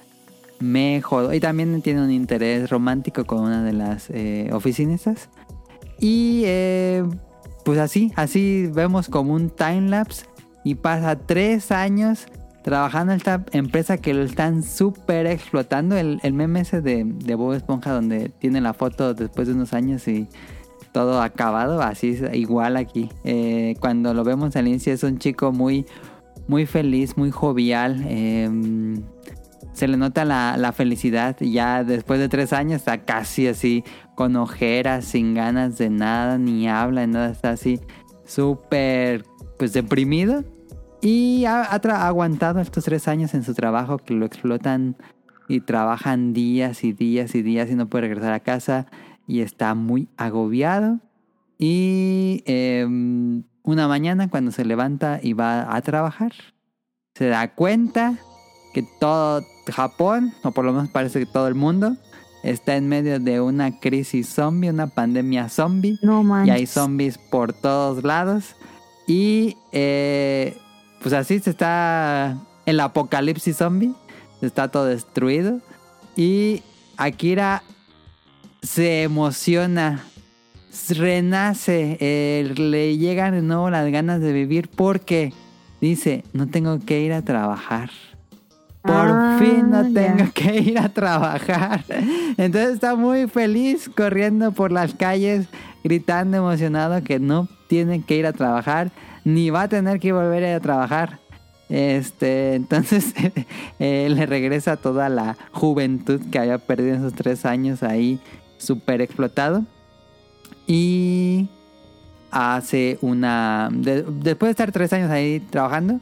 [0.60, 1.34] me jodo.
[1.34, 5.30] Y también tiene un interés romántico con una de las eh, oficinistas.
[6.00, 6.46] Y
[7.64, 10.31] pues así, así vemos como un time lapse.
[10.64, 12.26] Y pasa tres años
[12.64, 15.98] trabajando en esta empresa que lo están súper explotando.
[15.98, 19.74] El, el meme ese de, de Bob Esponja donde tiene la foto después de unos
[19.74, 20.28] años y
[20.92, 21.82] todo acabado.
[21.82, 23.10] Así es igual aquí.
[23.24, 25.86] Eh, cuando lo vemos al inicio es un chico muy,
[26.48, 28.04] muy feliz, muy jovial.
[28.08, 28.50] eh,
[29.74, 31.38] se le nota la, la felicidad.
[31.40, 33.84] Ya después de tres años está casi así,
[34.16, 37.32] con ojeras, sin ganas de nada, ni habla, nada.
[37.32, 37.80] Está así
[38.26, 39.24] súper,
[39.62, 40.44] pues deprimido.
[41.04, 44.96] Y ha, ha aguantado estos tres años en su trabajo que lo explotan
[45.48, 48.88] y trabajan días y días y días y no puede regresar a casa
[49.28, 51.00] y está muy agobiado.
[51.60, 56.34] Y em, una mañana cuando se levanta y va a trabajar,
[57.14, 58.18] se da cuenta
[58.74, 61.98] que todo Japón, o por lo menos parece que todo el mundo,
[62.42, 66.00] está en medio de una crisis zombie, una pandemia zombie.
[66.02, 68.56] No Y hay zombies por todos lados.
[69.12, 70.58] Y eh,
[71.02, 73.92] pues así se está el apocalipsis zombie.
[74.42, 75.60] Está todo destruido.
[76.16, 76.64] Y
[76.96, 77.62] Akira
[78.62, 80.06] se emociona.
[80.90, 81.98] Renace.
[82.00, 85.34] eh, le llegan de nuevo las ganas de vivir porque
[85.82, 87.90] dice, no tengo que ir a trabajar.
[88.82, 91.84] Por Ah, fin no tengo que ir a trabajar.
[92.38, 95.48] Entonces está muy feliz corriendo por las calles,
[95.84, 98.92] gritando emocionado que no tiene que ir a trabajar,
[99.24, 101.20] ni va a tener que volver a ir a trabajar.
[101.70, 103.14] Este, entonces
[103.80, 108.20] eh, le regresa toda la juventud que había perdido en esos tres años ahí,
[108.58, 109.64] súper explotado.
[110.68, 111.50] Y
[112.32, 113.70] hace una.
[113.72, 116.00] de- después de estar tres años ahí trabajando,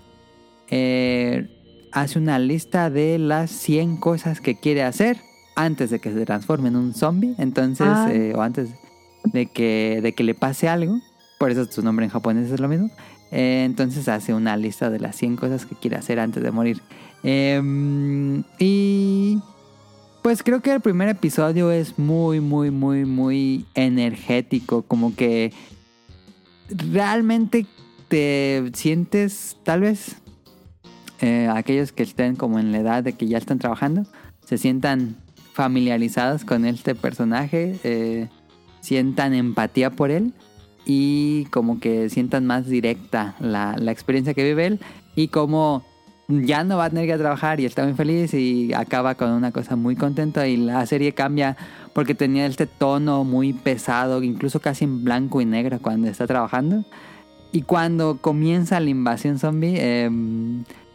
[0.70, 1.48] eh,
[1.92, 5.18] hace una lista de las 100 cosas que quiere hacer
[5.56, 7.34] antes de que se transforme en un zombie.
[7.38, 8.10] Entonces, Ah.
[8.12, 8.70] eh, o antes
[9.24, 11.00] de que, de que le pase algo.
[11.38, 12.90] Por eso su nombre en japonés es lo mismo.
[13.32, 16.82] Eh, entonces hace una lista de las 100 cosas que quiere hacer antes de morir.
[17.24, 19.40] Em, y
[20.22, 24.82] pues creo que el primer episodio es muy, muy, muy, muy energético.
[24.84, 25.54] Como que
[26.70, 27.66] realmente
[28.08, 30.18] te sientes, tal vez,
[31.22, 34.06] eh, aquellos que estén como en la edad de que ya están trabajando,
[34.46, 35.16] se sientan
[35.54, 38.30] familiarizados con este personaje, eh,
[38.82, 40.34] sientan empatía por él
[40.86, 44.80] y como que sientan más directa la, la experiencia que vive él
[45.16, 45.84] y como
[46.30, 49.52] ya no va a tener que trabajar y está muy feliz y acaba con una
[49.52, 51.58] cosa muy contenta y la serie cambia
[51.94, 56.86] porque tenía este tono muy pesado, incluso casi en blanco y negro cuando está trabajando.
[57.52, 60.10] Y cuando comienza la invasión zombie, eh,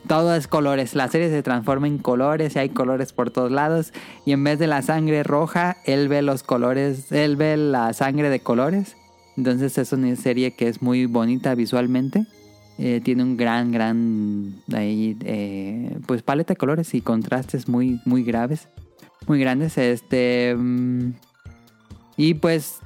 [0.07, 0.95] todo es colores.
[0.95, 3.93] La serie se transforma en colores y hay colores por todos lados.
[4.25, 8.31] Y en vez de la sangre roja, él ve los colores, él ve la sangre
[8.31, 8.97] de colores.
[9.37, 12.27] Entonces es una serie que es muy bonita visualmente.
[12.79, 18.25] Eh, tiene un gran, gran ahí, eh, pues paleta de colores y contrastes muy, muy
[18.25, 18.69] graves,
[19.27, 19.79] muy grandes.
[19.79, 21.13] Este mm,
[22.17, 22.79] y pues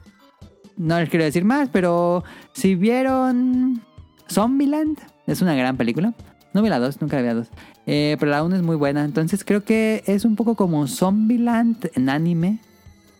[0.76, 2.22] no les quiero decir más, pero
[2.52, 3.82] si vieron
[4.30, 6.14] Zombieland, es una gran película.
[6.54, 7.48] No vi la 2, nunca la vi la 2.
[7.86, 9.04] Eh, pero la 1 es muy buena.
[9.04, 12.58] Entonces creo que es un poco como Zombieland en anime.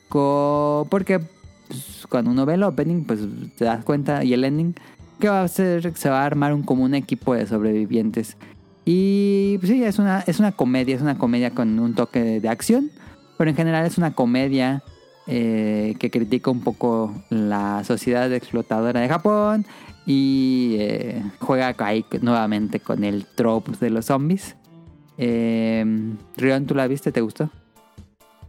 [0.09, 1.20] porque
[1.68, 3.20] pues, cuando uno ve el opening, pues
[3.56, 4.74] te das cuenta, y el ending,
[5.20, 8.36] que va a ser, se va a armar un, como un equipo de sobrevivientes.
[8.84, 12.40] Y pues, sí, es una, es una comedia, es una comedia con un toque de,
[12.40, 12.90] de acción.
[13.36, 14.82] Pero en general es una comedia
[15.30, 19.66] eh, que critica un poco la sociedad explotadora de Japón
[20.10, 24.56] y eh, juega ahí nuevamente con el trope de los zombies.
[25.18, 25.85] Eh,
[26.39, 27.12] Rion, ¿tú la viste?
[27.12, 27.51] ¿Te gustó?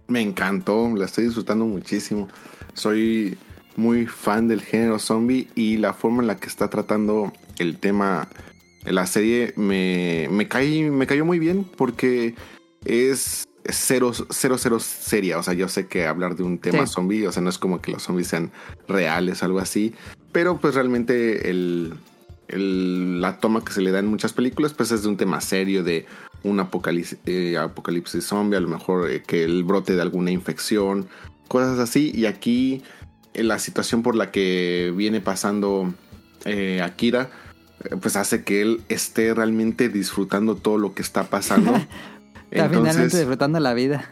[0.07, 2.29] Me encantó, la estoy disfrutando muchísimo.
[2.73, 3.37] Soy
[3.75, 8.29] muy fan del género zombie y la forma en la que está tratando el tema
[8.85, 12.35] la serie me, me, cae, me cayó muy bien porque
[12.85, 15.37] es cero, cero, cero seria.
[15.37, 16.93] O sea, yo sé que hablar de un tema Sí.
[16.93, 18.51] zombie, o sea, no es como que los zombies sean
[18.87, 19.93] reales, algo así.
[20.31, 21.93] Pero pues realmente el,
[22.47, 25.41] el- la toma que se le da en muchas películas, pues es de un tema
[25.41, 26.05] serio, de
[26.43, 31.07] un apocalipsis, eh, apocalipsis zombie, a lo mejor eh, que el brote de alguna infección,
[31.47, 32.11] cosas así.
[32.15, 32.81] Y aquí
[33.33, 35.93] eh, la situación por la que viene pasando
[36.83, 37.29] Akira,
[38.01, 41.73] pues hace que él esté realmente disfrutando todo lo que está pasando.
[42.51, 44.09] Está finalmente Entonces, disfrutando la vida.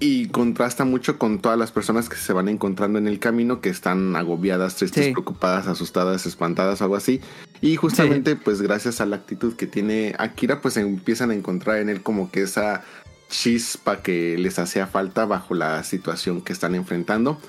[0.00, 3.70] y contrasta mucho con todas las personas que se van encontrando en el camino, que
[3.70, 5.12] están agobiadas, tristes, Sí.
[5.12, 7.20] preocupadas, asustadas, espantadas, algo así.
[7.62, 11.88] Y justamente, pues gracias a la actitud que tiene Akira, pues empiezan a encontrar en
[11.88, 12.82] él como que esa
[13.30, 17.40] chispa que les hacía falta bajo la situación que están enfrentando.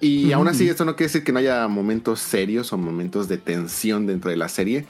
[0.00, 3.38] Y aún así, esto no quiere decir que no haya momentos serios o momentos de
[3.38, 4.84] tensión dentro de la serie.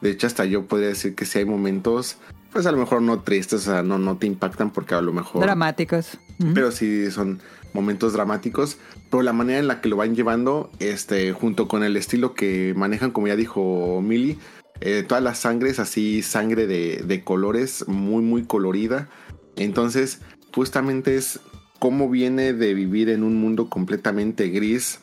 [0.00, 2.16] De hecho, hasta yo podría decir que si hay momentos,
[2.52, 5.12] pues a lo mejor no tristes, o sea, no, no te impactan porque a lo
[5.12, 6.18] mejor Dramáticos.
[6.54, 7.40] Pero sí son
[7.72, 8.78] momentos dramáticos.
[9.10, 12.74] Pero la manera en la que lo van llevando, este, junto con el estilo que
[12.76, 14.38] manejan, como ya dijo Millie,
[14.80, 19.08] eh, toda la sangre es así, sangre de, de colores, muy, muy colorida.
[19.56, 20.20] Entonces,
[20.54, 21.40] justamente es
[21.78, 25.00] cómo viene de vivir en un mundo completamente gris.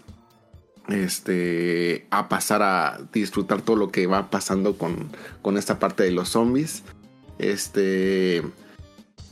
[0.87, 5.09] Este, a pasar a disfrutar todo lo que va pasando con,
[5.43, 6.83] con esta parte de los zombies.
[7.39, 8.43] Este,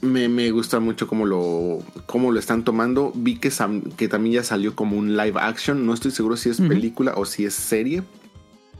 [0.02, 3.12] me, me gusta mucho cómo lo, cómo lo están tomando.
[3.14, 5.86] Vi que, sam- que también ya salió como un live action.
[5.86, 8.04] No estoy seguro si es película o si es serie.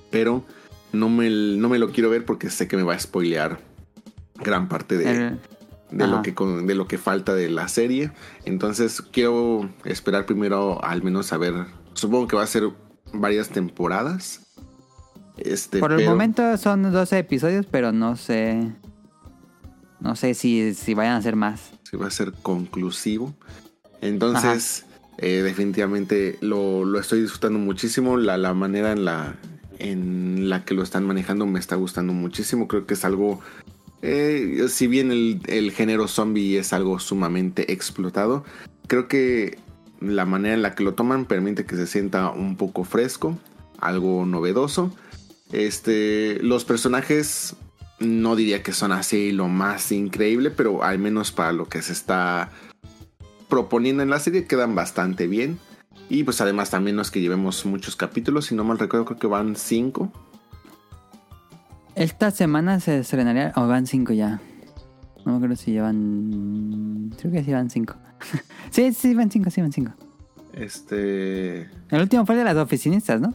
[0.10, 0.44] Pero
[0.94, 3.60] no me, no me lo quiero ver porque sé que me va a spoilear
[4.36, 5.40] gran parte de, El-
[5.92, 6.16] de, ajá.
[6.16, 6.34] lo que,
[6.66, 8.12] de lo que falta de la serie.
[8.46, 11.54] Entonces quiero esperar primero al menos a ver.
[11.94, 12.70] Supongo que va a ser
[13.12, 14.42] varias temporadas.
[15.38, 18.72] Este, Por el momento son 12 episodios, pero no sé.
[20.08, 21.72] No sé si, si vayan a ser más.
[21.84, 23.36] si va a ser conclusivo.
[24.02, 24.86] Entonces,
[25.18, 28.16] eh, definitivamente lo, lo estoy disfrutando muchísimo.
[28.18, 29.36] La, la manera en la,
[29.80, 32.68] en la que lo están manejando me está gustando muchísimo.
[32.68, 33.42] Creo que es algo.
[34.02, 38.46] eh, si bien el, el género zombie es algo sumamente explotado,
[38.88, 39.58] creo que
[40.00, 43.38] la manera en la que lo toman permite que se sienta un poco fresco,
[43.80, 44.96] algo novedoso.
[45.52, 47.56] Este, los personajes
[48.00, 51.94] no diría que son así lo más increíble, pero al menos para lo que se
[51.94, 52.50] está
[53.50, 55.60] proponiendo en la serie quedan bastante bien.
[56.10, 59.20] Y pues además también no es que llevemos muchos capítulos, si no mal recuerdo creo
[59.20, 60.12] que van cinco.
[61.98, 63.54] Esta semana se estrenaría.
[63.56, 64.40] O van 5 ya.
[65.26, 67.12] No me acuerdo si llevan.
[67.20, 67.96] Creo que sí van 5.
[68.70, 69.92] sí, sí, van 5, sí, van 5.
[70.54, 73.34] Este, El último fue el de las oficinistas, ¿no?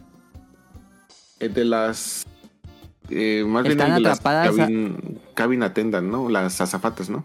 [1.41, 2.25] eh, de las
[3.15, 4.69] eh, más bien Están las atrapadas a-
[5.35, 6.29] cabin, attendant, ¿no?
[6.29, 7.25] Las azafatas, ¿no?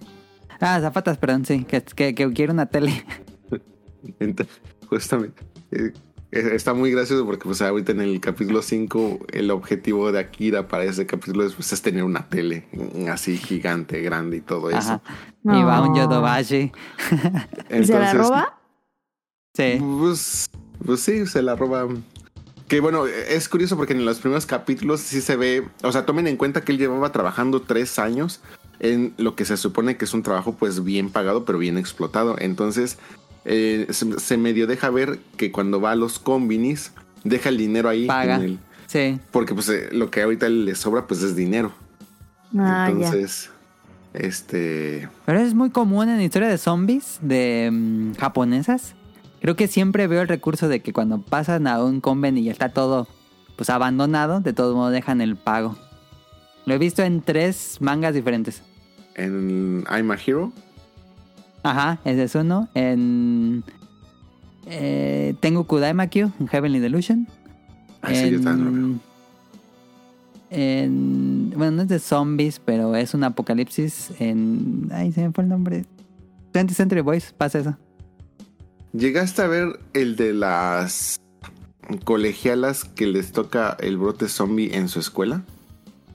[0.60, 1.64] Ah, zapatas, perdón, sí.
[1.66, 3.04] Que, que, que quiero una tele.
[4.20, 4.48] Ent-
[4.90, 5.44] Justamente.
[5.72, 5.92] eh,
[6.32, 10.68] eh, está muy gracioso porque pues ahorita en el capítulo 5 el objetivo de Akira
[10.68, 12.68] para ese capítulo es, pues, es tener una tele
[13.12, 14.78] así gigante, grande y todo eso.
[14.80, 15.02] Ajá.
[15.46, 15.96] Y va un.
[15.96, 16.72] Yodobashi.
[17.70, 18.60] ¿Y se la Entonces, roba?
[19.54, 19.78] Sí.
[19.80, 20.50] Pues,
[20.86, 21.88] pues sí, se la roba.
[22.68, 26.28] Que bueno, es curioso porque en los primeros capítulos sí se ve, o sea, tomen
[26.28, 28.42] en cuenta que él llevaba trabajando tres años
[28.80, 32.36] en lo que se supone que es un trabajo pues bien pagado pero bien explotado.
[32.40, 32.98] Entonces
[33.46, 36.92] eh, se, se medio deja ver que cuando va a los combinis
[37.24, 38.06] deja el dinero ahí.
[38.08, 38.36] Paga.
[38.36, 39.20] en el- Sí.
[39.32, 41.74] porque pues eh, lo que ahorita le sobra pues es dinero.
[42.58, 42.94] Ah, ya.
[43.08, 43.50] Entonces,
[44.14, 45.10] este...
[45.26, 48.96] Pero es muy común en historia de zombies de mm, japonesas.
[49.42, 52.70] Creo que siempre veo el recurso de que cuando pasan a un conven y está
[52.70, 53.08] todo
[53.56, 55.76] pues abandonado, de todo modo dejan el pago.
[56.66, 58.62] Lo he visto en tres mangas diferentes.
[59.16, 60.52] En I'm a Hero.
[61.64, 62.68] Ajá, ese es uno.
[62.76, 63.64] En
[64.68, 67.28] eh, Tengo Kudaimakyu, en Heavenly Delusion.
[68.02, 69.00] Ah, sí, yo también lo veo.
[70.50, 74.90] en- bueno, no es de zombies, pero es un apocalipsis en...
[74.92, 75.86] Ay, se me fue el nombre.
[76.54, 77.78] 20th Century Boys, pasa eso.
[78.94, 81.20] ¿Llegaste a ver el de las
[82.04, 85.44] colegialas que les toca el brote zombie en su escuela?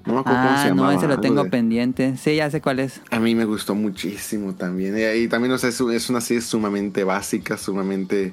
[0.05, 0.95] No me acuerdo cómo se Ah, no, llamaba.
[0.95, 2.17] ese lo tengo de- pendiente.
[2.17, 3.01] Sí, ya sé cuál es.
[3.11, 4.97] A mí me gustó muchísimo también.
[4.99, 8.33] Y, y también, o sea, es, es una serie sumamente básica, sumamente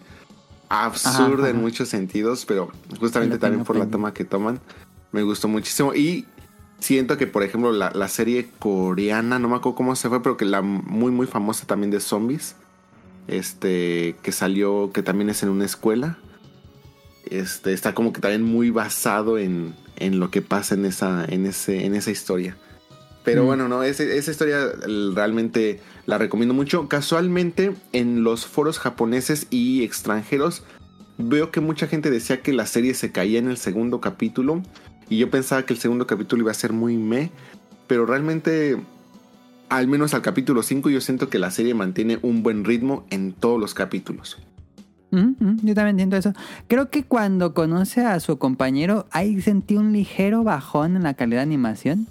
[0.68, 4.60] absurda Ajá, en muchos sentidos, pero justamente Lo también por la toma que toman,
[5.12, 5.94] me gustó muchísimo.
[5.94, 6.26] Y
[6.80, 10.38] siento que, por ejemplo, la, la serie coreana, no me acuerdo cómo se fue, pero
[10.38, 12.56] que la muy, muy famosa también de zombies,
[13.30, 16.18] este, que salió, que también es en una escuela,
[17.30, 21.46] este, está como que también muy basado en, en lo que pasa en esa, en
[21.46, 22.58] ese, en esa historia.
[23.24, 23.46] Pero Mm.
[23.48, 26.88] bueno, no, ese- esa historia el- realmente la recomiendo mucho.
[26.88, 30.64] Casualmente, en los foros japoneses y extranjeros,
[31.18, 34.64] veo que mucha gente decía que la serie se caía en el segundo capítulo.
[35.10, 37.30] Y yo pensaba que el segundo capítulo iba a ser muy meh.
[37.88, 38.78] Pero realmente,
[39.70, 43.34] al menos al capítulo 5, yo siento que la serie mantiene un buen ritmo en
[43.34, 44.38] todos los capítulos.
[45.12, 46.34] Mm, mm, yo también entiendo eso.
[46.68, 51.40] Creo que cuando conoce a su compañero, ahí sentí un ligero bajón en la calidad
[51.40, 52.08] de animación.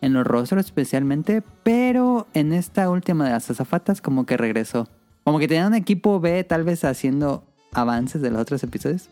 [0.00, 1.42] En los rostros especialmente.
[1.62, 4.88] Pero en esta última de las azafatas como que regresó.
[5.24, 9.10] Como que tenía un equipo B tal vez haciendo avances de los otros episodios.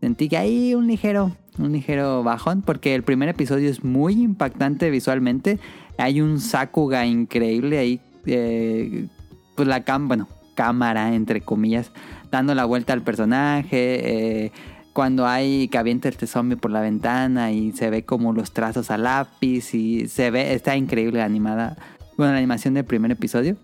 [0.00, 2.62] Sentí que hay un ligero, un ligero bajón.
[2.62, 5.60] Porque el primer episodio es muy impactante visualmente.
[5.98, 8.00] Hay un Sakuga increíble ahí.
[8.26, 9.08] eh,
[9.54, 11.90] pues la bueno, cámara entre comillas
[12.32, 14.52] dando la vuelta al personaje, eh,
[14.92, 18.90] cuando hay que avienta este zombie por la ventana y se ve como los trazos
[18.90, 21.76] a lápiz y se ve, está increíble la animada,
[22.16, 23.56] bueno, la animación del primer episodio.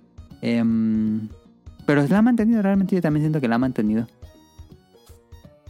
[0.42, 1.28] Em,
[1.86, 4.06] pero la ha mantenido, realmente yo también siento que la ha mantenido.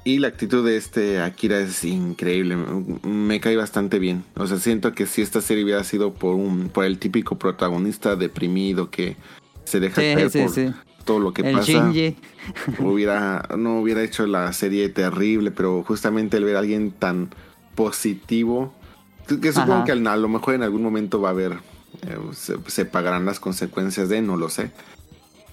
[0.04, 2.56] Y la actitud de este Akira es increíble.
[3.02, 4.24] Me cae bastante bien.
[4.36, 8.16] O sea, siento que si esta serie hubiera sido por un por el típico protagonista
[8.16, 9.16] deprimido que
[9.64, 10.70] se deja Sí, caer sí, por sí.
[11.04, 12.16] todo lo que El pasa, Shinji.
[12.78, 17.28] hubiera no hubiera hecho la serie terrible, pero justamente el ver a alguien tan
[17.74, 18.72] positivo
[19.26, 19.84] que supongo Ajá.
[19.84, 21.52] que a lo mejor en algún momento va a haber
[22.02, 24.70] eh, se, se pagarán las consecuencias de, no lo sé.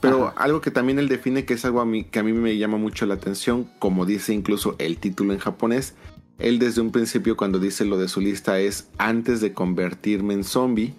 [0.02, 0.42] Pero Ajá.
[0.44, 2.78] algo que también él define que es algo a mí, que a mí me llama
[2.78, 5.94] mucho la atención, como dice incluso el título en japonés,
[6.38, 10.44] él desde un principio cuando dice lo de su lista es antes de convertirme en
[10.44, 10.94] zombie,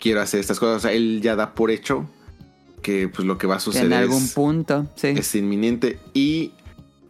[0.00, 0.76] quiero hacer estas cosas.
[0.78, 2.08] O sea, él ya da por hecho
[2.82, 5.08] que pues lo que va a En suceder algún es, punto, sí.
[5.08, 6.52] es inminente y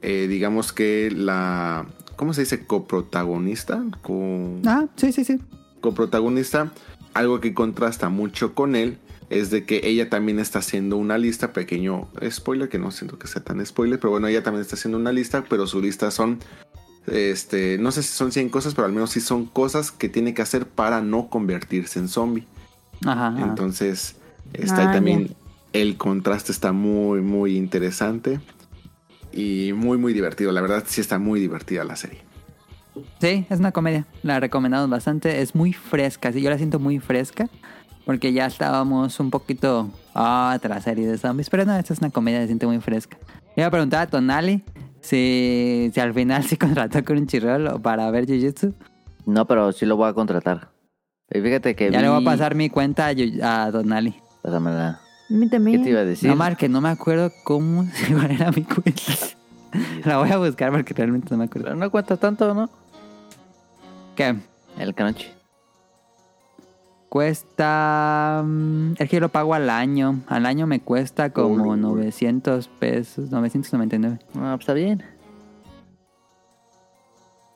[0.03, 1.87] eh, digamos que la...
[2.17, 2.65] ¿Cómo se dice?
[2.67, 3.83] Coprotagonista.
[4.03, 5.39] Co- Ah, sí, sí, sí.
[5.81, 6.73] coprotagonista,
[7.15, 8.99] algo que contrasta mucho con él
[9.31, 13.27] es de que ella también está haciendo una lista, pequeño spoiler, que no siento que
[13.27, 16.39] sea tan spoiler, pero bueno, ella también está haciendo una lista, pero su lista son,
[17.07, 20.35] este, no sé si son 100 cosas, pero al menos sí son cosas que tiene
[20.35, 22.47] que hacer para no convertirse en zombie.
[23.05, 23.29] Ajá.
[23.29, 23.43] ajá.
[23.43, 24.17] Entonces,
[24.55, 25.37] está Ah, ahí también,
[25.73, 28.41] el contraste está muy, muy interesante
[29.33, 30.53] y muy, muy divertido.
[30.53, 32.21] La verdad, sí está muy divertida la serie.
[33.21, 34.07] Sí, es una comedia.
[34.23, 35.41] La recomendamos bastante.
[35.41, 36.33] Es muy fresca.
[36.33, 37.49] Sí, yo la siento muy fresca.
[38.09, 39.91] Porque ya estábamos un poquito.
[40.15, 41.51] Ah, otra serie de zombies.
[41.51, 43.19] Pero no, esta es una comedia, se siente muy fresca.
[43.55, 44.65] Iba a preguntar a Tonali
[45.03, 48.73] si, si al final sí contrató con un chirrol para ver Jujutsu.
[49.27, 50.71] No, pero sí lo voy a contratar.
[51.31, 54.15] Y fíjate que Ya le voy a pasar mi cuenta a, a Tonali.
[54.41, 54.89] Pásamela.
[55.29, 56.31] A mí ¿Qué te iba a decir?
[56.31, 59.03] No, Mar, que no me acuerdo cómo cuál era mi cuenta.
[60.07, 61.67] la voy a buscar porque realmente no me acuerdo.
[61.67, 62.71] Pero no cuenta tanto, ¿no?
[64.17, 64.35] ¿Qué?
[64.79, 65.38] El canoche.
[67.09, 68.43] Cuesta.
[68.45, 70.21] mm, Es que yo lo pago al año.
[70.27, 71.81] Al año me cuesta como Uy, uy.
[71.81, 73.31] 900 pesos.
[73.31, 74.19] 999.
[74.35, 75.03] No, pues está bien.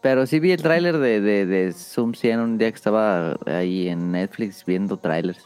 [0.00, 3.88] Pero sí vi el tráiler de, de, de Zoom 100 un día que estaba ahí
[3.88, 5.44] en Netflix viendo trailers.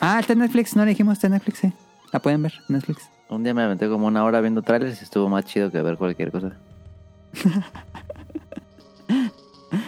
[0.00, 0.74] Ah, está en Netflix.
[0.74, 1.72] No le dijimos, está en Netflix, sí.
[2.12, 3.08] La pueden ver, Netflix.
[3.28, 5.96] Un día me aventé como una hora viendo trailers y estuvo más chido que ver
[5.98, 6.52] cualquier cosa.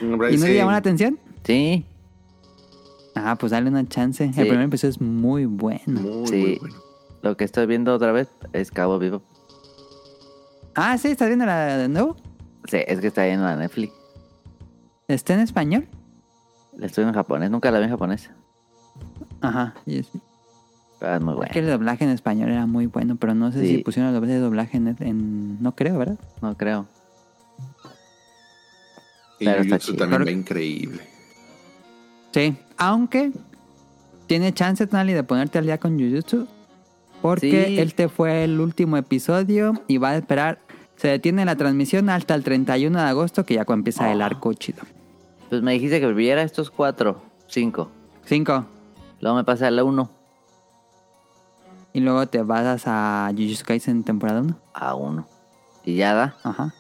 [0.01, 0.16] ¿Y no
[0.47, 1.19] le llamó la atención?
[1.45, 1.85] Sí,
[3.24, 4.32] Ah, pues dale una chance.
[4.32, 4.40] Sí.
[4.40, 6.01] El primer episodio es muy bueno.
[6.01, 6.36] Muy, Sí.
[6.36, 6.77] muy bueno.
[7.23, 9.23] lo que estoy viendo otra vez es Cabo Vivo.
[10.74, 12.16] Ah, sí, ¿estás viendo la de nuevo?
[12.70, 13.93] Sí, es que está ahí en la Netflix.
[15.09, 15.89] ¿Está en español?
[16.77, 18.31] La estoy en japonés, nunca la vi en japonés.
[19.40, 19.74] Ajá.
[19.86, 20.09] y es-
[21.01, 21.69] Pero es muy Es que bueno.
[21.74, 23.69] el doblaje en español era muy bueno, pero no sé Sí.
[23.77, 26.19] si pusieron el doblaje de doblaje en, en- No creo, ¿verdad?
[26.43, 26.86] No creo.
[29.40, 29.99] Y Pero está Jujutsu chido.
[29.99, 31.03] también Pero- va increíble.
[32.32, 33.32] Sí, aunque
[34.26, 36.46] tiene chance, Tonali, de ponerte al día con Jujutsu.
[37.22, 37.78] Porque Sí.
[37.80, 40.60] este fue el último episodio y va a esperar.
[40.96, 44.26] Se detiene la transmisión hasta el 31 de agosto, que ya empieza el Ah.
[44.26, 44.82] arco chido.
[45.48, 47.90] Pues me dijiste que viera estos cuatro, cinco.
[48.24, 48.66] Cinco.
[49.20, 50.10] Luego me pasa la uno
[51.94, 54.56] Y luego te vas a Jujutsu Kaisen temporada 1.
[54.74, 55.26] a uno.
[55.84, 56.36] Y ya da.
[56.44, 56.74] Ajá.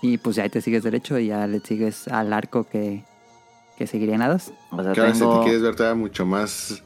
[0.00, 3.04] Y pues ya ahí te sigues derecho y ya le sigues al arco que,
[3.76, 4.52] que seguiría en la 2.
[4.70, 5.38] O sea, Que ahora si tengo...
[5.38, 6.82] te quieres ver todavía mucho más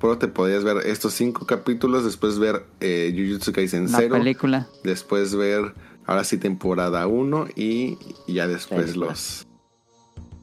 [0.00, 4.66] pro, te podrías ver estos cinco capítulos, después ver eh, Jujutsu Kaisen La 0, película.
[4.82, 5.74] después ver
[6.06, 9.06] ahora sí temporada 1 y, y ya después Película.
[9.06, 9.46] los...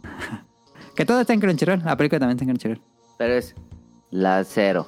[0.95, 1.82] Que todo está en Crunchyroll.
[1.86, 2.82] La película también está en Crunchyroll.
[3.18, 3.56] Pero es
[4.11, 4.88] la cero.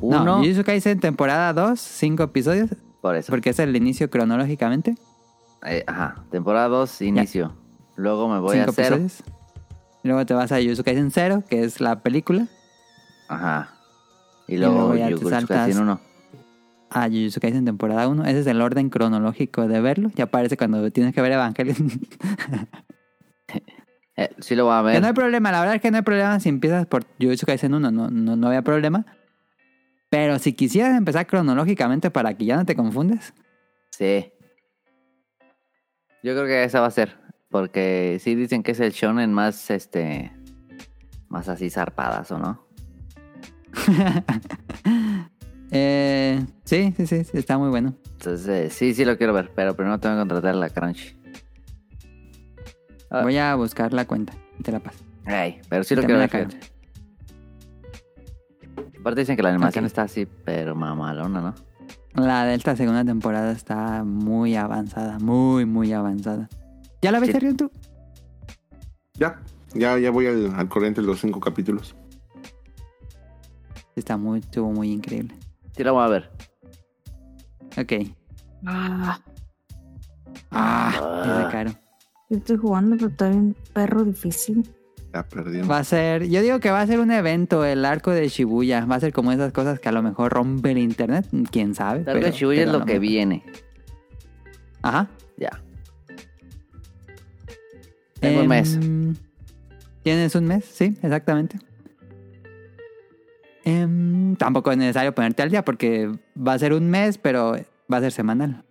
[0.00, 2.70] No, Uno, Jujutsu Kaisen temporada 2, 5 episodios.
[3.00, 3.30] por eso.
[3.30, 4.94] Porque es el inicio cronológicamente.
[5.66, 7.52] Eh, ajá, temporada 2, inicio.
[7.98, 8.96] Luego me voy a cinco cero.
[8.96, 9.22] episodios.
[10.04, 12.46] Y luego te vas a Jujutsu Kaisen 0, que es la película.
[13.28, 13.74] Ajá.
[14.46, 15.58] Y Y luego, luego ya te Jujutsu saltas.
[15.58, 16.00] Kaisen 1.
[16.90, 18.24] A Jujutsu Kaisen temporada 1.
[18.24, 20.10] Ese es el orden cronológico de verlo.
[20.14, 21.76] Ya aparece cuando tienes que ver Evangelion.
[24.20, 25.00] Eh, sí lo voy a que ver.
[25.00, 25.52] no hay problema.
[25.52, 27.92] La verdad es que no hay problema si empiezas por Jujutsu Kaisen 1.
[27.92, 29.06] No, no, no había problema.
[30.10, 33.32] Pero si quisieras empezar cronológicamente para que ya no te confundes.
[33.92, 34.32] Sí.
[36.24, 37.16] Yo creo que esa va a ser.
[37.50, 40.32] Porque sí dicen que es el shonen más, este...
[41.28, 42.66] Más así zarpadas, ¿o no?
[45.70, 47.94] Eh, sí, sí, sí, está muy bueno.
[48.12, 49.52] Entonces, eh, sí, sí lo quiero ver.
[49.54, 51.14] Pero primero tengo que contratar la Crunch.
[53.10, 53.22] Ah.
[53.22, 54.32] Voy a buscar la cuenta.
[54.62, 55.04] Te la paso.
[55.26, 56.58] Ay, pero sí lo También quiero ver.
[58.98, 61.54] Aparte dicen que la animación está así, pero mamalona, ¿no?
[62.14, 65.18] La de esta segunda temporada está muy avanzada.
[65.18, 66.48] Muy, muy avanzada.
[67.02, 67.54] ¿Ya la viste, Sí.
[67.54, 67.70] Tú?
[69.14, 69.40] Ya,
[69.74, 71.94] ya, ya voy al, al corriente de los cinco capítulos.
[73.96, 75.34] Está muy, estuvo muy increíble.
[75.76, 76.30] Sí lo voy a ver.
[77.76, 77.92] Ok.
[78.66, 79.20] Ah,
[80.50, 81.70] Ah, ese caro.
[82.30, 84.68] yo estoy jugando, pero está bien perro difícil.
[85.12, 85.70] Ya perdimos.
[85.70, 88.84] Va a ser, yo digo que va a ser un evento, el arco de Shibuya.
[88.84, 91.26] Va a ser como esas cosas que a lo mejor rompe el internet.
[91.50, 92.00] Quién sabe.
[92.04, 93.00] Tal vez pero- Shibuya es lo que mejor.
[93.00, 93.44] viene.
[94.82, 95.08] Ajá.
[95.36, 95.50] Ya.
[98.20, 98.74] Tengo un mes.
[98.76, 99.14] Em,
[100.02, 100.64] ¿Tienes un mes?
[100.64, 101.58] Sí, exactamente.
[103.64, 107.56] Em, tampoco es necesario ponerte al día porque va a ser un mes, pero
[107.92, 108.64] va a ser semanal.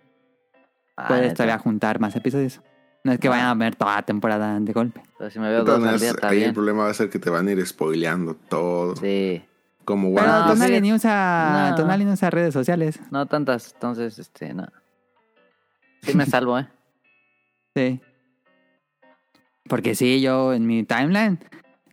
[0.96, 1.36] Ah, Puedes neta.
[1.36, 2.62] todavía juntar más episodios.
[3.04, 3.32] No es que Ah.
[3.32, 5.02] vayan a ver toda la temporada de golpe.
[5.18, 7.10] Pero si me veo todas dos al día, está ahí el problema va a ser
[7.10, 8.96] que te van a ir spoileando todo.
[8.96, 9.44] Sí.
[9.86, 10.48] Como Pero No.
[10.48, 11.76] Tonali ni usa, No.
[11.76, 13.00] Tonali no usa redes sociales.
[13.12, 14.68] No tantas, entonces, este, no.
[16.02, 16.68] Sí me salvo, ¿eh?
[17.76, 18.02] Sí.
[19.68, 21.40] Porque sí, yo en mi timeline.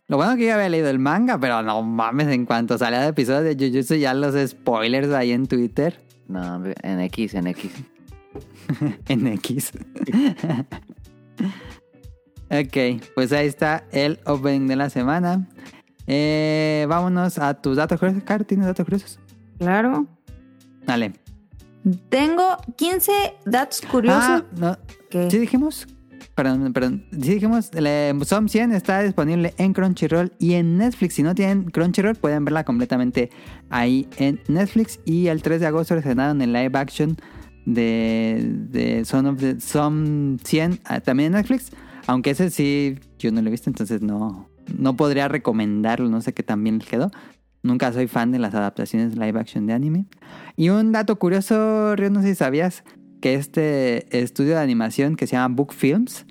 [0.07, 3.07] Lo bueno que yo había leído el manga, pero no mames, en cuanto salía de
[3.07, 7.71] episodio de Jujutsu, ya los spoilers ahí en Twitter, No, en X, en X.
[9.07, 9.71] en X.
[12.49, 15.47] ok, pues ahí está el opening de la semana.
[16.05, 18.23] Eh, vámonos a tus datos curiosos.
[18.23, 19.19] Car, ¿tienes datos curiosos?
[19.57, 20.05] Claro.
[20.85, 21.13] Dale.
[22.09, 23.11] Tengo 15
[23.45, 24.21] datos curiosos.
[24.21, 24.77] Ah, no.
[25.09, 25.87] que Sí dijimos,
[26.35, 27.71] perdón, perdón, sí dijimos,
[28.25, 31.15] Som 100 está disponible en Crunchyroll y en Netflix.
[31.15, 33.29] Si no tienen Crunchyroll, pueden verla completamente
[33.69, 34.99] ahí en Netflix.
[35.05, 37.15] Y el 3 de agosto estrenaron el live action
[37.65, 41.71] de, de Son of the Som 100 ah, también en Netflix.
[42.05, 46.33] Aunque ese sí, yo no lo he visto, entonces no, no podría recomendarlo, no sé
[46.33, 47.11] qué tan bien les quedó.
[47.63, 50.05] Nunca soy fan de las adaptaciones live action de anime.
[50.55, 52.83] Y un dato curioso, Río, no sé si sabías
[53.25, 56.27] que este estudio de animación que se llama Book Films,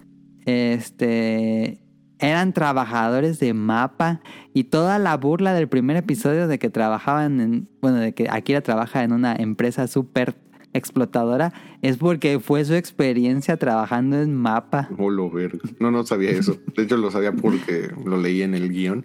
[0.46, 1.80] este,
[2.20, 4.20] eran trabajadores de mapa
[4.52, 8.60] y toda la burla del primer episodio de que trabajaban en, bueno, de que Akira
[8.60, 10.36] trabaja en una empresa súper
[10.72, 11.52] explotadora
[11.82, 14.88] es porque fue su experiencia trabajando en mapa.
[14.96, 15.58] Oh, lo verga.
[15.80, 16.60] No, no sabía eso.
[16.76, 19.04] De hecho, lo sabía porque lo leí en el guion.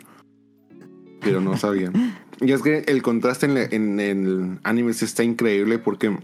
[1.21, 1.91] Pero no sabía.
[2.39, 6.15] Y es que el contraste en, en el anime está increíble porque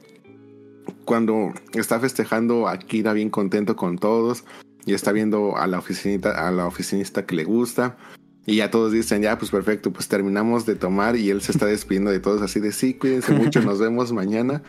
[1.05, 4.43] cuando está festejando Akira bien contento con todos
[4.85, 7.97] y está viendo a la oficinita, a la oficinista que le gusta.
[8.47, 11.65] Y ya todos dicen, ya, pues perfecto, pues terminamos de tomar y él se está
[11.65, 14.61] despidiendo de todos así de sí, cuídense mucho, nos vemos mañana.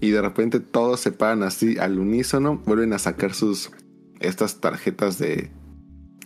[0.00, 3.70] Y de repente todos se paran así al unísono, vuelven a sacar sus
[4.18, 5.50] estas tarjetas de,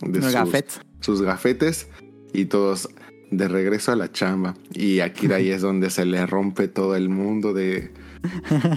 [0.01, 0.79] de Los sus, gafetes.
[0.99, 1.87] sus gafetes
[2.33, 2.89] y todos
[3.31, 4.55] de regreso a la chamba.
[4.73, 7.91] Y Akira ahí es donde se le rompe todo el mundo de...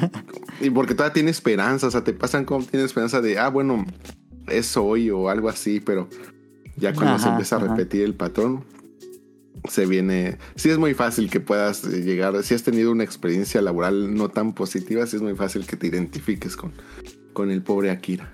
[0.60, 3.84] y porque todavía tiene esperanza, o sea, te pasan como tiene esperanza de, ah, bueno,
[4.48, 6.08] es hoy o algo así, pero
[6.76, 8.64] ya cuando se Ajá, empieza a repetir el patrón,
[9.68, 10.38] se viene...
[10.54, 14.28] Sí es muy fácil que puedas eh, llegar, si has tenido una experiencia laboral no
[14.28, 16.72] tan positiva, sí es muy fácil que te identifiques con,
[17.32, 18.32] con el pobre Akira.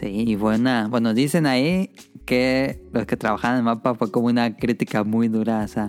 [0.00, 0.88] Sí, y buena.
[0.88, 1.90] Bueno, dicen ahí
[2.26, 5.88] que los que trabajaban en mapa fue como una crítica muy dura a esa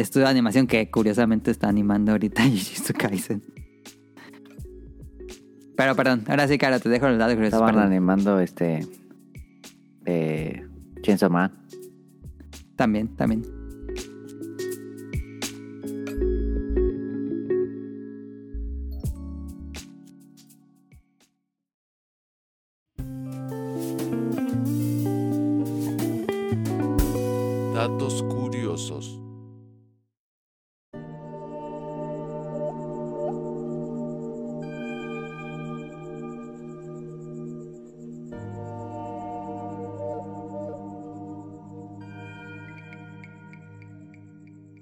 [0.00, 3.42] estudio de animación que curiosamente está animando ahorita Jujutsu Kaisen.
[5.76, 7.54] Pero perdón, ahora sí, cara, te dejo los datos curiosos.
[7.54, 7.92] Estaban perdón.
[7.92, 8.86] animando este.
[10.06, 10.66] Eh,
[11.02, 11.52] Chainsaw Man.
[12.76, 13.55] También, también.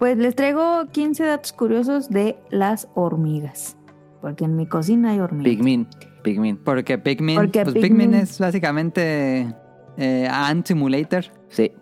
[0.05, 3.75] Pues les traigo 15 datos curiosos de las hormigas.
[4.21, 5.45] Porque en mi cocina hay hormigas.
[5.57, 5.89] Pigmin.
[6.23, 6.59] Pigmin.
[6.59, 9.55] Porque Pikmin, Porque pues Pikmin es básicamente
[9.97, 11.25] eh, Ant Simulator.
[11.49, 11.73] Sí.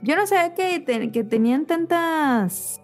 [0.00, 2.80] Yo no sabía que, te- que tenían tantas.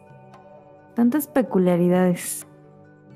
[0.94, 2.46] tantas peculiaridades.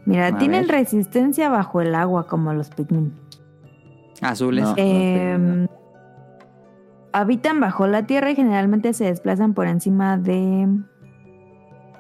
[0.07, 0.70] Mira, A tienen ver.
[0.77, 3.12] resistencia bajo el agua como los Pikmin.
[4.23, 4.65] Azules.
[4.65, 4.74] No.
[4.78, 5.66] Eh,
[7.15, 10.69] habitan bajo la tierra y generalmente se desplazan por encima de,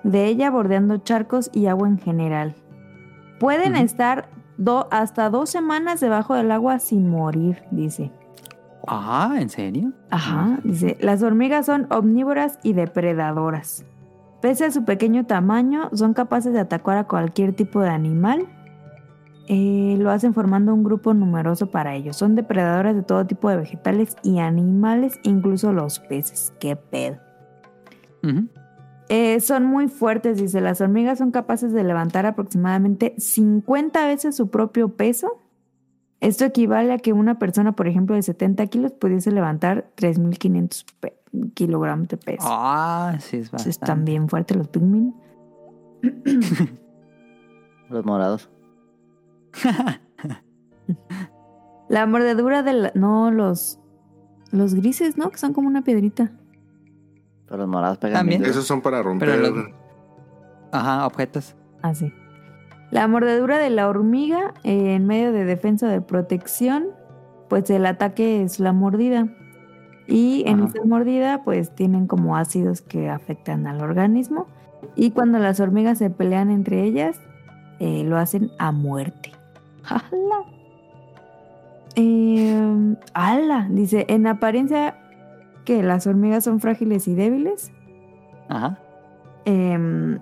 [0.02, 2.54] de ella, bordeando charcos y agua en general.
[3.38, 4.28] Pueden estar
[4.58, 8.10] do- hasta dos semanas debajo del agua sin morir, dice.
[8.86, 9.92] Ah, ¿en serio?
[10.10, 13.86] Ajá, dice, las hormigas son omnívoras y depredadoras.
[14.42, 18.46] Pese a su pequeño tamaño, son capaces de atacar a cualquier tipo de animal.
[19.46, 22.16] Eh, lo hacen formando un grupo numeroso para ellos.
[22.16, 26.52] Son depredadoras de todo tipo de vegetales y animales, incluso los peces.
[26.58, 27.18] ¡Qué pedo!
[29.10, 30.60] Eh, son muy fuertes, dice.
[30.62, 35.40] Las hormigas son capaces de levantar aproximadamente 50 veces su propio peso.
[36.20, 41.18] Esto equivale a que una persona, por ejemplo, de 70 kilos pudiese levantar 3.500 pe-
[41.52, 42.46] kilogramos de peso.
[42.48, 43.70] Ah, sí, es Entonces, bastante.
[43.70, 45.14] están bien fuertes los pigmin.
[47.90, 48.48] Los morados.
[51.88, 52.92] La mordedura de la...
[52.94, 53.78] No, los...
[54.50, 55.30] Los grises, ¿no?
[55.30, 56.30] Que son como una piedrita.
[57.46, 58.40] Pero los morados pegan También.
[58.40, 58.50] bien.
[58.50, 59.28] Esos son para romper.
[59.28, 59.66] Pero los-
[60.72, 61.56] Ajá, objetos.
[61.82, 62.12] Así.
[62.90, 66.86] La mordedura de la hormiga eh, en medio de defensa de protección,
[67.48, 69.28] pues el ataque es la mordida.
[70.06, 70.68] Y en Ajá.
[70.74, 74.46] esa mordida, pues tienen como ácidos que afectan al organismo.
[74.94, 77.18] Y cuando las hormigas se pelean entre ellas,
[77.80, 79.32] eh, lo hacen a muerte.
[79.86, 80.44] ¡Hala!
[81.96, 83.68] Eh, ¡Hala!
[83.70, 84.98] Dice, en apariencia
[85.64, 87.72] que las hormigas son frágiles y débiles.
[88.48, 88.78] Ajá.
[89.44, 90.18] Em,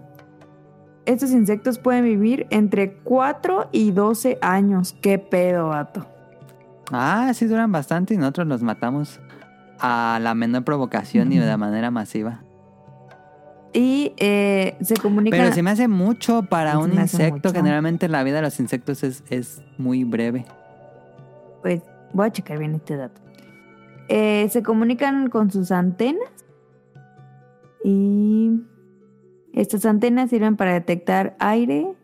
[1.04, 4.96] estos insectos pueden vivir entre 4 y 12 años.
[5.00, 6.06] ¿Qué pedo, vato?
[6.92, 9.20] Ah, sí duran bastante y nosotros los matamos
[9.80, 12.41] a la menor provocación y de manera masiva.
[13.72, 15.38] Y eh, se comunican...
[15.38, 17.48] Pero se me hace mucho para Se un insecto.
[17.48, 17.52] mucho.
[17.52, 20.44] Generalmente la vida de los insectos es, es muy breve.
[21.62, 21.82] Pues
[22.12, 23.20] voy a checar bien este dato.
[24.08, 26.28] Eh, se comunican con sus antenas.
[27.84, 28.60] Y
[29.52, 31.94] estas antenas sirven para detectar aire,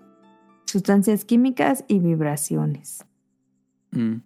[0.65, 3.05] sustancias químicas y vibraciones.
[3.91, 4.17] Mm.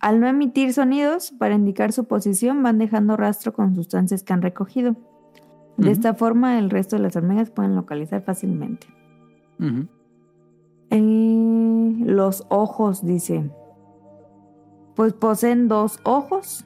[0.00, 4.42] Al no emitir sonidos para indicar su posición, van dejando rastro con sustancias que han
[4.42, 4.96] recogido.
[5.76, 8.86] De esta forma, el resto de las hormigas pueden localizar fácilmente.
[10.90, 13.50] Eh, los ojos, dice.
[14.94, 16.64] Pues poseen dos ojos.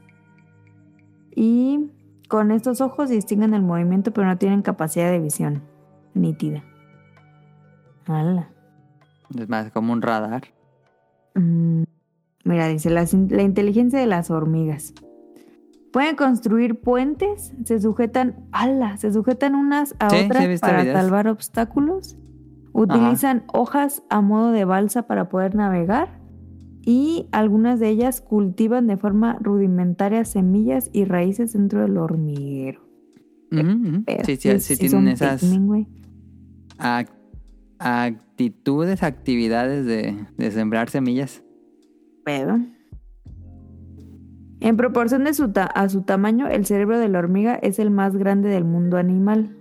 [1.35, 1.91] Y
[2.29, 5.63] con estos ojos distinguen el movimiento, pero no tienen capacidad de visión
[6.15, 6.63] nítida.
[8.07, 8.51] ¡Hala!
[9.39, 10.43] Es más como un radar.
[11.35, 11.85] Mm,
[12.49, 14.95] Mira, dice la, la inteligencia de las hormigas.
[15.99, 20.97] Pueden construir puentes, se sujetan, ala, se sujetan unas a Sí, otras para videos.
[20.97, 22.17] salvar obstáculos.
[22.73, 26.21] Utilizan hojas a modo de balsa para poder navegar.
[26.83, 32.81] Y algunas de ellas cultivan de forma rudimentaria semillas y raíces dentro del hormiguero.
[33.51, 35.43] Pero Sí, sí, sí tienen esas
[37.81, 41.43] actitudes, actividades de, de sembrar semillas.
[42.25, 42.61] Pero,
[44.61, 47.91] En proporción de su ta- a su tamaño, el cerebro de la hormiga es el
[47.91, 49.57] más grande del mundo animal.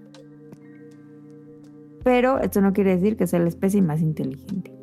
[2.04, 4.74] Pero esto no quiere decir que sea la especie más inteligente.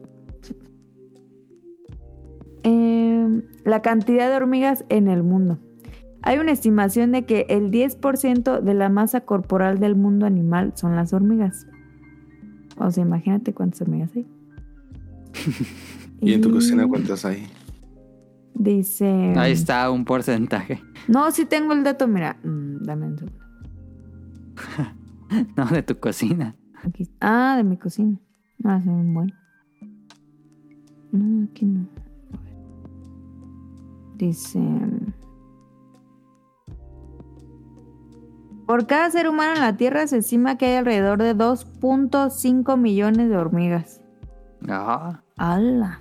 [2.62, 5.58] Em, la cantidad de hormigas en el mundo.
[6.22, 10.96] Hay una estimación de que el 10% de la masa corporal del mundo animal son
[10.96, 11.66] las hormigas.
[12.78, 14.26] O sea, imagínate cuántas hormigas hay.
[16.20, 17.46] ¿Y en tu cocina cuántas hay?
[18.54, 19.34] Dice.
[19.36, 20.80] Ahí está un porcentaje.
[21.08, 22.36] No, sí tengo el dato, mira.
[22.42, 23.44] Mm, dame un segundo.
[25.56, 26.54] No, de tu cocina.
[26.84, 27.10] Aquí.
[27.20, 28.20] Ah, de mi cocina.
[28.62, 29.34] Ah, ven bueno.
[31.10, 31.88] No, aquí no.
[32.32, 32.54] A ver.
[34.16, 34.60] Dice.
[38.66, 43.28] Por cada ser humano en la Tierra se estima que hay alrededor de 2.5 millones
[43.28, 44.00] de hormigas.
[44.68, 46.00] Ah, ¡Hala!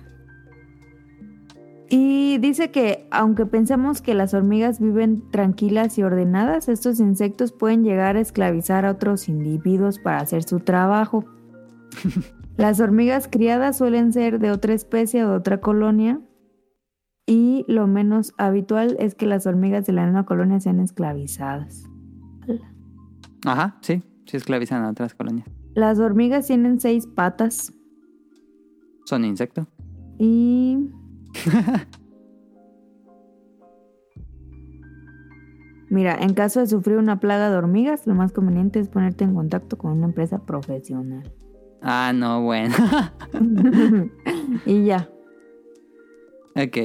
[1.96, 7.84] Y dice que aunque pensamos que las hormigas viven tranquilas y ordenadas, estos insectos pueden
[7.84, 11.24] llegar a esclavizar a otros individuos para hacer su trabajo.
[12.56, 16.20] las hormigas criadas suelen ser de otra especie o de otra colonia
[17.28, 21.88] y lo menos habitual es que las hormigas de la misma colonia sean esclavizadas.
[23.46, 24.02] Ajá, sí.
[24.26, 25.48] Sí esclavizan a otras colonias.
[25.76, 27.72] Las hormigas tienen seis patas
[29.04, 29.68] Son insectos.
[30.18, 30.90] y...
[35.90, 39.34] Mira, en caso de sufrir una plaga de hormigas, lo más conveniente es ponerte en
[39.34, 41.32] contacto con una empresa profesional.
[41.82, 42.74] Ah, no, bueno.
[44.66, 45.08] y ya.
[46.56, 46.78] ok.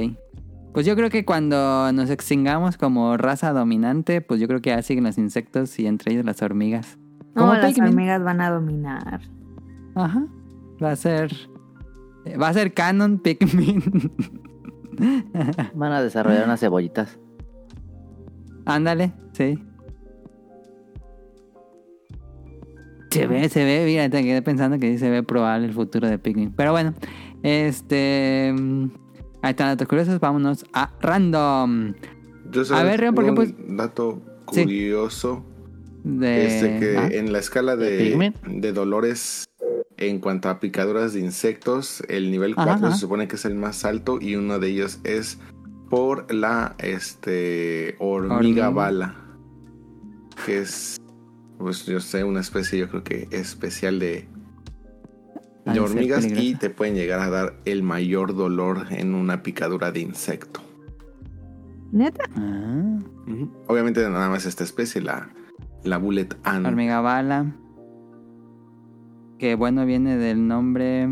[0.74, 5.06] Pues yo creo que cuando nos extingamos como raza dominante, pues yo creo que siguen
[5.06, 7.00] los insectos y entre ellos las hormigas.
[7.34, 9.22] No, las hormigas van a dominar.
[9.96, 10.28] Ajá.
[10.84, 11.32] Va a ser.
[12.42, 13.82] Va a ser canon Pikmin.
[15.76, 17.18] Van a desarrollar unas cebollitas.
[18.66, 19.58] Ándale, sí.
[23.12, 26.08] Se ve, se ve, mira, te quedé pensando que sí se ve probable el futuro
[26.08, 26.52] de Pikmin.
[26.52, 26.94] Pero bueno,
[27.44, 28.54] este.
[28.58, 28.86] mm,
[29.42, 31.94] Ahí están datos curiosos, vámonos a random.
[32.52, 33.54] Yo A ver, Rion, ¿por qué, un pues?
[33.70, 34.22] dato
[34.52, 34.64] Sí.
[34.64, 35.46] curioso.
[36.04, 36.46] De...
[36.46, 38.34] Este que Ah, en la escala ¿De de, Pikmin?
[38.62, 39.46] de dolores
[40.00, 42.96] en cuanto a picaduras de insectos, el nivel Ajá, 4 ajá.
[42.96, 45.40] se supone que es el más alto y uno de ellos es
[45.90, 48.70] por la este hormiga Hormiga.
[48.70, 49.16] bala.
[50.46, 50.98] Que es
[51.58, 54.28] pues yo sé, una especie yo creo que especial de,
[55.66, 56.60] Ha de de ser hormigas y peligrosa.
[56.60, 60.62] te pueden llegar a dar el mayor dolor en una picadura de insecto.
[61.92, 62.24] ¿Neta?
[62.36, 63.00] Ah.
[63.68, 65.30] Obviamente nada más esta especie, la,
[65.84, 66.66] la bullet ant.
[66.66, 67.54] hormiga bala.
[69.40, 71.04] Que bueno, viene del nombre.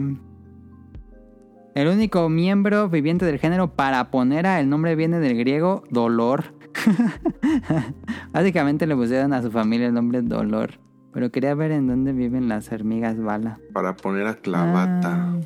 [1.74, 6.54] El único miembro viviente del género Paraponera, el nombre viene del griego dolor.
[8.34, 10.72] Básicamente le pusieron a su familia el nombre dolor.
[11.14, 13.60] Pero quería ver en dónde viven las hormigas bala.
[13.72, 15.32] para poner a clavata.
[15.32, 15.40] Ah,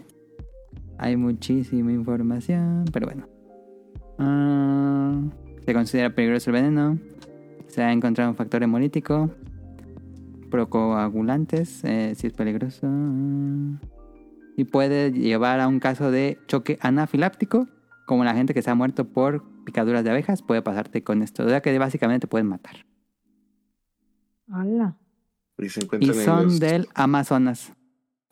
[0.97, 3.27] hay muchísima información, pero bueno.
[4.17, 5.21] Ah,
[5.63, 6.97] se considera peligroso el veneno.
[7.67, 9.29] Se ha encontrado un factor hemolítico.
[10.51, 12.87] Procoagulantes, eh, si es peligroso.
[14.57, 17.67] Y puede llevar a un caso de choque anafiláptico.
[18.05, 21.43] Como la gente que se ha muerto por picaduras de abejas, puede pasarte con esto.
[21.45, 22.85] O sea que básicamente te pueden matar.
[24.53, 24.97] Hola.
[25.57, 27.73] Y se Y encuentran en, son los- del Amazonas.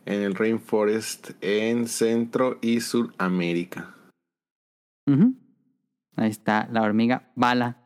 [0.06, 3.96] en el rainforest en Centro y Suramérica.
[5.08, 5.36] Ujú.
[6.16, 7.79] Ahí está la hormiga bala.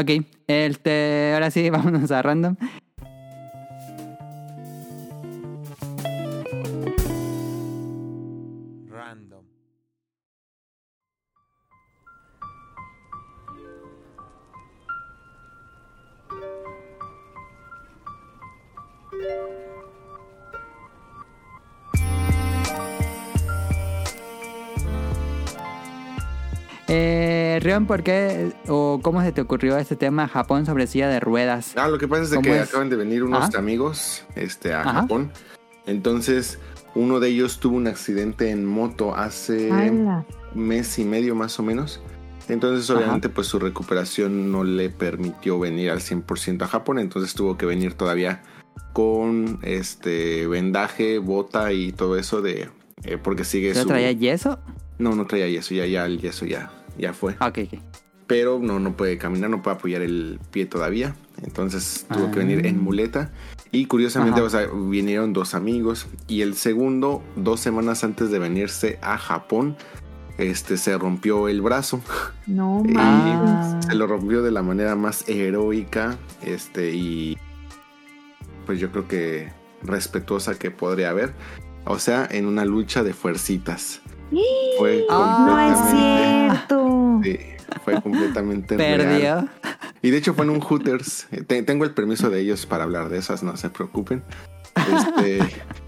[0.00, 0.10] Ok,
[0.46, 2.56] este, ahora sí, vámonos a random.
[2.56, 2.89] Random.
[27.60, 31.74] Rion, ¿por qué o cómo se te ocurrió este tema Japón sobre silla de ruedas?
[31.76, 32.68] Ah, lo que pasa es de ¿Cómo que es?
[32.68, 33.58] acaban de venir unos Ajá.
[33.58, 34.92] amigos este, a Ajá.
[35.02, 35.30] Japón.
[35.86, 36.58] Entonces,
[36.94, 40.24] uno de ellos tuvo un accidente en moto hace un
[40.54, 42.00] mes y medio más o menos.
[42.48, 42.98] Entonces, Ajá.
[42.98, 46.98] obviamente, pues su recuperación no le permitió venir al 100% a Japón.
[46.98, 48.42] Entonces tuvo que venir todavía
[48.94, 52.70] con este vendaje, bota y todo eso de...
[53.04, 53.88] eh, porque sigue ¿Ya su...
[53.88, 54.58] traía yeso?
[54.98, 56.70] No, no traía yeso, ya, ya el yeso ya,
[57.00, 57.36] ya fue.
[57.40, 57.80] Ah, Ok, ok.
[58.26, 61.16] pero no, no puede caminar, no puede apoyar el pie todavía.
[61.42, 62.44] Entonces tuvo que Ah.
[62.44, 63.32] venir en muleta.
[63.72, 64.46] Y curiosamente, Ajá.
[64.46, 66.06] o sea, vinieron dos amigos.
[66.28, 69.76] Y el segundo, dos semanas antes de venirse a Japón,
[70.38, 72.00] este se rompió el brazo.
[72.46, 72.82] No
[73.80, 76.16] Y se lo rompió de la manera más heroica.
[76.42, 77.36] Este, y
[78.66, 79.48] pues yo creo que
[79.82, 81.32] respetuosa que podría haber.
[81.84, 84.00] O sea, en una lucha de fuercitas.
[84.78, 87.20] Fue Ah, No es cierto.
[87.22, 87.38] Sí,
[87.84, 88.98] fue completamente real.
[88.98, 89.48] Perdió.
[90.02, 91.26] Y de hecho fue en un Hooters.
[91.32, 94.22] Eh, te- tengo el permiso de ellos para hablar de esas, no se preocupen.
[94.76, 95.38] Este,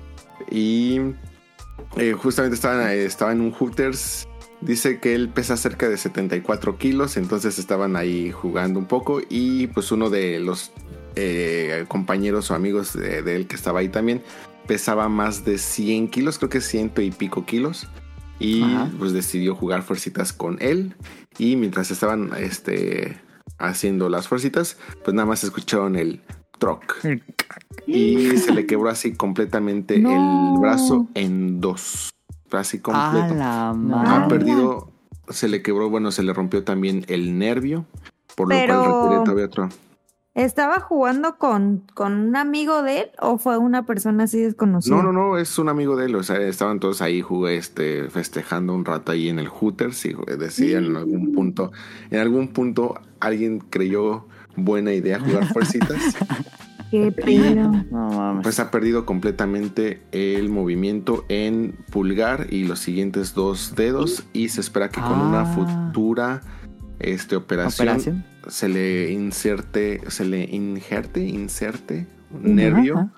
[0.51, 1.01] y
[1.97, 4.27] eh, justamente estaba, estaba en un Hooters.
[4.61, 9.67] Dice que él pesa cerca de 74 kilos, entonces estaban ahí jugando un poco y
[9.69, 10.71] pues uno de los
[11.17, 14.23] eh, compañeros o amigos de, de él que estaba ahí también
[14.69, 17.89] pesaba más de 100 kilos, creo que ciento y pico kilos.
[18.43, 18.91] Y Ajá.
[18.99, 20.95] pues decidió jugar fuercitas con él.
[21.39, 23.17] Y mientras estaban este,
[23.59, 26.21] haciendo las fuercitas, pues nada más escucharon el
[26.59, 26.97] troc.
[27.87, 30.11] Y se le quebró así completamente No.
[30.55, 32.11] el brazo en dos.
[32.51, 33.35] Así A completo.
[33.35, 34.29] la Ha madre.
[34.29, 34.91] Perdido,
[35.31, 37.87] se le quebró, bueno, se le rompió también el nervio.
[38.37, 39.69] Por lo Pero- cual requiere todavía otro.
[40.35, 44.97] ¿Estaba jugando con, con un amigo de él o fue una persona así desconocida?
[44.97, 46.15] No, no, no, es un amigo de él.
[46.15, 50.07] O sea, estaban todos ahí jugué, este, festejando un rato ahí en el Hooters.
[50.07, 51.71] Y decía en algún punto,
[52.11, 54.27] en algún punto alguien creyó
[54.57, 55.99] buena idea jugar fuercitas.
[56.91, 57.11] Qué.
[57.91, 58.43] No mames.
[58.43, 64.61] Pues ha perdido completamente el movimiento en pulgar y los siguientes dos dedos y se
[64.61, 65.55] espera que con una Ah.
[65.55, 66.41] futura
[67.03, 68.25] este, operación, ¿Operación?
[68.49, 73.13] se le inserte, se le inserte, inserte un nervio ajá.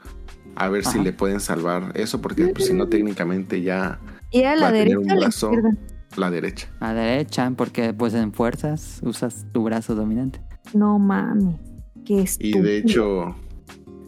[0.57, 1.03] a ver si Ajá.
[1.05, 3.99] le pueden salvar eso porque pues, si no técnicamente ya
[4.31, 5.47] ¿Y a Va la a tener derecha un la brazo.
[5.53, 5.77] izquierda?
[6.17, 6.69] la derecha.
[6.81, 10.41] La derecha, porque pues en fuerzas usas tu brazo dominante.
[10.73, 11.57] No mames.
[12.05, 12.63] Qué Y estúpido.
[12.63, 13.37] de hecho,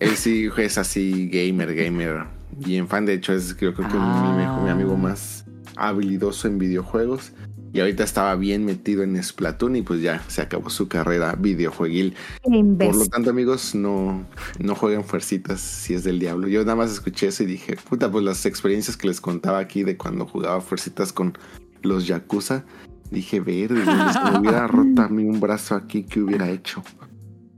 [0.01, 2.24] él sí es así gamer, gamer,
[2.59, 3.07] bien fan.
[3.07, 4.61] De hecho, es creo, creo que mi, Ah.
[4.62, 5.44] mi amigo más
[5.77, 7.32] habilidoso en videojuegos.
[7.77, 12.15] Y ahorita estaba bien metido en Splatoon y pues ya se acabó su carrera videojueguil.
[12.43, 14.24] Por lo tanto, amigos, no,
[14.59, 16.48] no jueguen fuercitas si es del diablo.
[16.48, 19.82] Yo nada más escuché eso y dije, puta, pues las experiencias que les contaba aquí
[19.82, 21.36] de cuando jugaba fuercitas con
[21.82, 22.65] los Yakuza.
[23.11, 26.82] Dije, verde, si me hubiera roto a mí un brazo aquí, ¿qué hubiera hecho?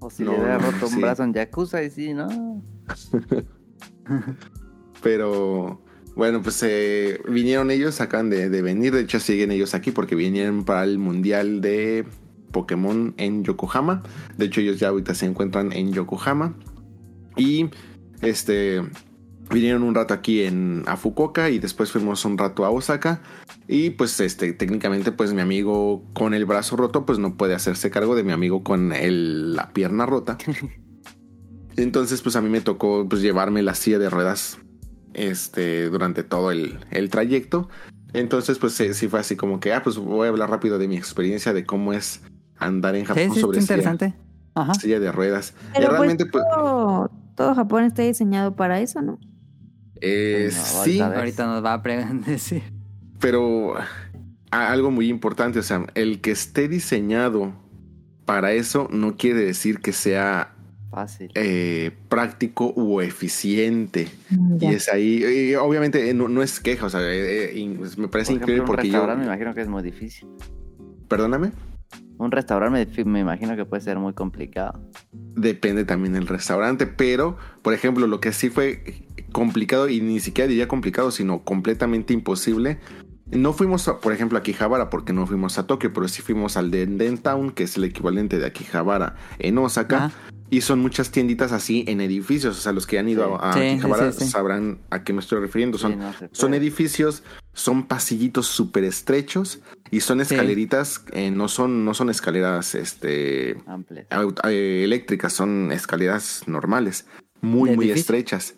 [0.01, 2.61] O si No, le hubiera roto un brazo en Yakuza y sí, ¿no?
[5.01, 5.81] Pero
[6.19, 8.93] bueno, pues eh, vinieron ellos, acaban de, de venir.
[8.93, 12.05] De hecho, siguen ellos aquí porque vinieron para el mundial de
[12.51, 14.03] Pokémon en Yokohama.
[14.37, 16.55] De hecho, ellos ya ahorita se encuentran en Yokohama.
[17.37, 17.71] Y
[18.21, 18.83] este
[19.49, 23.23] vinieron un rato aquí en a Fukuoka y después fuimos un rato a Osaka.
[23.69, 27.91] Y pues este técnicamente pues mi amigo con el brazo roto pues no puede hacerse
[27.91, 30.37] cargo de mi amigo con el- la pierna rota.
[31.77, 34.59] Entonces pues a mí me tocó pues llevarme la silla de ruedas
[35.15, 37.69] este durante todo el, el trayecto.
[38.13, 40.89] Entonces pues sí, sí fue así como que ah pues voy a hablar rápido de
[40.89, 42.23] mi experiencia de cómo es
[42.57, 44.15] andar en Japón sí, sobre silla, interesante.
[44.55, 44.75] Ajá.
[44.75, 45.55] silla de ruedas.
[45.75, 49.19] Pero pues, realmente pues todo, todo Japón está diseñado para eso, ¿no?
[50.01, 51.79] eh, No, sí, ahorita Ahorita nos va a
[52.27, 52.63] decir.
[53.21, 53.75] pero
[54.51, 57.53] algo muy importante, o sea, el que esté diseñado
[58.25, 60.55] para eso no quiere decir que sea
[60.91, 61.31] Fácil.
[61.35, 64.09] eh, práctico u eficiente.
[64.31, 67.59] Mm, Y es ahí, y obviamente eh, no, no es queja, o sea, eh, eh,
[67.59, 69.83] in- me parece Por ejemplo, increíble un porque yo, restaurante me imagino que es muy
[69.83, 70.29] difícil.
[71.09, 71.53] perdóname,
[72.19, 74.81] Un restaurante me, me imagino que puede ser muy complicado.
[75.37, 78.83] depende también del restaurante, pero por ejemplo, lo que sí fue
[79.33, 82.79] complicado y ni siquiera diría complicado, sino completamente imposible.
[83.31, 86.57] No fuimos, a- por ejemplo, a Akihabara porque no fuimos a Tokio, pero sí fuimos
[86.57, 90.07] al Denden Town, que es el equivalente de Akihabara en Osaka.
[90.07, 90.17] Ajá.
[90.51, 92.57] Y son muchas tienditas así en edificios.
[92.57, 94.31] O sea, los que han ido a, a Sí, sí, Akihabara sí, sí.
[94.31, 95.77] sabrán a qué me estoy refiriendo.
[95.79, 97.23] Son, Sí, no se son edificios,
[97.53, 99.61] son pasillitos súper estrechos
[99.91, 100.35] y son Sí.
[100.35, 103.57] escaleritas, eh, no, son, no son escaleras este,
[104.45, 107.07] eh, eléctricas, son escaleras normales,
[107.41, 108.55] muy, ¿De muy estrechas.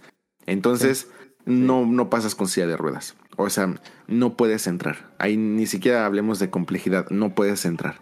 [0.47, 1.09] Entonces,
[1.45, 3.17] no, no pasas con silla de ruedas.
[3.37, 3.75] O sea,
[4.07, 5.11] no puedes entrar.
[5.19, 8.01] Ahí ni siquiera hablemos de complejidad, no puedes entrar.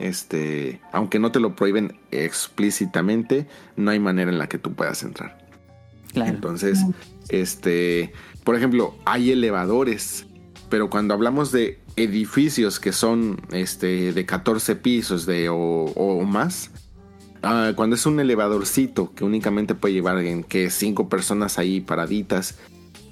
[0.00, 3.46] Este, aunque no te lo prohíben explícitamente,
[3.76, 5.46] no hay manera en la que tú puedas entrar.
[6.14, 6.30] Claro.
[6.30, 6.80] Entonces,
[7.28, 8.12] este,
[8.42, 10.26] por ejemplo, hay elevadores,
[10.70, 16.70] pero cuando hablamos de edificios que son este, de 14 pisos de, o, o más,
[17.42, 22.58] ah, cuando es un elevadorcito que únicamente puede llevar en que cinco personas ahí paraditas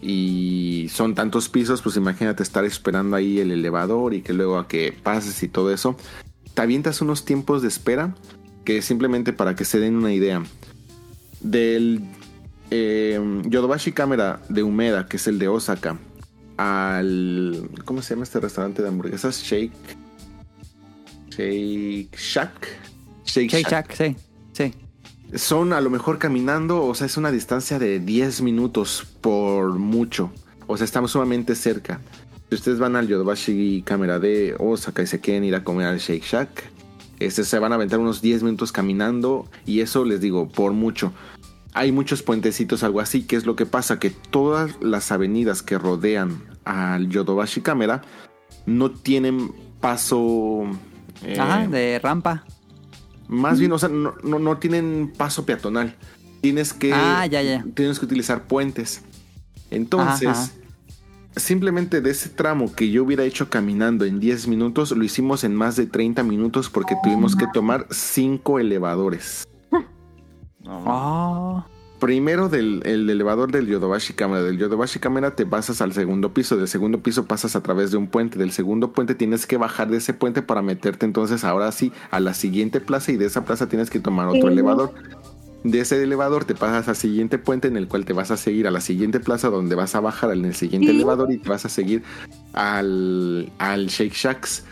[0.01, 4.69] y son tantos pisos, pues imagínate estar esperando ahí el elevador y que luego a
[4.69, 5.97] que pases y todo eso,
[6.59, 8.17] te avientas unos tiempos de espera
[8.65, 10.43] que simplemente para que se den una idea
[11.39, 12.03] del
[12.73, 16.01] eh, Yodobashi Camera de Umeda, que es el de Osaka,
[16.57, 17.71] al.
[17.85, 19.41] ¿Cómo se llama este restaurante de hamburguesas?
[19.41, 19.71] Shake.
[21.31, 22.67] Shake Shack.
[23.25, 23.95] Shake, Shake Shack.
[23.95, 24.17] Shack,
[24.53, 24.73] sí.
[25.31, 25.39] Sí.
[25.39, 30.33] Son a lo mejor caminando, o sea, es una distancia de 10 minutos por mucho.
[30.67, 32.01] O sea, estamos sumamente cerca.
[32.49, 35.99] Si ustedes van al Yodobashi Camera de Osaka y se quieren ir a comer al
[35.99, 36.49] Shake Shack,
[37.21, 41.13] este, se van a aventar unos 10 minutos caminando y eso les digo, por mucho.
[41.75, 45.77] Hay muchos puentecitos, algo así, que es lo que pasa, que todas las avenidas que
[45.79, 48.03] rodean al Yodobashi Camera
[48.67, 50.63] no tienen paso...
[51.23, 52.45] eh, Ajá, de rampa.
[53.29, 55.97] más bien, o sea, no, no, no tienen paso peatonal.
[56.41, 57.65] Tienes que, Ah, ya, ya.
[57.75, 59.03] tienes que utilizar puentes.
[59.71, 60.51] Entonces, ajá.
[61.39, 65.55] Simplemente de ese tramo que yo hubiera hecho caminando en 10 minutos, lo hicimos en
[65.55, 69.45] más de 30 minutos porque tuvimos que tomar 5 elevadores.
[70.67, 71.65] Oh.
[71.99, 74.43] Primero del el elevador del Yodobashi Camera.
[74.43, 76.57] Del Yodobashi Camera te pasas al segundo piso.
[76.57, 78.39] Del segundo piso pasas a través de un puente.
[78.39, 82.21] Del segundo puente tienes que bajar de ese puente para meterte entonces ahora sí a
[82.21, 84.47] la siguiente plaza y de esa plaza tienes que tomar otro Sí.
[84.49, 84.93] elevador.
[85.65, 88.67] De ese elevador te pasas al siguiente puente en el cual te vas a seguir
[88.69, 90.97] a la siguiente plaza donde vas a bajar en el siguiente Sí.
[90.97, 92.03] elevador y te vas a seguir
[92.53, 94.65] al, al Shake Shacks.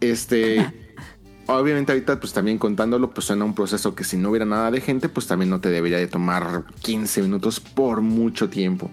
[0.00, 0.64] Este...
[1.46, 4.80] obviamente ahorita pues también contándolo pues suena un proceso que si no hubiera nada de
[4.80, 8.88] gente pues también no te debería de tomar 15 minutos por mucho tiempo.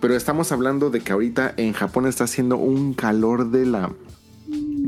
[0.00, 3.90] Pero estamos hablando de que ahorita en Japón está haciendo un calor de la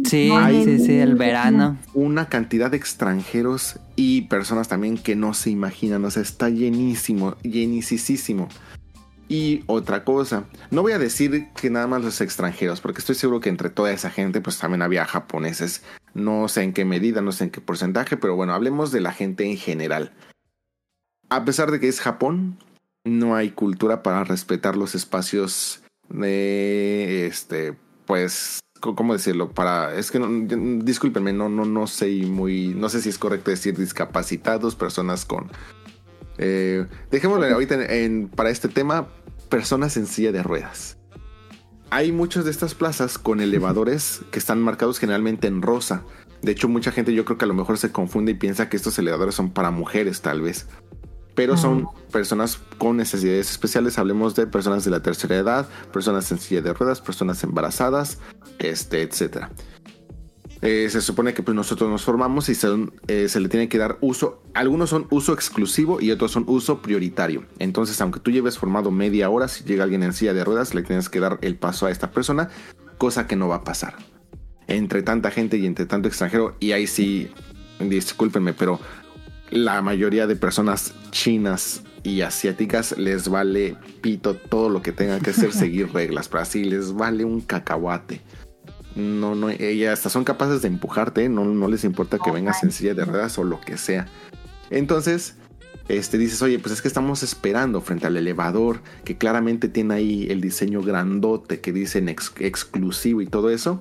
[0.04, 0.30] Sí,
[0.64, 1.78] sí, sí, el verano.
[1.94, 6.04] una cantidad de extranjeros y personas también que no se imaginan.
[6.04, 8.48] O sea, está llenísimo, llenísimo.
[9.28, 13.40] Y otra cosa, no voy a decir que nada más los extranjeros, porque estoy seguro
[13.40, 15.82] que entre toda esa gente, pues también había japoneses.
[16.14, 19.12] No sé en qué medida, no sé en qué porcentaje, pero bueno, hablemos de la
[19.12, 20.12] gente en general.
[21.28, 22.58] A pesar de que es Japón,
[23.04, 27.74] no hay cultura para respetar los espacios de, este,
[28.06, 29.50] pues, ¿cómo decirlo?
[29.50, 30.28] Para, es que no,
[30.84, 35.50] discúlpenme, no, no, no sé muy, no sé si es correcto decir discapacitados, personas con,
[36.38, 39.08] eh, dejémoslo ahorita en- en- para este tema,
[39.48, 40.98] personas en silla de ruedas.
[41.90, 46.02] Hay muchas de estas plazas con elevadores que están marcados generalmente en rosa.
[46.42, 48.76] De hecho, mucha gente yo creo que a lo mejor se confunde y piensa que
[48.76, 50.66] estos elevadores son para mujeres, tal vez.
[51.36, 53.98] Pero son personas con necesidades especiales.
[53.98, 58.18] Hablemos de personas de la tercera edad, personas en silla de ruedas, personas embarazadas,
[58.58, 59.52] este, etcétera.
[60.62, 62.68] Eh, se supone que pues, nosotros nos formamos y se,
[63.08, 64.42] eh, se le tiene que dar uso.
[64.54, 67.44] Algunos son uso exclusivo y otros son uso prioritario.
[67.58, 70.82] Entonces, aunque tú lleves formado media hora, si llega alguien en silla de ruedas, le
[70.82, 72.48] tienes que dar el paso a esta persona,
[72.98, 73.96] cosa que no va a pasar.
[74.66, 77.30] Entre tanta gente y entre tanto extranjero, y ahí sí,
[77.78, 78.80] discúlpenme, pero
[79.50, 85.30] la mayoría de personas chinas y asiáticas les vale pito todo lo que tengan que
[85.30, 88.20] hacer, seguir reglas, pero así les vale un cacahuate.
[88.94, 92.72] No, no, ellas hasta son capaces de empujarte, no, no les importa que vengas en
[92.72, 94.06] silla de ruedas o lo que sea.
[94.70, 95.34] Entonces,
[95.88, 100.26] este dices, oye, pues es que estamos esperando frente al elevador, que claramente tiene ahí
[100.30, 103.80] el diseño grandote que dicen ex- exclusivo y todo eso.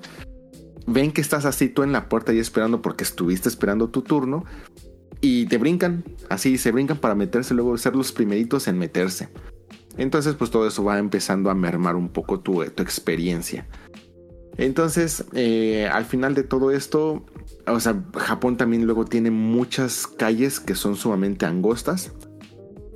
[0.86, 4.44] Ven que estás así tú en la puerta y esperando porque estuviste esperando tu turno
[5.20, 9.28] y te brincan, así se brincan para meterse, luego ser los primeritos en meterse.
[9.96, 13.66] Entonces, pues todo eso va empezando a mermar un poco tu, tu experiencia.
[14.58, 17.24] Entonces, eh, al final de todo esto,
[17.66, 22.12] o sea, Japón también luego tiene muchas calles que son sumamente angostas.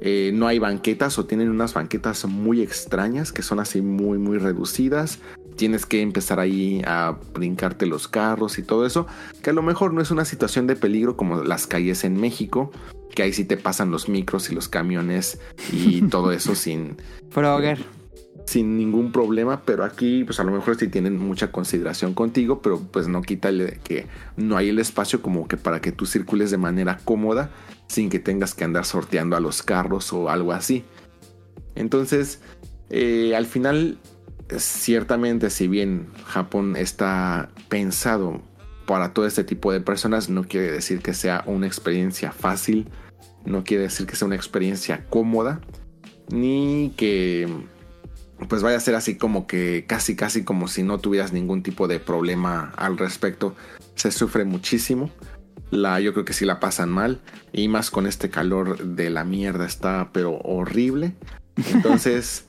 [0.02, 4.38] Eh, no hay banquetas o tienen unas banquetas muy extrañas que son así muy, muy
[4.38, 5.18] reducidas.
[5.60, 9.06] Tienes que empezar ahí a brincarte los carros y todo eso.
[9.42, 12.70] Que a lo mejor no es una situación de peligro como las calles en México.
[13.14, 15.38] Que ahí sí te pasan los micros y los camiones
[15.70, 16.96] y todo eso sin,
[17.28, 17.84] Frogger.
[18.46, 22.80] sin ningún problema, pero aquí pues a lo mejor sí tienen mucha consideración contigo, pero
[22.80, 24.06] pues no quita el- que
[24.38, 27.50] no hay el espacio como que para que tú circules de manera cómoda
[27.86, 30.84] sin que tengas que andar sorteando a los carros o algo así.
[31.74, 32.40] Entonces,
[32.88, 33.98] eh, al final,
[34.58, 38.42] ciertamente si bien Japón está pensado
[38.86, 42.88] para todo este tipo de personas, no quiere decir que sea una experiencia fácil,
[43.44, 45.60] no quiere decir que sea una experiencia cómoda,
[46.28, 47.48] ni que
[48.48, 51.88] pues vaya a ser así como que casi casi como si no tuvieras ningún tipo
[51.88, 53.54] de problema al respecto.
[53.94, 55.10] Se sufre muchísimo.
[55.70, 57.20] La, yo creo que sí la pasan mal.
[57.52, 61.14] Y más con este calor de la mierda está pero horrible.
[61.74, 62.46] Entonces,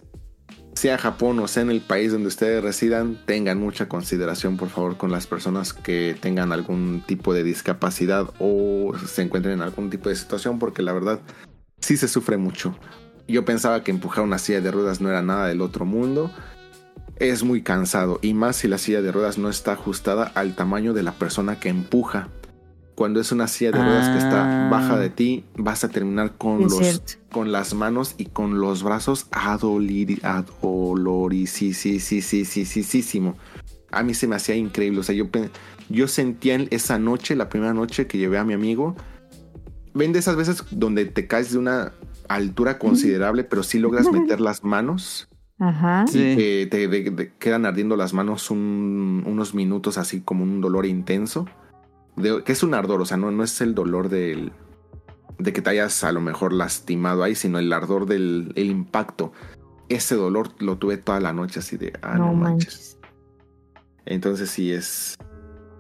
[0.74, 4.98] sea Japón o sea en el país donde ustedes residan, tengan mucha consideración por favor
[4.98, 10.10] con las personas que tengan algún tipo de discapacidad o se encuentren en algún tipo
[10.10, 11.20] de situación porque la verdad
[11.80, 12.76] sí se sufre mucho.
[13.28, 16.32] Yo pensaba que empujar una silla de ruedas no era nada del otro mundo.
[17.18, 20.94] Es muy cansado y más si la silla de ruedas no está ajustada al tamaño
[20.94, 22.30] de la persona que empuja.
[23.02, 24.70] Cuando es una silla de ruedas que está Ah.
[24.70, 27.14] baja de ti, vas a terminar con Es los cierto.
[27.32, 29.26] con las manos y con los brazos
[32.32, 33.36] adolorisísimo.
[33.92, 35.00] A mí se me hacía increíble.
[35.00, 35.26] O sea, yo,
[35.90, 38.96] yo sentía en esa noche, la primera noche que llevé a mi amigo.
[39.96, 41.94] Ven de esas veces donde te caes de una
[42.30, 45.28] altura considerable, pero sí logras meter las manos.
[45.60, 46.06] Ajá.
[46.08, 46.20] Sí.
[46.38, 51.48] Te, te- te quedan ardiendo las manos un- unos minutos, así como un dolor intenso.
[52.22, 54.52] De- que es un ardor, o sea, no, no es el dolor del,
[55.40, 59.32] de que te hayas a lo mejor lastimado ahí, sino el ardor del el impacto.
[59.90, 62.76] Ese dolor lo tuve toda la noche, así de, ah, no, no manches.
[62.76, 62.98] manches.
[64.06, 65.18] Entonces sí es,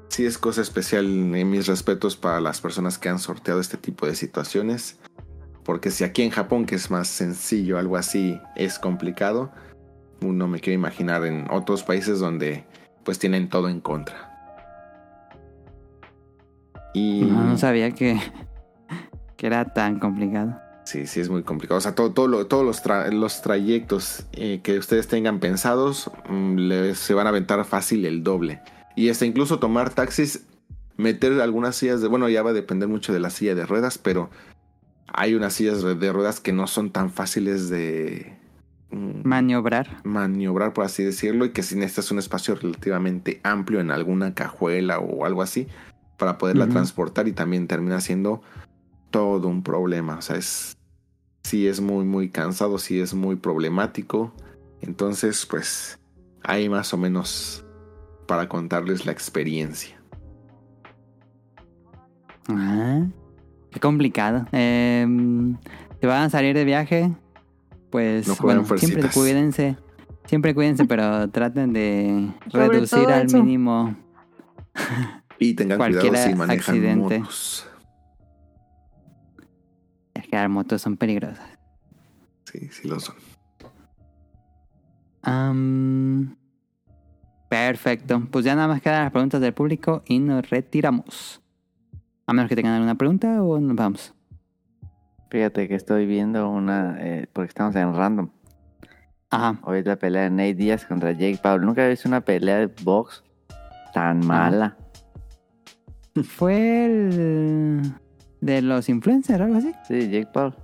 [0.09, 1.05] sí es cosa especial.
[1.05, 4.99] En mis respetos para las personas que han sorteado este tipo de situaciones.
[5.63, 9.51] Porque si aquí en Japón, que es más sencillo, algo así es complicado,
[10.19, 12.65] no me quiero imaginar en otros países donde
[13.03, 14.30] pues tienen todo en contra.
[16.93, 18.19] Y No, no sabía que,
[19.37, 20.59] que era tan complicado.
[20.83, 21.77] sí, sí es muy complicado.
[21.77, 26.11] O sea, todo, todo lo- todos los, tra- los trayectos eh, que ustedes tengan pensados
[26.29, 28.61] mm, les- se van a aventar fácil el doble.
[28.95, 30.45] Y hasta incluso tomar taxis
[30.97, 33.97] meter algunas sillas de, bueno, ya va a depender mucho de la silla de ruedas,
[33.97, 34.29] pero
[35.13, 38.35] hay unas sillas de ruedas que no son tan fáciles de
[38.91, 40.01] mm, Maniobrar.
[40.03, 44.99] maniobrar, por así decirlo, y que si necesitas un espacio relativamente amplio en alguna cajuela
[44.99, 45.67] o algo así
[46.21, 48.43] para poderla transportar y también termina siendo
[49.09, 50.17] todo un problema.
[50.17, 50.77] O sea, es
[51.43, 54.31] sí es muy muy cansado, sí es muy problemático.
[54.81, 55.99] Entonces, pues
[56.43, 57.65] hay más o menos
[58.27, 59.99] para contarles la experiencia.
[62.47, 63.03] Ah,
[63.71, 64.45] qué complicado.
[64.51, 65.07] Eh,
[65.99, 67.11] si van a salir de viaje,
[67.89, 69.75] pues No bueno, siempre cuídense.
[70.27, 73.37] Siempre cuídense, pero traten de Sobre reducir al eso.
[73.37, 73.95] mínimo.
[75.43, 77.19] Y tengan Cualquier cuidado si manejan accidente.
[77.19, 77.67] motos.
[80.13, 81.49] Es que las motos son peligrosas.
[82.45, 83.15] Sí, sí lo son.
[87.49, 88.21] Perfecto.
[88.29, 91.41] Pues ya nada más quedan las preguntas del público y nos retiramos.
[92.27, 94.13] A menos que tengan alguna pregunta o nos vamos.
[95.31, 98.29] Fíjate que estoy viendo una, eh, porque estamos en random.
[99.31, 99.59] Ajá.
[99.63, 101.65] Hoy la pelea de Nate Díaz contra Jake Paul.
[101.65, 103.23] Nunca he visto una pelea de box
[103.91, 104.77] tan mala.
[106.23, 107.93] Fue el
[108.41, 109.71] de los influencers o algo así.
[109.87, 110.55] Sí, Jake Paul.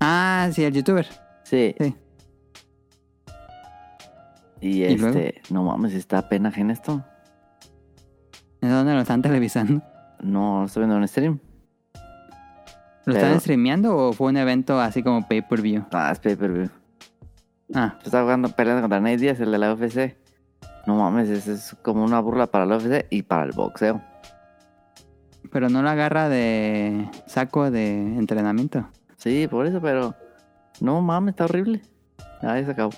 [0.00, 1.06] Ah, sí, el youtuber.
[1.44, 1.74] Sí.
[1.78, 1.94] Sí.
[4.60, 5.18] Y ¿Y luego?
[5.18, 7.04] este, no mames, está apenas en esto.
[8.60, 9.82] ¿Es donde lo están televisando?
[10.22, 11.40] No, lo estoy viendo en stream.
[13.04, 15.84] ¿Lo Pero- están streameando o fue un evento así como pay-per-view?
[15.92, 16.70] Ah, es pay per view.
[17.74, 20.16] Ah, Está jugando, peleando contra Nate Díaz, el de la UFC.
[20.86, 24.00] No mames, eso es como una burla para la UFC y para el boxeo.
[25.50, 28.88] Pero no lo agarra de saco de entrenamiento.
[29.16, 30.14] Sí, por eso, pero.
[30.80, 31.82] No mames, está horrible.
[32.42, 32.90] Ahí se acabó.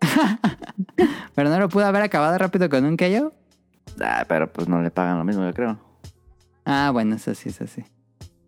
[1.34, 3.32] Pero no lo pudo haber acabado rápido con un KO.
[4.00, 5.78] Ah, pero pues no le pagan lo mismo, yo creo.
[6.64, 7.82] Ah, bueno, eso sí, eso sí.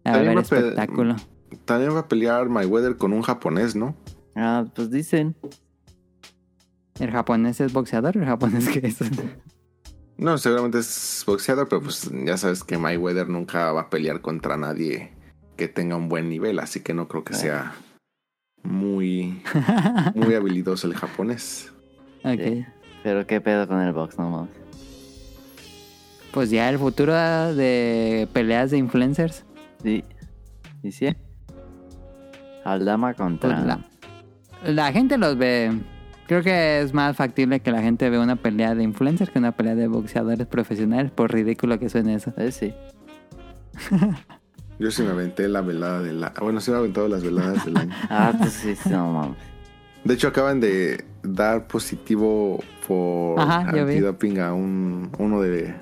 [0.04, 1.16] A También ver, va a pe- espectáculo.
[1.64, 3.94] También va a pelear Mayweather con un japonés, ¿no?
[4.36, 5.34] Ah, pues dicen.
[7.00, 8.98] ¿El japonés es boxeador el japonés qué es?
[10.16, 14.56] No, seguramente es boxeador, pero pues ya sabes que Mayweather nunca va a pelear contra
[14.56, 15.12] nadie
[15.56, 17.74] que tenga un buen nivel, así que no creo que sea
[18.62, 19.42] muy,
[20.14, 21.72] muy habilidoso el japonés.
[22.24, 22.40] ok.
[22.40, 22.66] Sí.
[23.02, 24.50] Pero qué pedo con el box, no mames.
[26.32, 27.14] Pues ya el futuro
[27.54, 29.44] de peleas de influencers.
[29.82, 30.02] Sí.
[30.82, 31.14] ¿Y sí?
[32.64, 33.50] Aldama contra.
[33.50, 35.70] Pues la, la gente los ve.
[36.26, 39.52] Creo que es más factible que la gente vea una pelea de influencers que una
[39.52, 42.32] pelea de boxeadores profesionales, por ridículo que suene eso.
[42.38, 42.74] Eh, sí.
[44.78, 46.32] Yo sí me aventé la velada del la...
[46.40, 47.94] Bueno, sí me he aventado las veladas del año.
[48.10, 49.38] Ah, pues sí, sí, no mames.
[50.02, 55.74] De hecho, acaban de dar positivo por Ajá, antidoping a un, uno de,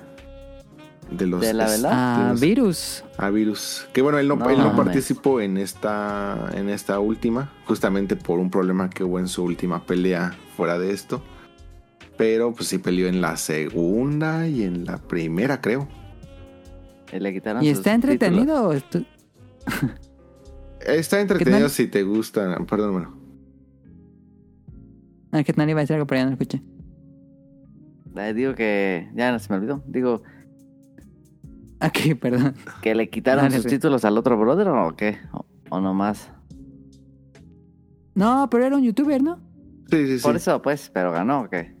[1.11, 1.41] de los...
[1.41, 1.67] ¿De la?
[1.85, 3.03] Ah, los- virus.
[3.17, 3.87] a Virus.
[3.93, 8.39] Que bueno, él no, No él no participó en esta, en esta última, justamente por
[8.39, 11.23] un problema que hubo en su última pelea fuera de esto.
[12.17, 15.87] Pero pues sí peleó en la segunda y en la primera, creo.
[17.11, 18.73] Y le quitaron ¿Y sus está entretenido
[20.85, 22.57] Está entretenido si te gusta.
[22.65, 23.17] Perdón, bueno.
[25.31, 26.61] Ah, que nadie iba a decir algo, pero ya no escuché.
[28.15, 29.09] Eh, digo que.
[29.15, 29.83] Ya no se me olvidó.
[29.87, 30.23] Digo,
[31.83, 32.55] Ok, perdón.
[32.81, 35.19] ¿que le quitaron Dale, sus títulos al otro brother o qué?
[35.33, 36.29] O, o nomás.
[38.15, 39.39] No, pero era un youtuber, ¿no?
[39.89, 40.23] Sí, sí, sí.
[40.23, 41.75] Por eso, pues, pero ganó o qué?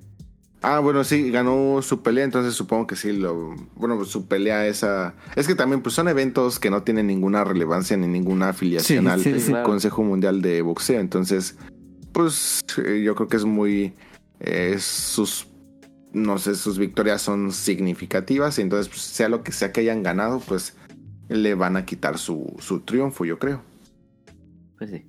[0.61, 4.65] Ah, bueno, sí, ganó su pelea, entonces supongo que sí, lo, bueno, pues, su pelea
[4.65, 5.13] esa...
[5.35, 9.09] Es que también pues son eventos que no tienen ninguna relevancia ni ninguna afiliación Sí,
[9.11, 9.51] al sí, sí.
[9.51, 9.65] Claro.
[9.67, 11.57] Consejo Mundial de Boxeo, entonces,
[12.13, 13.93] pues eh, yo creo que es muy...
[14.39, 15.47] eh, sus,
[16.13, 20.03] no sé, sus victorias son significativas, y entonces pues, sea lo que sea que hayan
[20.03, 20.75] ganado, pues
[21.27, 23.61] le van a quitar su, su triunfo, yo creo.
[24.77, 25.05] Pues sí.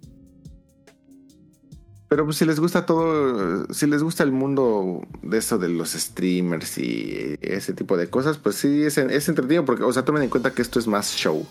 [2.09, 5.93] Pero pues si les gusta todo, si les gusta el mundo de eso de los
[5.93, 10.23] streamers y ese tipo de cosas, pues sí es, es entretenido porque, o sea, tomen
[10.23, 11.45] en cuenta que esto es más show.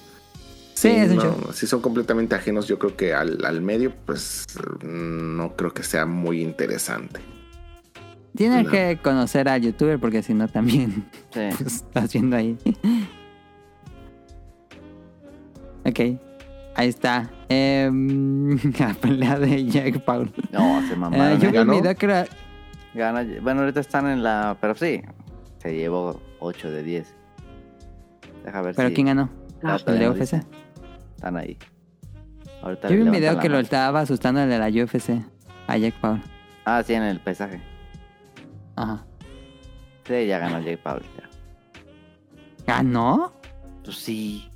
[0.74, 1.36] Sí, es un show.
[1.54, 4.46] Si son completamente ajenos, yo creo que al, al medio, pues
[4.84, 7.20] no creo que sea muy interesante.
[8.36, 8.72] Tienes No.
[8.72, 11.40] que conocer al youtuber porque si no también Sí.
[11.58, 12.58] pues, estás viendo ahí.
[15.86, 16.00] ok,
[16.76, 17.30] ahí está.
[17.50, 20.32] Em, la pelea de Jack Paul.
[20.52, 21.40] No, se Eh, mamaron.
[21.40, 21.52] yo ¿eh?
[21.52, 21.74] vi un ¿Ganó?
[21.82, 22.26] video que era-
[22.96, 23.26] Gana.
[23.42, 24.56] Bueno, ahorita están en la.
[24.62, 25.02] Pero sí.
[25.58, 27.14] Se llevó 8 de 10.
[28.46, 28.94] Deja ver ¿Pero si.
[28.96, 29.30] quién ganó?
[29.64, 30.20] Ah, ¿El de no UFC?
[30.20, 30.44] dice.
[31.16, 31.58] Están ahí.
[32.62, 35.24] Ahorita Yo vi un video que lo estaba asustando el de la UFC.
[35.68, 36.22] A Jack Paul.
[36.66, 37.62] Ah, sí, en el pesaje.
[38.76, 39.06] Ajá.
[40.06, 41.02] Sí, ya ganó Jake Paul.
[41.18, 41.30] ya.
[42.66, 43.34] ¿Ganó?
[43.84, 44.50] Pues sí,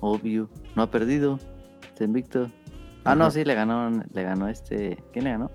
[0.00, 0.48] obvio.
[0.74, 1.38] No ha perdido.
[1.82, 2.50] Está invicto.
[3.04, 5.02] Ah, no, sí, le ganó, le ganó este.
[5.12, 5.50] ¿Quién le ganó?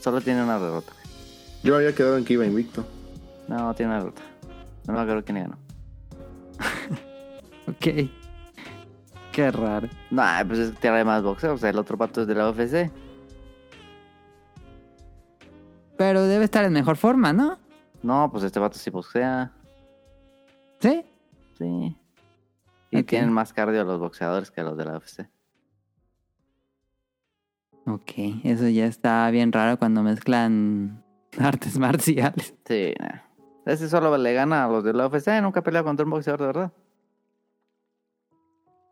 [0.00, 0.92] Solo tiene una derrota.
[1.62, 2.84] Yo había quedado en que iba invicto.
[3.48, 4.22] No, tiene una derrota.
[4.86, 5.58] No me acuerdo quién le ganó.
[7.68, 8.08] Ok.
[9.32, 9.88] Qué raro.
[10.12, 11.54] No, pues es que tiene más boxeo.
[11.54, 12.92] O sea, el otro pato es de la UFC.
[15.96, 17.58] Pero debe estar en mejor forma, ¿no?
[18.02, 19.52] No, pues este pato sí boxea.
[20.80, 21.04] ¿Sí?
[21.58, 21.96] Sí.
[22.90, 25.28] Y tienen más cardio los boxeadores que los de la UFC.
[27.86, 28.12] Ok,
[28.44, 31.02] eso ya está bien raro cuando mezclan
[31.38, 32.54] artes marciales.
[32.66, 33.20] Sí, nah.
[33.64, 35.28] Ese solo le gana a los de la UFC.
[35.42, 36.72] Nunca pelea contra un boxeador de verdad.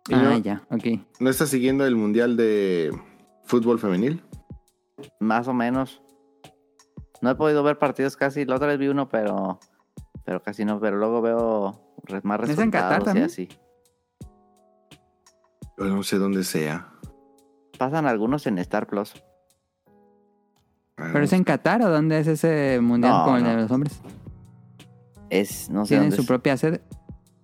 [0.09, 0.85] Y Ah, no- ya, ok.
[1.20, 2.90] ¿No estás siguiendo el mundial de
[3.44, 4.22] fútbol femenil?
[5.20, 6.02] Más o menos.
[7.25, 8.45] No he podido ver partidos casi.
[8.45, 9.59] La otra vez vi uno, pero.
[10.27, 10.79] Pero casi no.
[10.79, 11.81] Pero luego veo
[12.23, 13.27] más ¿Es resultados en Qatar y también?
[13.27, 13.49] así.
[15.79, 16.87] Yo no sé dónde sea.
[17.79, 19.15] Pasan algunos en Star Plus.
[20.97, 24.01] ¿Pero es en Qatar o dónde es ese mundial No, como el de los hombres?
[25.31, 26.27] Es, no sé ¿Tienen su es.
[26.27, 26.83] propia sede?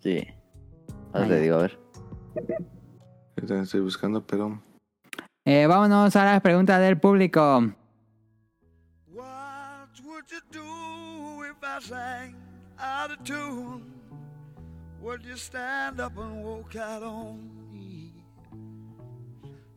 [0.01, 0.25] Sí.
[1.15, 1.79] Ahora Ah, te digo, a ver.
[2.37, 4.63] Yo también estoy buscando, pero...
[5.47, 7.73] Eh, vámonos a la pregunta del público.
[15.03, 16.75] Would you stand up and walk
[17.73, 18.13] me?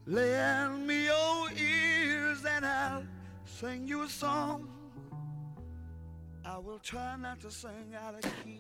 [0.06, 3.04] Lend me your ears and I'll
[3.46, 4.68] sing you a song.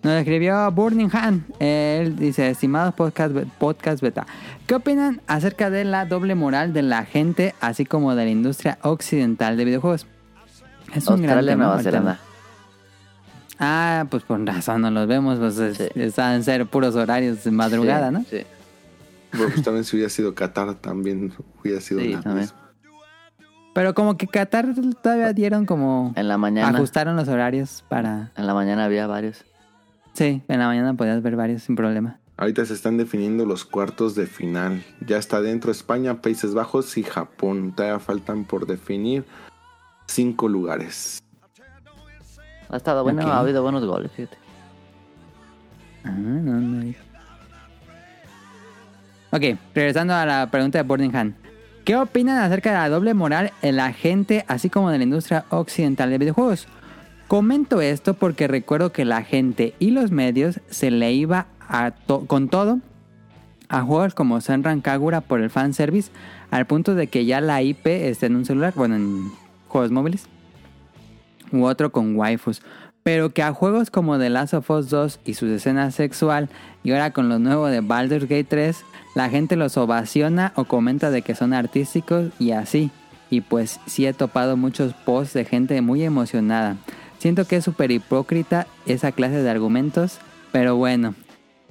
[0.04, 1.46] Nos escribió Burning Han.
[1.60, 4.26] Él dice, estimados podcast, podcast beta,
[4.66, 8.80] ¿qué opinan acerca de la doble moral de la gente, así como de la industria
[8.82, 10.08] occidental de videojuegos?
[10.96, 11.66] Es un gran Australia, tema.
[11.66, 11.82] Nueva.
[11.84, 12.20] Zelanda.
[13.60, 15.88] Ah, pues por razón no los vemos, pues es- Sí.
[15.96, 18.26] están en ser puros horarios de madrugada, Sí, ¿no?
[18.30, 18.46] Sí.
[19.34, 22.50] Bueno, pues también si hubiera sido Qatar, también hubiera sido Sí, también.
[23.74, 24.68] Pero como que Qatar
[25.02, 26.14] todavía dieron como...
[26.16, 26.78] En la mañana.
[26.78, 28.32] Ajustaron los horarios para...
[28.36, 29.44] En la mañana había varios.
[30.14, 32.20] Sí, en la mañana podías ver varios sin problema.
[32.38, 34.84] Ahorita se están definiendo los cuartos de final.
[35.08, 37.74] Ya está dentro España, Países Bajos y Japón.
[37.76, 39.26] Todavía faltan por definir
[40.14, 41.20] cinco lugares.
[42.70, 44.38] Ha estado bueno, ha habido buenos goles, fíjate.
[46.04, 46.94] Ah, no, no.
[49.32, 49.42] Ok,
[49.74, 51.36] regresando a la pregunta de Burning Han.
[51.86, 55.46] ¿Qué opinan acerca de la doble moral en la gente, así como de la industria
[55.50, 56.68] occidental de videojuegos?
[57.28, 62.26] Comento esto porque recuerdo que la gente y los medios se le iba a to-
[62.26, 62.80] con todo
[63.70, 66.12] a juegos como Senran Kagura por el fanservice,
[66.52, 69.32] al punto de que ya la IP está en un celular, bueno, en
[69.74, 70.28] juegos móviles,
[71.52, 72.62] u otro con waifus.
[73.02, 76.48] Pero que a juegos como The Last of Us 2 y su escena sexual,
[76.84, 78.86] y ahora con lo nuevo de Baldur's Gate 3,
[79.16, 82.92] la gente los ovaciona o comenta de que son artísticos y así.
[83.30, 86.78] Y pues sí he topado muchos posts de gente muy emocionada.
[87.18, 90.20] Siento que es súper hipócrita esa clase de argumentos,
[90.52, 91.16] pero bueno.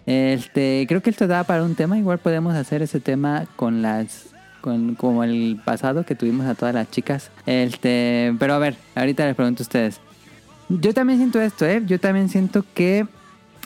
[0.07, 1.97] Este, creo que esto da para un tema.
[1.97, 4.32] Igual podemos hacer ese tema con las.
[4.63, 7.31] Con, como el pasado que tuvimos a todas las chicas.
[7.45, 10.01] Este, pero a ver, ahorita les pregunto a ustedes.
[10.71, 11.83] Yo también siento esto, ¿eh?
[11.85, 13.07] Yo también siento que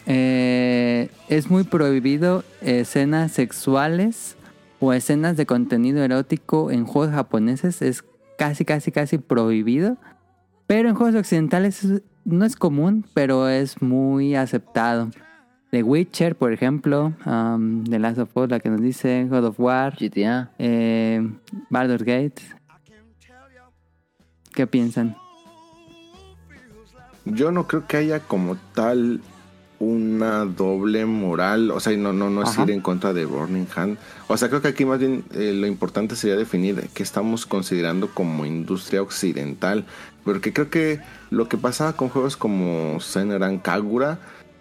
[0.06, 4.36] eh, es muy prohibido escenas sexuales
[4.80, 7.82] o escenas de contenido erótico en juegos japoneses.
[7.82, 8.02] Es
[8.38, 9.96] casi, casi, casi prohibido.
[10.66, 15.10] Pero en juegos occidentales es- no es común, pero es muy aceptado.
[15.70, 19.60] The Witcher, por ejemplo, um, The Last of Us, la que nos dice, God of
[19.60, 20.50] War, GTA.
[20.58, 21.28] eh,
[21.70, 22.40] Baldur's Gate.
[24.54, 25.16] ¿Qué piensan?
[27.24, 29.20] Yo no creo que haya como tal
[29.78, 32.62] una doble moral, o sea, y no, no, no es Ajá.
[32.62, 33.98] ir en contra de Burning Hand.
[34.28, 38.08] O sea, creo que aquí más bien eh, lo importante sería definir qué estamos considerando
[38.14, 39.84] como industria occidental.
[40.24, 44.18] Porque creo que lo que pasaba con juegos como Senran Kagura,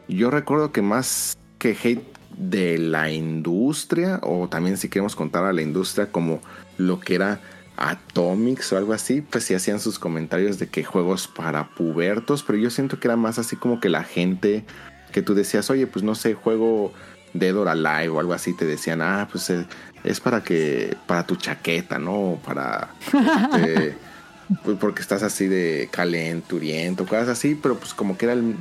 [0.07, 2.03] yo recuerdo que más que hate
[2.37, 6.41] de la industria, o también si queremos contar a la industria como
[6.77, 7.39] lo que era
[7.77, 12.57] Atomics o algo así, pues sí hacían sus comentarios de que juegos para pubertos, pero
[12.57, 14.65] yo siento que era más así como que la gente
[15.11, 16.93] que tú decías, oye, pues no sé, juego
[17.33, 19.65] Dead or Alive o algo así, te decían, ah, pues eh,
[20.03, 22.39] es para que, para tu chaqueta, ¿no?
[22.45, 23.97] Para, este,
[24.63, 28.55] pues porque estás así de calenturiento, cosas así, pero pues como que era el,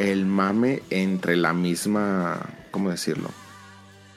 [0.00, 2.40] el mame entre la misma,
[2.70, 3.28] ¿cómo decirlo?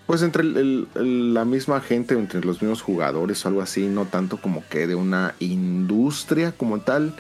[0.08, 4.64] Pues entre la misma gente, entre los mismos jugadores o algo así, no tanto como
[4.70, 7.14] que de una industria como tal.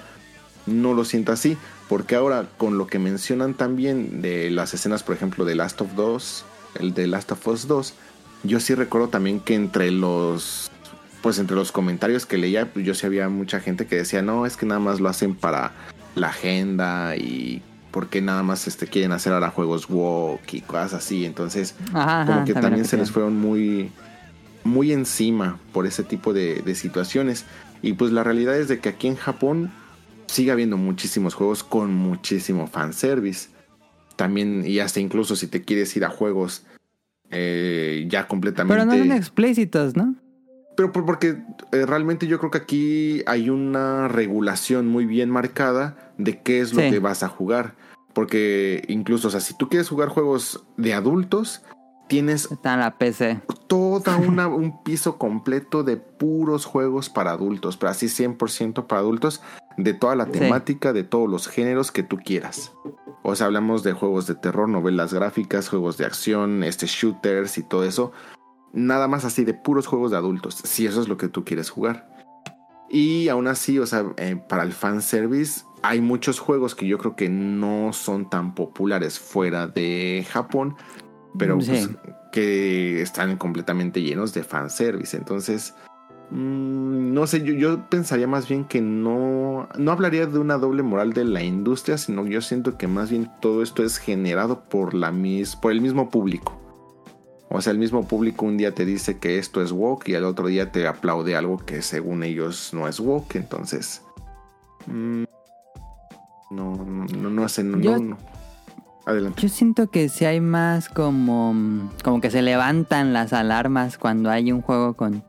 [0.66, 1.58] no lo siento así,
[1.90, 6.00] porque ahora con lo que mencionan también de las escenas, por ejemplo, de Last of
[6.00, 6.46] Us,
[6.80, 7.94] el de Last of Us 2,
[8.44, 10.72] yo sí recuerdo también que entre los
[11.22, 14.46] pues entre los comentarios que leía, pues yo sí había mucha gente que decía, "No,
[14.46, 15.74] es que nada más lo hacen para
[16.16, 17.62] la agenda y
[17.94, 22.46] porque nada más este quieren hacer ahora juegos walk y cosas así." Entonces, Ajá, como
[22.46, 23.90] que también se les fueron muy
[24.66, 27.46] muy encima por ese tipo de, de situaciones.
[27.82, 29.72] Y pues la realidad es de que aquí en Japón
[30.28, 33.50] sigue habiendo muchísimos juegos con muchísimo fanservice.
[34.16, 36.66] También, y hasta incluso si te quieres ir a juegos
[37.30, 38.86] eh, ya completamente...
[38.86, 40.16] Pero no son explícitos, ¿no?
[40.76, 46.14] Pero por- porque eh, realmente yo creo que aquí hay una regulación muy bien marcada
[46.18, 46.90] de qué es lo Sí.
[46.90, 47.76] que vas a jugar.
[48.14, 51.64] Porque incluso, o sea, si tú quieres jugar juegos de adultos,
[52.08, 53.42] tienes Está en la PC.
[53.68, 59.42] toda una, un piso completo de puros juegos para adultos, pero así 100% para adultos,
[59.78, 60.32] de toda la Sí.
[60.34, 62.72] temática, de todos los géneros que tú quieras.
[63.24, 67.64] O sea, hablamos de juegos de terror, novelas gráficas, juegos de acción, este shooters y
[67.64, 68.12] todo eso.
[68.74, 71.70] Nada más así de puros juegos de adultos, si eso es lo que tú quieres
[71.70, 72.10] jugar.
[72.90, 77.16] Y aún así, o sea, eh, para el fanservice hay muchos juegos que yo creo
[77.16, 80.76] que no son tan populares fuera de Japón,
[81.38, 81.70] pero Sí.
[81.72, 81.90] pues,
[82.32, 85.16] que están completamente llenos de fanservice.
[85.18, 85.76] Entonces,
[86.32, 90.82] mm, no sé, yo, yo pensaría más bien que no, no hablaría de una doble
[90.84, 94.94] moral de la industria, sino yo siento que más bien todo esto es generado por,
[94.94, 96.60] la mis, por el mismo público.
[97.56, 100.24] O sea, el mismo público un día te dice que esto es woke y al
[100.26, 103.36] otro día te aplaude algo que según ellos no es woke.
[103.36, 104.02] Entonces,
[104.88, 105.24] mm,
[106.50, 107.48] no, no, no, no,
[107.80, 108.18] Yo- no, no.
[109.06, 109.40] Adelante.
[109.40, 114.52] Yo siento que si hay más como, como que se levantan las alarmas cuando hay
[114.52, 115.24] un juego con,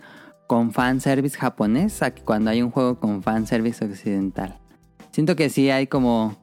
[0.46, 4.56] con fanservice japonés a que cuando hay un juego con fanservice occidental.
[5.10, 6.36] Siento que sí hay como,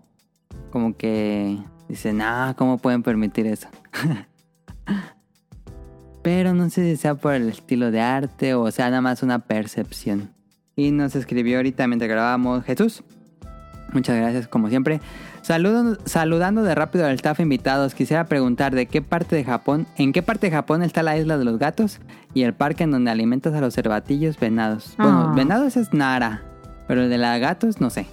[0.70, 1.58] como que
[1.90, 3.68] dicen, ah, ¿cómo pueden permitir eso?
[6.22, 9.40] Pero no sé si sea por el estilo de arte o sea nada más una
[9.40, 10.30] percepción.
[10.76, 13.04] Y nos escribió ahorita mientras grabábamos Jesús.
[13.94, 15.02] Muchas gracias, como siempre.
[15.42, 20.14] Saludo- saludando de rápido al staff invitados, quisiera preguntar de qué parte de Japón, en
[20.14, 22.00] qué parte de Japón está la isla de los gatos
[22.34, 24.94] y el parque en donde alimentas a los cervatillos venados.
[24.98, 25.34] Bueno, Ah.
[25.36, 26.42] venados es Nara,
[26.88, 28.06] pero el de los gatos no sé.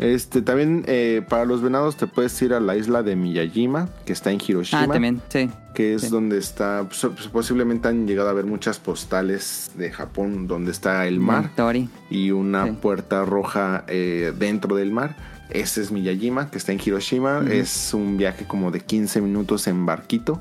[0.00, 4.14] Este, también eh, para los venados te puedes ir a la isla de Miyajima, que
[4.14, 4.82] está en Hiroshima.
[4.84, 5.50] Ah, también, sí.
[5.74, 6.08] que es Sí.
[6.08, 11.06] donde está, pues, pues, posiblemente han llegado a ver muchas postales de Japón donde está
[11.06, 11.88] el mar Tori.
[12.08, 12.72] y una Sí.
[12.80, 15.16] puerta roja eh, dentro del mar.
[15.50, 17.44] Ese es Miyajima, que está en Hiroshima.
[17.50, 20.40] Es un viaje como de 15 minutos en barquito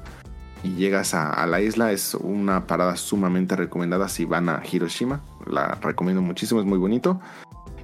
[0.64, 1.92] y llegas a, a la isla.
[1.92, 5.20] Es una parada sumamente recomendada si van a Hiroshima.
[5.52, 7.20] La recomiendo muchísimo, es muy bonito.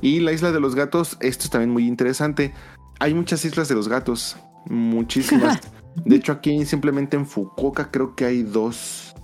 [0.06, 2.54] Y la isla de los gatos, esto es también muy interesante.
[3.00, 4.38] Hay muchas islas de los gatos,
[4.68, 5.60] muchísimas.
[6.06, 9.16] De hecho, aquí simplemente en Fukuoka creo que hay dos.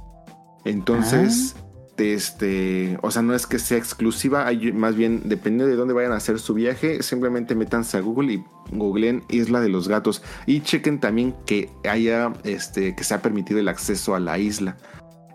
[0.65, 1.55] Entonces,
[1.97, 6.13] este, o sea, no es que sea exclusiva, hay más bien dependiendo de dónde vayan
[6.13, 10.61] a hacer su viaje, simplemente métanse a Google y googleen Isla de los Gatos y
[10.61, 14.77] chequen también que haya, este, que se ha permitido el acceso a la isla.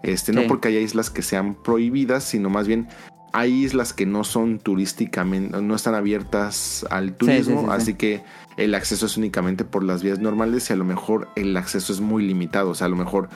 [0.03, 2.89] Este, no porque haya islas que sean prohibidas, sino más bien
[3.37, 7.77] hay islas que no son turísticamente, no están abiertas al turismo, sí, sí, sí.
[7.77, 8.23] así que
[8.57, 12.01] el acceso es únicamente por las vías normales y a lo mejor el acceso es
[12.01, 13.29] muy limitado, o sea, a lo mejor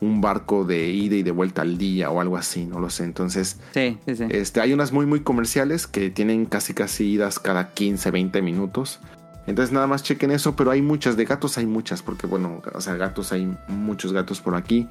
[0.00, 3.04] un barco de ida y de vuelta al día o algo así, no lo sé.
[3.04, 4.24] Entonces, Sí, sí, sí.
[4.28, 9.00] este, hay unas muy muy comerciales que tienen casi casi idas cada 15, 20 minutos.
[9.46, 12.80] Entonces nada más chequen eso, pero hay muchas, de gatos hay muchas, porque bueno, o
[12.82, 14.86] sea, gatos hay muchos gatos por aquí.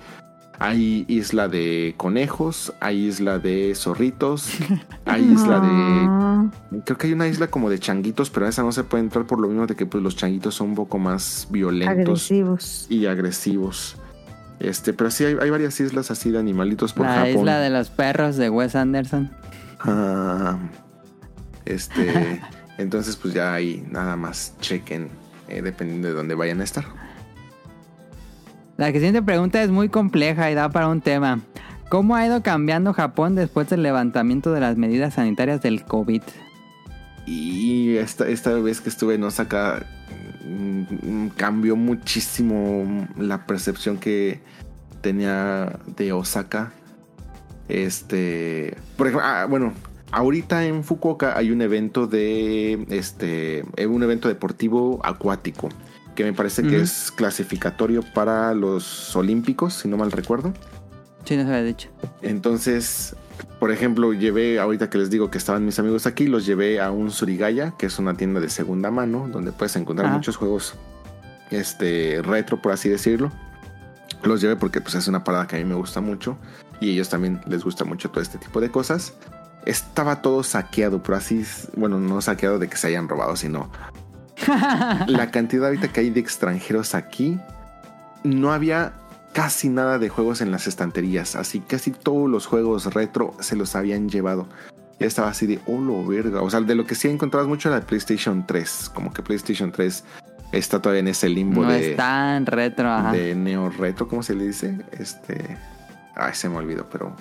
[0.59, 4.49] Hay isla de conejos, hay isla de zorritos,
[5.05, 6.81] hay isla de...
[6.85, 9.25] Creo que hay una isla como de changuitos, pero a esa no se puede entrar
[9.25, 11.97] por lo mismo de que pues, los changuitos son un poco más violentos
[12.31, 12.87] agresivos.
[12.89, 13.97] y agresivos.
[14.59, 17.29] Este, pero sí hay, hay varias islas así de animalitos por la Japón.
[17.29, 19.31] isla de los perros de Wes Anderson.
[19.81, 20.57] Ah,
[21.65, 22.41] este,
[22.77, 25.09] entonces pues ya ahí nada más chequen
[25.47, 26.85] eh, dependiendo de dónde vayan a estar.
[28.77, 31.39] La siguiente pregunta es muy compleja y da para un tema.
[31.89, 36.21] ¿Cómo ha ido cambiando Japón después del levantamiento de las medidas sanitarias del COVID?
[37.25, 39.85] Y esta, esta vez que estuve en Osaka
[40.45, 44.41] mm, cambió muchísimo la percepción que
[44.99, 46.73] tenía de Osaka.
[47.69, 49.73] Este, por ejemplo, ah, bueno,
[50.11, 55.69] ahorita en Fukuoka hay un evento de este, un evento deportivo acuático
[56.15, 56.83] que me parece que Ujú.
[56.83, 60.53] es clasificatorio para los Olímpicos, si no mal recuerdo.
[61.25, 61.89] Sí, no se había dicho.
[62.21, 63.15] Entonces,
[63.59, 66.91] por ejemplo, llevé, ahorita que les digo que estaban mis amigos aquí, los llevé a
[66.91, 70.17] un Surigaya, que es una tienda de segunda mano, donde puedes encontrar Ajá.
[70.17, 70.75] muchos juegos
[71.51, 73.31] este, retro, por así decirlo.
[74.23, 76.37] Los llevé porque pues, es una parada que a mí me gusta mucho
[76.79, 79.13] y a ellos también les gusta mucho todo este tipo de cosas.
[79.65, 81.43] Estaba todo saqueado, pero así,
[81.75, 83.69] bueno, no saqueado de que se hayan robado, sino
[85.07, 87.39] la cantidad ahorita que hay de extranjeros aquí,
[88.23, 88.93] no había
[89.33, 91.35] casi nada de juegos en las estanterías.
[91.35, 94.47] Así casi todos los juegos retro se los habían llevado.
[94.99, 96.41] Ya estaba así de, oh, lo verga.
[96.41, 98.91] O sea, de lo que sí encontrabas mucho era PlayStation 3.
[98.93, 100.03] Como que PlayStation 3
[100.53, 103.11] está todavía en ese limbo no de, es tan retro, ajá.
[103.11, 104.77] de neo retro, ¿cómo se le dice?
[104.91, 105.57] Este.
[106.15, 107.13] Ay, se me olvidó, pero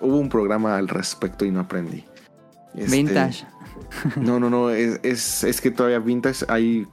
[0.00, 2.04] hubo un programa al respecto y no aprendí.
[2.74, 3.46] Este, Vintage.
[4.16, 4.70] No, no, no.
[4.70, 6.86] Es, es, es que todavía Vintage hay.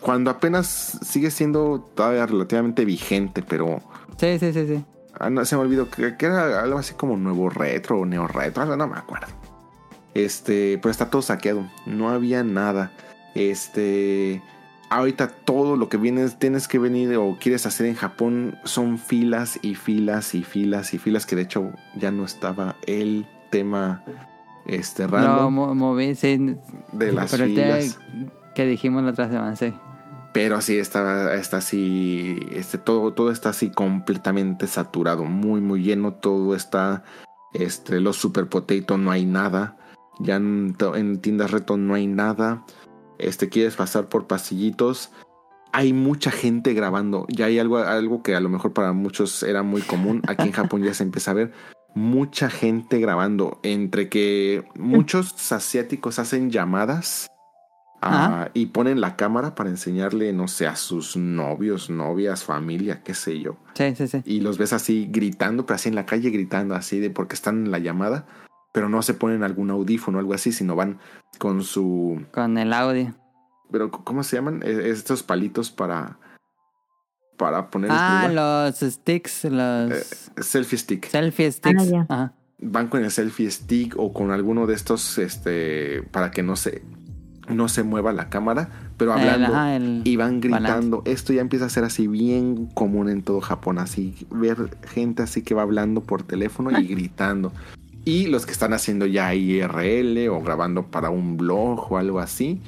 [0.00, 3.80] Cuando apenas sigue siendo todavía relativamente vigente, pero.
[4.16, 4.84] Sí, sí, sí, sí.
[5.18, 5.88] ah, no, se me olvidó.
[5.88, 8.76] Que, que era algo así como nuevo retro o neo retro.
[8.76, 9.28] No me acuerdo.
[10.14, 10.78] Este.
[10.78, 11.70] Pero está todo saqueado.
[11.86, 12.92] No había nada.
[13.34, 14.42] Este.
[14.90, 19.58] Ahorita todo lo que vienes, tienes que venir o quieres hacer en Japón son filas
[19.62, 21.24] y filas y filas y filas.
[21.24, 24.04] Que de hecho ya no estaba el tema.
[24.66, 25.52] Este random.
[25.52, 26.56] mo- moví, sí.
[26.92, 27.98] de las Pero filas.
[28.54, 29.72] que dijimos la otra semana, sí.
[30.32, 36.14] Pero sí, está, está así, este, todo, todo está así completamente saturado, muy, muy lleno,
[36.14, 37.04] todo está,
[37.52, 39.76] este, los Super Potato no hay nada,
[40.20, 40.74] ya en
[41.20, 42.64] tiendas reto no hay nada,
[43.18, 45.10] este, quieres pasar por pasillitos,
[45.70, 49.62] hay mucha gente grabando, ya hay algo, algo que a lo mejor para muchos era
[49.62, 51.52] muy común, aquí en Japón ya se empieza a ver,
[51.94, 57.30] mucha gente grabando, entre que muchos asiáticos hacen llamadas
[58.00, 63.14] ah, y ponen la cámara para enseñarle, no sé, a sus novios, novias, familia, qué
[63.14, 63.56] sé yo.
[63.74, 64.22] Sí, sí, sí.
[64.24, 67.66] Y los ves así gritando, pero así en la calle gritando, así de porque están
[67.66, 68.26] en la llamada,
[68.72, 70.98] pero no se ponen algún audífono o algo así, sino van
[71.38, 72.24] con su...
[72.32, 73.14] Con el audio.
[73.70, 74.62] Pero ¿cómo se llaman?
[74.64, 76.18] Eh, Estos palitos para...
[77.36, 77.90] Para poner...
[77.90, 81.08] el Ah, los sticks, los Eh, selfie stick.
[81.08, 81.88] selfie sticks.
[81.90, 82.06] ya.
[82.08, 82.32] Ajá.
[82.64, 86.82] van con el selfie stick o con alguno de estos este para que no se
[87.48, 90.48] no se mueva la cámara pero El- hablando ajá, el y van balance.
[90.62, 95.24] gritando esto ya empieza a ser así bien común en todo Japón así ver gente
[95.24, 97.52] así que va hablando por teléfono y gritando
[98.04, 102.60] y los que están haciendo ya IRL o grabando para un blog o algo así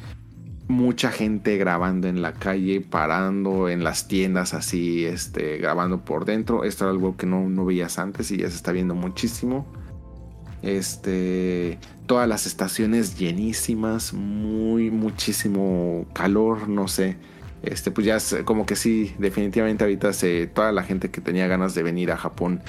[0.68, 6.64] mucha gente grabando en la calle, parando en las tiendas así, este, grabando por dentro.
[6.64, 9.66] Esto era algo que no, no veías antes y ya se está viendo muchísimo.
[10.62, 17.16] Este, todas las estaciones llenísimas, muy, muchísimo calor, no sé.
[17.62, 21.46] Este, pues ya es como que sí, definitivamente ahorita se, toda la gente que tenía
[21.46, 22.62] ganas de venir a Japón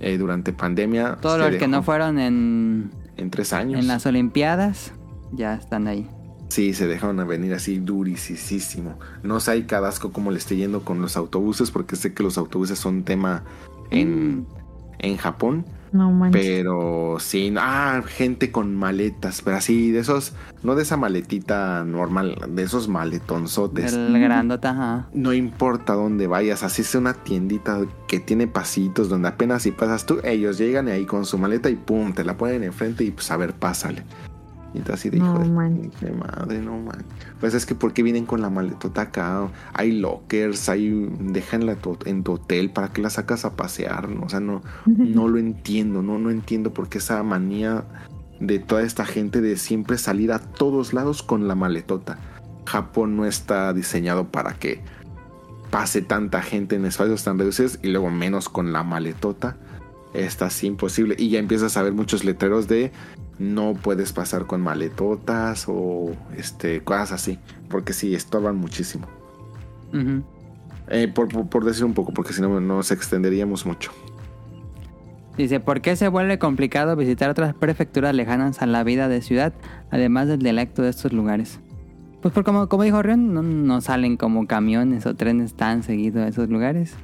[0.00, 1.18] eh, durante pandemia.
[1.20, 3.80] Todos los que no fueron en, En tres años.
[3.80, 4.92] en las Olimpiadas
[5.32, 6.08] ya están ahí.
[6.48, 8.98] Sí, se dejaron a venir así durisísimo.
[9.22, 12.38] No sé, hay cadasco cómo le esté yendo con los autobuses, porque sé que los
[12.38, 13.42] autobuses son tema
[13.90, 14.46] en,
[14.98, 15.64] en Japón.
[15.92, 16.42] No manches.
[16.42, 22.36] Pero sí, ah, gente con maletas, pero así, de esos, no de esa maletita normal,
[22.48, 23.92] de esos maletonzotes.
[23.92, 25.08] El grandota, ajá.
[25.14, 30.06] No importa dónde vayas, así sea una tiendita que tiene pasitos donde apenas si pasas
[30.06, 33.30] tú, ellos llegan ahí con su maleta y pum, te la ponen enfrente y pues
[33.30, 34.04] a ver, pásale.
[34.76, 36.00] Y tú así de No hijo de, manches.
[36.00, 37.04] de madre, no man.
[37.40, 42.32] Pues es que porque vienen con la maletota acá, hay lockers, hay, déjanla en tu
[42.32, 44.08] hotel, ¿para qué la sacas a pasear?
[44.22, 47.84] O sea, no, no lo entiendo, no, no entiendo por qué esa manía
[48.40, 52.18] de toda esta gente de siempre salir a todos lados con la maletota.
[52.66, 54.82] Japón no está diseñado para que
[55.70, 59.56] pase tanta gente en espacios tan reducidos y luego menos con la maletota.
[60.14, 61.14] Está así imposible.
[61.18, 62.92] Y ya empiezas a ver muchos letreros de
[63.38, 67.38] no puedes pasar con maletotas o este cosas así.
[67.68, 69.06] Porque sí, estorban muchísimo.
[70.88, 73.90] Eh, por, por- por decir un poco, porque si no nos extenderíamos mucho.
[75.36, 79.52] Dice, ¿por qué se vuelve complicado visitar otras prefecturas lejanas a la vida de ciudad,
[79.90, 81.60] además del dialecto de estos lugares?
[82.22, 86.22] Pues por como, como dijo Rion, no, no salen como camiones o trenes tan seguido
[86.22, 86.94] a esos lugares.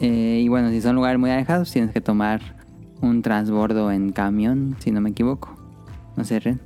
[0.00, 2.55] Eh, y bueno, si son lugares muy alejados, tienes que tomar
[3.00, 5.56] un transbordo en camión, si no me equivoco.
[6.16, 6.60] No sé, Ren.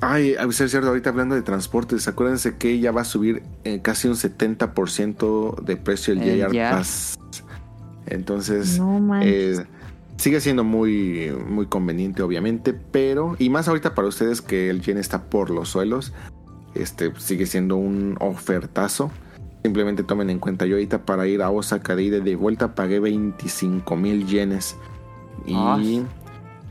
[0.00, 3.80] Ay, a ser cierto, ahorita hablando de transportes, acuérdense que ya va a subir eh,
[3.82, 6.70] casi un 70% de precio el El JR JR.
[6.70, 7.18] Pass.
[8.06, 9.64] Entonces, No eh,
[10.16, 14.98] sigue siendo muy, muy conveniente, obviamente, pero, y más ahorita para ustedes que el yen
[14.98, 16.12] está por los suelos,
[16.74, 19.12] este sigue siendo un ofertazo.
[19.62, 22.74] Simplemente tomen en cuenta, yo ahorita para ir a Osaka de ida y de vuelta
[22.74, 24.76] pagué 25 mil yenes.
[25.46, 25.78] Y Ah.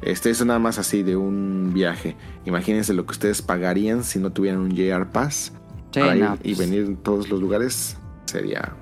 [0.01, 2.15] Este, eso nada más así de un viaje.
[2.45, 5.53] Imagínense lo que ustedes pagarían si no tuvieran un JR Pass
[5.93, 7.97] Sí, para ir y pues, venir en todos los lugares.
[8.25, 8.73] Sería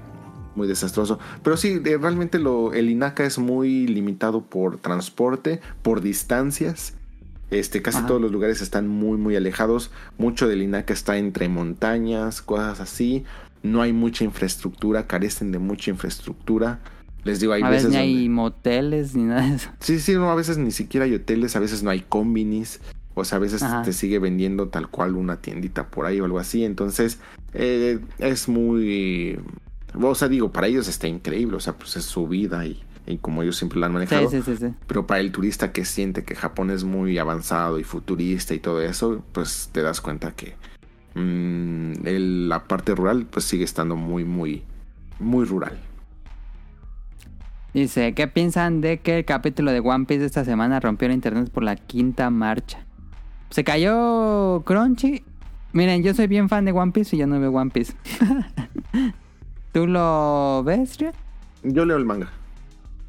[0.56, 1.19] muy desastroso.
[1.43, 6.93] Pero sí, realmente lo, el INACA es muy limitado por transporte, por distancias.
[7.51, 8.08] Este, casi Ajá.
[8.08, 9.92] todos los lugares están muy, muy alejados.
[10.18, 13.26] Mucho del INACA está entre montañas, cosas así.
[13.61, 16.80] No hay mucha infraestructura, carecen de mucha infraestructura.
[17.24, 19.70] Les digo, hay a veces ni hay moteles ni nada de eso.
[19.80, 22.80] Sí, sí, no, a veces ni siquiera hay hoteles, a veces no hay combinis,
[23.14, 23.82] o sea, a veces Ajá.
[23.84, 27.20] te sigue vendiendo tal cual una tiendita por ahí o algo así, entonces
[27.54, 29.38] eh, es muy...
[30.02, 33.18] O sea, digo, para ellos está increíble, o sea, pues es su vida y, y
[33.18, 34.68] como ellos siempre la han manejado, sí, sí, sí.
[34.88, 38.82] pero para el turista que siente que Japón es muy avanzado y futurista y todo
[38.82, 40.54] eso, pues te das cuenta que
[41.16, 44.64] mm, el- la parte rural pues sigue estando muy, muy,
[45.20, 45.80] muy rural.
[47.74, 51.14] Dice, ¿qué piensan de que el capítulo de One Piece de esta semana rompió el
[51.14, 52.86] internet por la quinta marcha?
[53.52, 55.24] Se cayó Crunchy.
[55.72, 57.94] Miren, yo soy bien fan de One Piece y yo no veo One Piece.
[59.72, 61.14] ¿Tú lo ves, Riot?
[61.62, 62.30] Yo leo el manga.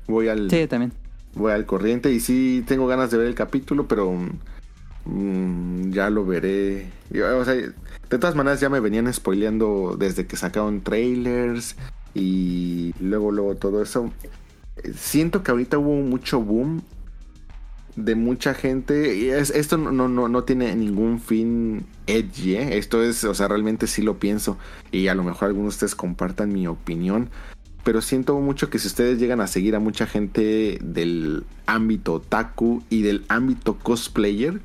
[0.07, 0.51] Voy al...
[0.51, 0.93] Sí, también.
[1.35, 4.13] voy al corriente y sí tengo ganas de ver el capítulo, pero
[5.07, 6.91] mm, ya lo veré.
[7.09, 11.77] Yo, o sea, de todas maneras ya me venían spoileando desde que sacaron trailers
[12.13, 14.13] y luego luego todo eso.
[14.97, 16.83] Siento que ahorita hubo mucho boom
[17.97, 22.79] de mucha gente y es- esto no, no, no, no tiene ningún fin edgy, ¿eh?
[22.79, 24.57] esto es, o sea, realmente sí lo pienso
[24.93, 27.31] y a lo mejor algunos de ustedes compartan mi opinión,
[27.83, 32.83] pero siento mucho que si ustedes llegan a seguir a mucha gente del ámbito otaku
[32.91, 34.61] y del ámbito cosplayer,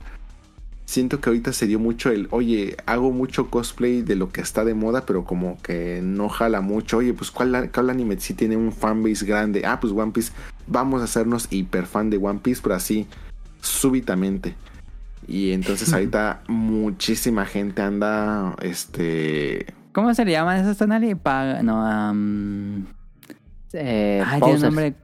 [0.86, 4.64] siento que ahorita se dio mucho el, oye, hago mucho cosplay de lo que está
[4.64, 6.98] de moda, pero como que no jala mucho.
[6.98, 9.64] Oye, pues ¿cuál, cuál anime sí tiene un fanbase grande?
[9.66, 10.32] Ah, pues One Piece,
[10.68, 13.08] vamos a hacernos hiper fan de One Piece, pero así,
[13.62, 14.56] súbitamente.
[15.28, 19.74] Y entonces ahorita muchísima gente anda, este...
[19.92, 21.16] ¿Cómo se le llaman esos tonali?
[21.64, 22.86] No, am,
[23.74, 24.96] Eh, ay, tiene un nombre.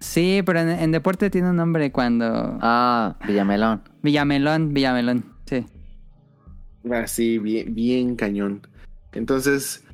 [0.00, 2.58] Sí, pero en, en deporte tiene un nombre cuando...
[2.62, 3.82] Ah, Villamelón.
[4.02, 5.66] Villamelón, Villamelón, sí.
[6.90, 8.66] Así, bien, bien cañón.
[9.12, 9.84] Entonces,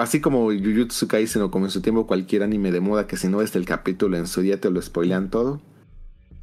[0.00, 3.28] así como Jujutsu Kaisen o como en su tiempo cualquier anime de moda que si
[3.28, 5.60] no ves el capítulo en su día te lo spoilean todo,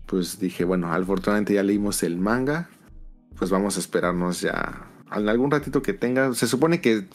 [0.05, 2.69] pues dije, bueno, afortunadamente ya leímos el manga,
[3.37, 6.33] pues vamos a esperarnos ya en algún ratito que tenga.
[6.35, 7.07] Se supone que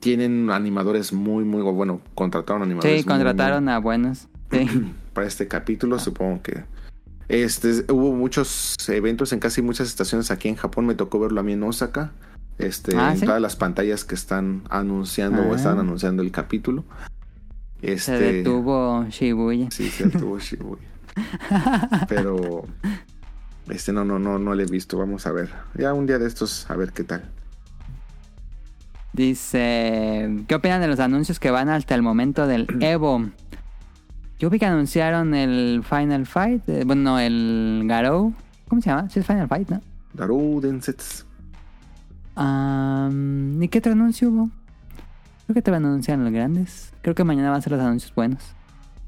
[0.00, 3.00] tienen animadores muy, muy, bueno, contrataron animadores.
[3.00, 4.28] Sí, muy, muy- contrataron a buenos.
[5.14, 6.64] Para este capítulo, supongo que
[7.28, 11.42] este hubo muchos eventos en casi muchas estaciones aquí en Japón, me tocó verlo a
[11.44, 12.12] mí en Osaka.
[12.58, 13.24] Este, Ah, en ¿sí?
[13.26, 15.56] todas las pantallas que están anunciando o Ah.
[15.56, 16.84] están anunciando el capítulo.
[17.80, 19.68] Se Este, detuvo Shibuya.
[19.70, 20.82] Sí, se detuvo Shibuya.
[22.08, 22.64] Pero
[23.70, 25.50] este no no no no le he visto, vamos a ver.
[25.74, 27.22] Ya un día de estos a ver qué tal.
[29.12, 33.28] Dice, ¿qué opinan de los anuncios que van hasta el momento del Evo?
[34.40, 38.32] Yo vi que anunciaron el Final Fight, eh, bueno, no, el Garou.
[38.68, 39.08] ¿Cómo se llama?
[39.10, 39.80] Sí, es Final Fight, ¿no?
[40.14, 41.24] Daru Densetsu.
[42.36, 44.50] Am, ¿Y qué otro anuncio hubo?
[45.46, 46.92] Creo que te van a anunciar los grandes.
[47.02, 48.42] Creo que mañana van a ser los anuncios buenos.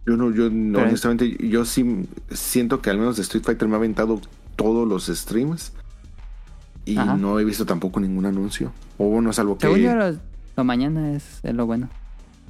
[0.06, 3.68] Yo no, yo no, Pero- honestamente, yo sí siento que al menos de Street Fighter
[3.68, 4.20] me ha aventado
[4.56, 5.72] todos los streams
[6.84, 7.16] y Ajá.
[7.16, 8.72] no he visto tampoco ningún anuncio.
[8.98, 10.18] O bueno, salvo que yo, los-
[10.56, 11.88] lo mañana es, es lo bueno.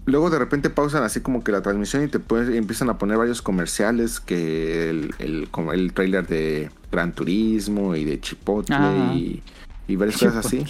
[0.07, 3.19] Luego de repente pausan así como que la transmisión y te pueden- empiezan a poner
[3.19, 8.77] varios comerciales que el, el, trailer de Gran Turismo y de Chipotle
[9.15, 9.43] y,
[9.89, 10.65] y varias cosas así.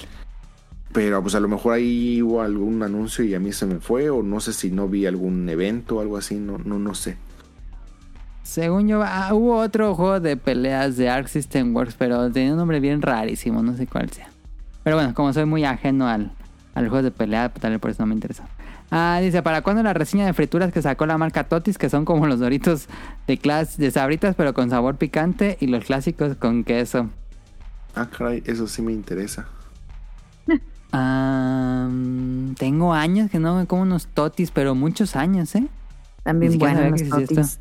[0.92, 4.10] Pero pues a lo mejor ahí hubo algún anuncio y a mí se me fue
[4.10, 7.16] o no sé si no vi algún evento o algo así, no, no, no sé.
[8.42, 12.58] Según yo, ah, hubo otro juego de peleas de Arc System Works, pero tenía un
[12.58, 14.28] nombre bien rarísimo, no sé cuál sea.
[14.82, 16.32] Pero bueno, como soy muy ajeno al,
[16.74, 18.46] al juego de pelea, pues, tal vez por eso no me interesa.
[18.94, 22.04] Ah, dice, ¿para cuándo la reseña de frituras que sacó la marca Totis, que son
[22.04, 22.88] como los doritos
[23.26, 27.08] de clas de sabritas, pero con sabor picante, y los clásicos con queso?
[27.94, 29.46] Ah, caray, eso sí me interesa.
[32.58, 35.66] Tengo años que no me como unos Totis, pero muchos años, ¿eh?
[36.22, 37.60] También sabía los totis.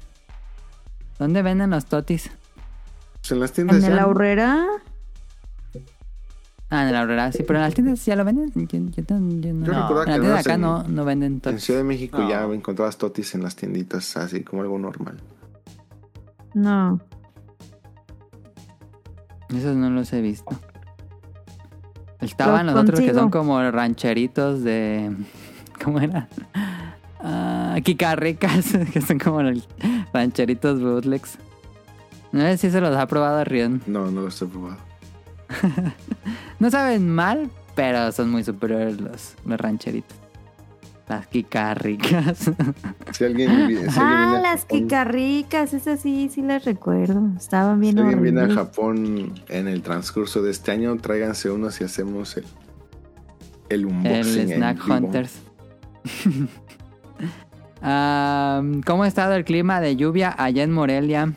[1.18, 2.30] ¿Dónde venden los Totis?
[3.30, 4.02] En las tiendas En ya, el ¿no?
[6.74, 8.50] Ah, en la Aurora, sí, pero en las tiendas ya lo venden.
[8.56, 8.80] Yo, yo
[9.20, 10.84] no- yo no- Yo recordaba en que la al tienda de menos acá en- no,
[10.84, 11.64] no venden En Totis.
[11.66, 12.30] Ciudad de México No.
[12.30, 15.18] ya encontrabas totis en las tienditas, así como algo normal.
[16.54, 17.00] no.
[19.50, 20.56] Esos no los he visto.
[22.22, 25.14] Estaban Los los, otros que son como rancheritos de.
[25.84, 26.30] ¿Cómo era?
[27.20, 29.68] Ah, Kikarricas, que son como los
[30.14, 31.38] rancheritos bootlegs.
[32.32, 33.82] No sé si se los ha probado Rion.
[33.88, 34.78] No, no los he probado.
[36.60, 40.16] No saben mal, pero son muy superiores los, los rancheritos.
[41.10, 42.52] Las quicarricas.
[43.12, 47.22] Si alguien, si alguien Ah, las Japón- quicarricas, esas sí, sí las recuerdo.
[47.38, 48.50] Estaban bien Si alguien viene a.
[48.54, 52.46] Japón en el transcurso de este año, tráiganse unos y hacemos el,
[53.70, 54.40] el El unboxing.
[54.52, 54.96] en Snack vivo.
[54.96, 55.34] Hunters.
[57.82, 61.34] Am, ¿Cómo ha estado el clima de lluvia allá en Morelia?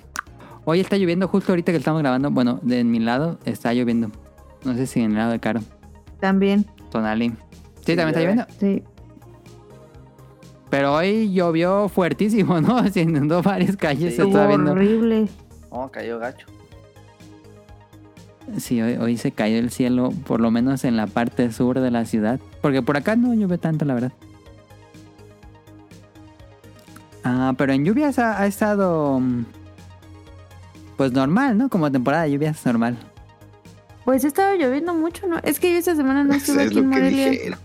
[0.66, 2.30] Hoy está lloviendo justo ahorita que estamos grabando.
[2.30, 4.10] Bueno, de mi lado está lloviendo.
[4.64, 5.60] No sé si en el lado de Caro.
[6.20, 7.30] También, Tonali.
[7.84, 8.46] Sí, también está lloviendo.
[8.58, 8.82] sí.
[10.70, 12.88] Pero hoy llovió fuertísimo, ¿no?
[12.88, 14.14] Se inundó varias calles.
[14.14, 14.22] Sí.
[14.22, 14.72] Se estaba viendo.
[14.72, 15.28] horrible.
[15.70, 16.46] Oh, cayó gacho.
[18.58, 21.90] Sí, hoy, hoy se cayó el cielo, por lo menos en la parte sur de
[21.90, 22.40] la ciudad.
[22.60, 24.12] Porque por acá no llueve tanto, la verdad.
[27.22, 29.20] Ah, pero en lluvias ha, ha estado.
[30.96, 31.68] Pues normal, ¿no?
[31.68, 32.96] Como temporada de lluvias normal.
[34.04, 35.38] Pues estaba lloviendo mucho, ¿no?
[35.42, 37.30] Es que yo esta semana no estuve es aquí lo en que Morelia.
[37.30, 37.58] dijeron.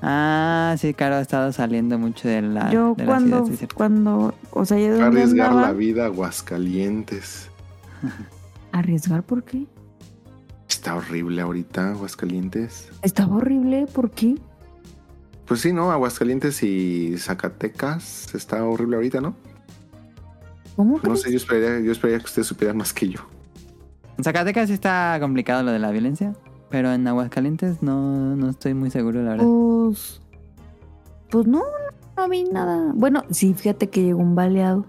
[0.00, 3.58] Ah, sí, claro, ha estado saliendo mucho de la, Yo de la cuando, ciudad.
[3.60, 5.68] sí, cuando, o sea, yo Arriesgar andaba.
[5.68, 7.48] la vida a Aguascalientes.
[8.72, 9.66] ¿Arriesgar por qué?
[10.68, 12.90] Está horrible ahorita, Aguascalientes.
[13.02, 14.36] Estaba horrible, ¿por qué?
[15.46, 15.90] Pues sí, ¿no?
[15.90, 19.34] Aguascalientes y Zacatecas está horrible ahorita, ¿no?
[20.78, 21.22] ¿Cómo No crees?
[21.22, 23.18] sé, yo esperaría, yo esperaría que ustedes supieran más que yo.
[24.16, 26.34] En Zacatecas sí está complicado lo de la violencia.
[26.70, 29.44] Pero en Aguascalientes no, no estoy muy seguro, la verdad.
[29.44, 30.20] Pues,
[31.30, 31.62] pues no,
[32.16, 32.92] no vi nada.
[32.94, 34.86] Bueno, sí, fíjate que llegó un baleado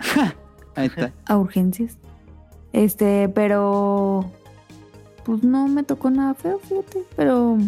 [0.74, 1.12] Ahí está.
[1.26, 1.96] a urgencias.
[2.72, 4.24] Este, pero
[5.24, 7.04] pues no me tocó nada feo, fíjate.
[7.16, 7.58] Pero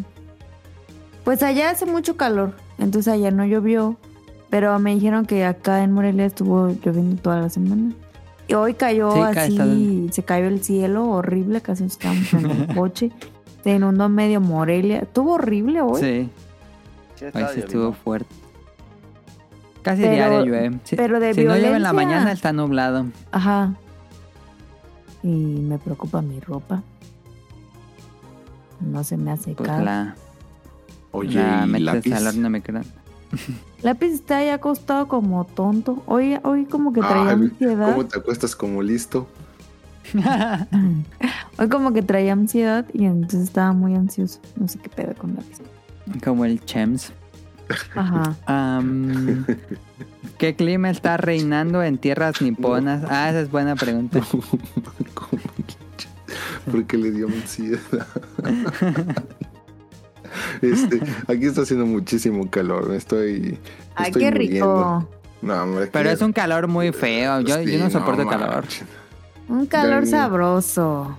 [1.25, 3.97] pues allá hace mucho calor, entonces allá no llovió.
[4.52, 7.92] Pero me dijeron que acá en Morelia estuvo lloviendo toda la semana.
[8.48, 12.66] Y hoy cayó Sí, así, se cayó el cielo horrible, casi nos quedamos en el
[12.76, 13.10] coche.
[13.64, 14.98] Se inundó medio Morelia.
[14.98, 16.00] Estuvo horrible hoy.
[16.02, 16.31] Sí,
[17.14, 18.28] Sí, hoy sí estuvo fuerte.
[19.81, 20.78] Casi Pero- diario llueve.
[20.84, 23.06] Sí, pero de si no llueve en la mañana está nublado.
[23.31, 23.72] Ajá.
[25.22, 26.82] Y me preocupa mi ropa.
[28.81, 29.82] No se me ha Pues secado.
[29.82, 30.14] la,
[31.12, 32.92] Oye, la y metes al horno microondas.
[33.83, 36.02] Lápiz está ya acostado como tonto.
[36.07, 37.91] Hoy, hoy como que traía Ay, ansiedad.
[37.91, 39.28] ¿Cómo te acuestas como listo?
[41.59, 44.41] Hoy como que traía ansiedad y entonces estaba muy ansioso.
[44.57, 45.59] No sé qué pedo con lápiz.
[46.25, 47.12] Como el Chems.
[47.94, 48.36] Ajá.
[50.39, 53.05] ¿Qué clima está reinando en tierras niponas?
[53.09, 54.20] Ah, esa es buena pregunta.
[56.70, 57.81] Porque le dio ansiedad.
[60.62, 62.89] este, aquí está haciendo muchísimo calor.
[62.89, 63.59] Me estoy.
[63.94, 64.67] Ay, estoy qué muriendo.
[64.67, 65.09] rico.
[65.43, 67.41] No, hombre, Pero es un calor muy feo.
[67.41, 68.65] Yo, no soporto el calor.
[69.49, 71.19] Un calor sabroso.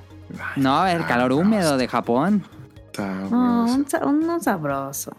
[0.55, 2.43] No, el calor húmedo de Japón.
[2.97, 5.15] No, un, uno sabroso.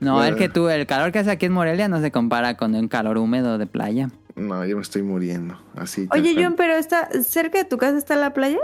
[0.00, 0.28] No, Bueno.
[0.28, 2.88] el que tú, el calor que hace aquí en Morelia no se compara con un
[2.88, 4.08] calor húmedo de playa.
[4.34, 5.60] No, yo me estoy muriendo.
[5.76, 6.08] Así.
[6.10, 8.58] Oye, John, pero está cerca de tu casa está la playa.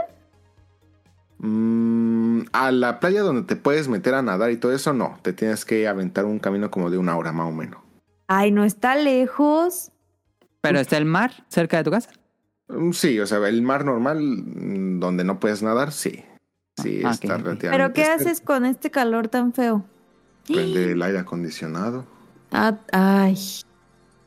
[1.38, 5.18] Mm, a la playa donde te puedes meter a nadar y todo eso, no.
[5.22, 7.80] Te tienes que aventar un camino como de una hora más o menos.
[8.26, 9.92] Ay, no está lejos.
[10.60, 12.10] Pero está el mar cerca de tu casa.
[12.68, 16.24] Mm, Sí, o sea, el mar normal mm, donde no puedes nadar, sí.
[16.82, 17.44] Sí, Ah, está ok, ok.
[17.46, 17.68] relativamente.
[17.70, 18.14] ¿Pero qué cerca.
[18.22, 19.84] haces con este calor tan feo?
[20.46, 22.04] Prende el aire acondicionado.
[22.52, 23.36] Ah, ay,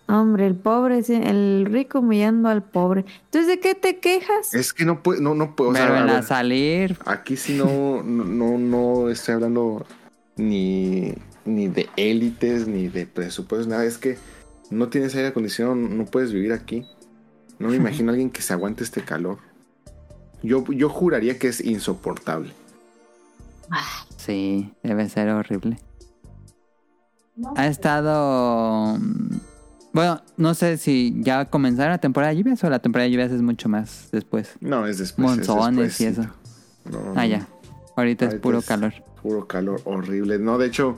[0.10, 3.06] hombre, el pobre, el rico humillando al pobre.
[3.26, 4.54] Entonces, ¿de qué te quejas?
[4.54, 5.72] Es que no puedo, no, no puedo.
[5.72, 9.86] o sea, Pero a ver, salir, aquí sí no, no, no, no estoy hablando
[10.36, 11.14] ni,
[11.46, 13.86] ni de élites, ni de presupuestos, nada.
[13.86, 14.18] Es que
[14.70, 16.86] no tienes aire acondicionado, no puedes vivir aquí.
[17.60, 19.38] No me imagino a alguien que se aguante este calor.
[20.42, 22.54] Yo, yo juraría que es insoportable.
[24.18, 25.78] sí, debe ser horrible.
[27.56, 28.98] Ha estado...
[30.00, 33.32] Bueno, no sé si ya comenzaron la temporada de lluvias o la temporada de lluvias
[33.34, 34.53] es mucho más después.
[34.61, 35.32] No, es después.
[35.40, 36.22] es Monzones y eso.
[36.90, 37.48] No, Ah, no, ya.
[37.98, 38.94] Ahorita es puro es- calor.
[39.22, 40.40] Puro calor horrible.
[40.40, 40.98] No, de hecho,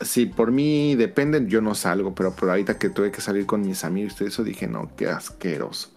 [0.00, 3.60] si por mí dependen, yo no salgo, pero por ahorita que tuve que salir con
[3.60, 5.90] mis amigos y todo eso, dije, no, qué asqueroso.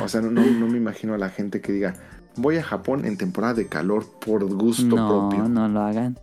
[0.00, 1.94] O sea, no, no, no me imagino a la gente que diga,
[2.36, 5.48] voy a Japón en temporada de calor por gusto No, propio.
[5.48, 6.16] no lo hagan.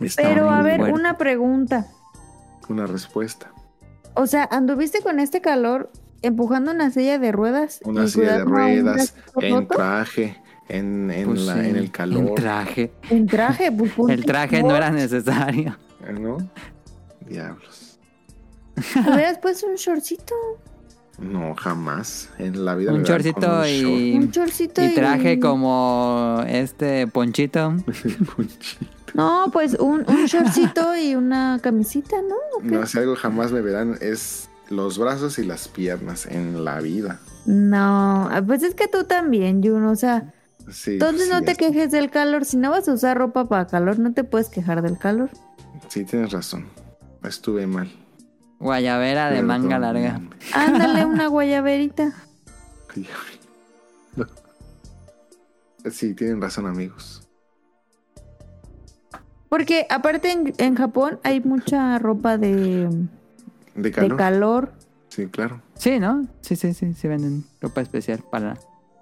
[0.00, 0.98] Está Pero a ver, fuerte.
[0.98, 1.86] una pregunta.
[2.72, 3.52] Una respuesta.
[4.14, 5.90] O sea, ¿anduviste con este calor
[6.22, 7.80] empujando una silla de ruedas?
[7.84, 9.74] Una y silla de ruedas, en roto?
[9.76, 12.18] traje, en, en, Pues la- sí, en el calor.
[12.28, 12.92] En traje.
[13.10, 15.76] En traje, pues El traje no era necesario.
[16.20, 16.38] ¿No?
[17.28, 17.98] Diablos.
[18.96, 20.34] Hubieras puesto un shortcito.
[21.18, 22.30] No, jamás.
[22.38, 23.04] En la vida Un un
[23.68, 27.74] y, Un chorcito y traje y- como este ponchito.
[27.86, 28.50] short.
[29.14, 32.36] No, pues un, un shortcito y una camisita, ¿no?
[32.62, 37.20] No, si algo jamás me verán es los brazos y las piernas en la vida.
[37.44, 40.32] No, ah, pues es que tú también, Jun, o sea,
[40.70, 42.44] Sí, entonces sí, no te es- quejes del calor.
[42.44, 45.28] Si no vas a usar ropa para calor, no te puedes quejar del calor.
[45.88, 46.66] Sí, tienes razón.
[47.24, 47.90] Estuve mal.
[48.60, 50.20] Guayabera de manga larga.
[50.54, 52.12] Ándale una guayaberita.
[55.90, 57.21] Sí, tienen razón, amigos.
[59.52, 62.88] Porque aparte en, en Japón hay mucha ropa de,
[63.74, 64.72] ¿De de calor?
[65.10, 65.60] Sí, claro.
[65.74, 66.26] Sí, ¿no?
[66.40, 68.56] Sí, sí, sí, sí venden ropa especial para...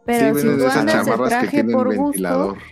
[0.05, 2.55] Pero sí, si venden tú esas andas de traje por ventilador.
[2.55, 2.65] gusto.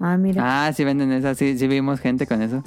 [0.00, 0.66] Ah, mira.
[0.66, 2.62] Ah, sí venden esas, sí, sí vimos gente con eso.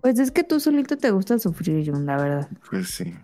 [0.00, 2.48] Pues es que tú solito te gusta sufrir, Jun, la verdad.
[2.68, 3.14] Pues sí.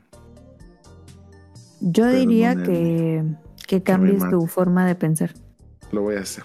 [1.81, 3.24] Yo diría que,
[3.66, 5.34] que cambies tu forma de pensar.
[5.90, 6.44] Lo voy a hacer.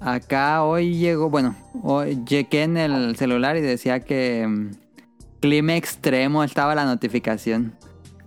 [0.00, 4.70] Acá hoy llegó, bueno, hoy chequé en el celular y decía que mm,
[5.40, 7.74] clima extremo estaba la notificación.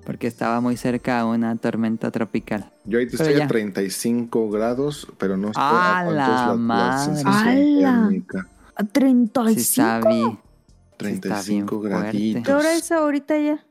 [0.06, 2.72] Porque estaba muy cerca a una tormenta tropical.
[2.86, 3.46] Yo ahorita estoy ya.
[3.46, 7.80] a 35 grados, pero no estoy ¡A a cuánto la es la- la, madre!
[7.80, 8.48] térmica.
[8.76, 9.88] A Sí 35.
[9.88, 10.40] está bien.
[10.98, 12.18] 35 bien fuerte.
[12.18, 12.44] graditos.
[12.44, 13.64] ¿Qué hora es ahorita ya?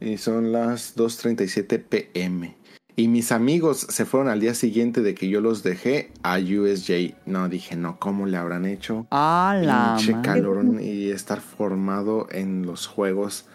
[0.00, 2.56] Y son las 2.37 pm.
[2.96, 7.14] Y mis amigos se fueron al día siguiente de que yo los dejé a USJ.
[7.26, 9.06] No, dije, no, ¿cómo le habrán hecho?
[9.10, 13.46] ¡A la Pinche calorón y estar formado en los juegos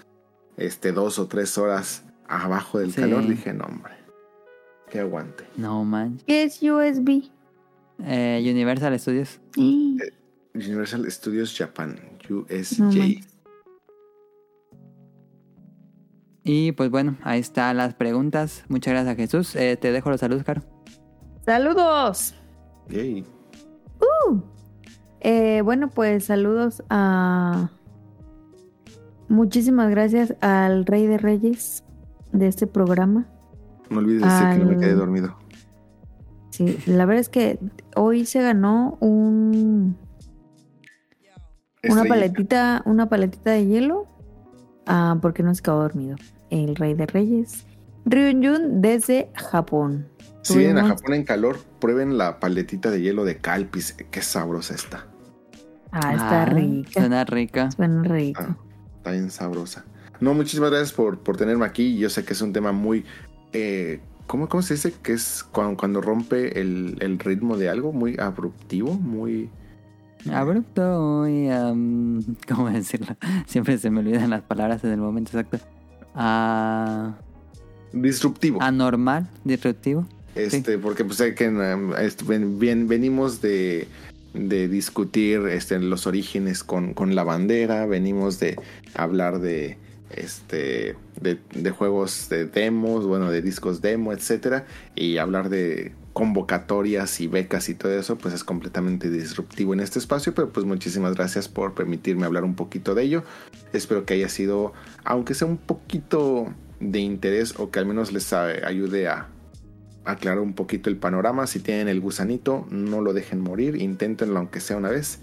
[0.57, 2.99] este dos o tres horas abajo del Sí.
[2.99, 3.25] calor.
[3.27, 3.93] Dije, no, hombre.
[4.89, 5.45] Que aguante.
[5.55, 6.19] No man.
[6.27, 7.29] ¿Qué es USB?
[8.03, 9.39] Eh, Universal Studios.
[10.53, 11.97] Universal Studios Japan,
[12.29, 12.79] USJ.
[12.81, 12.91] No
[16.51, 18.63] Y pues bueno, ahí están las preguntas.
[18.69, 19.55] Muchas gracias Jesús.
[19.55, 20.63] Eh, te dejo los saludos, Caro.
[21.45, 22.33] ¡Saludos!
[22.89, 23.23] Yay.
[25.19, 27.69] Eh, bueno, pues saludos a...
[29.27, 31.83] Muchísimas gracias al Rey de Reyes
[32.31, 33.27] de este programa.
[33.91, 35.37] No olvides decir que no me quedé dormido.
[36.49, 37.59] Sí, la verdad es que
[37.95, 39.95] hoy se ganó un,
[41.83, 42.09] una Estrellita.
[42.09, 44.07] paletita, una paletita de hielo,
[44.87, 46.15] ah, porque no se quedó dormido.
[46.49, 47.65] El Rey de Reyes,
[48.05, 50.07] Ryunjun desde Japón.
[50.41, 53.95] Si vienen a Japón en calor, prueben la paletita de hielo de Calpis.
[54.09, 55.05] Qué sabrosa está.
[55.91, 56.91] Ah, está Ah, rica.
[56.91, 57.71] Suena rica.
[57.71, 58.47] Suena rica.
[58.49, 58.57] Ah,
[58.97, 59.85] está bien sabrosa.
[60.19, 61.97] No, muchísimas gracias por, por tenerme aquí.
[61.97, 63.05] Yo sé que es un tema muy...
[63.53, 64.93] eh, ¿cómo, cómo se dice?
[65.03, 67.91] Que es cuando, cuando rompe el, el ritmo de algo.
[67.93, 69.49] Muy abruptivo, muy...
[70.31, 71.49] Abrupto y...
[71.49, 73.15] am, ¿Cómo decirlo?
[73.45, 75.59] Siempre se me olvidan las palabras en el momento exacto.
[76.15, 77.15] Ah,
[77.93, 78.61] disruptivo.
[78.61, 80.07] anormal, disruptivo.
[80.35, 81.91] Este, porque pues que um,
[82.27, 83.87] ven- ven- venimos de,
[84.33, 88.55] de discutir este, los orígenes con, con la bandera, venimos de
[88.93, 89.77] hablar de
[90.11, 94.65] este de, de juegos de demos, bueno, de discos demo, etcétera,
[94.95, 99.99] y hablar de convocatorias y becas y todo eso, pues es completamente disruptivo en este
[99.99, 103.23] espacio, pero pues muchísimas gracias por permitirme hablar un poquito de ello.
[103.73, 104.73] Espero que haya sido,
[105.03, 109.27] aunque sea un poquito de interés o que al menos les ayude a
[110.05, 111.47] aclarar un poquito el panorama.
[111.47, 115.19] Si tienen el gusanito, no lo dejen morir, inténtenlo aunque sea una vez.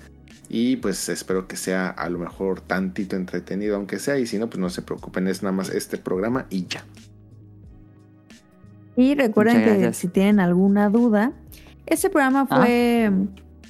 [0.48, 4.18] Y pues espero que sea a lo mejor tantito entretenido, aunque sea.
[4.18, 6.84] Y si no, pues no se preocupen, es nada más este programa y ya.
[8.97, 11.33] Y recuerden que si tienen alguna duda,
[11.86, 12.62] este programa Ah.
[12.62, 13.10] fue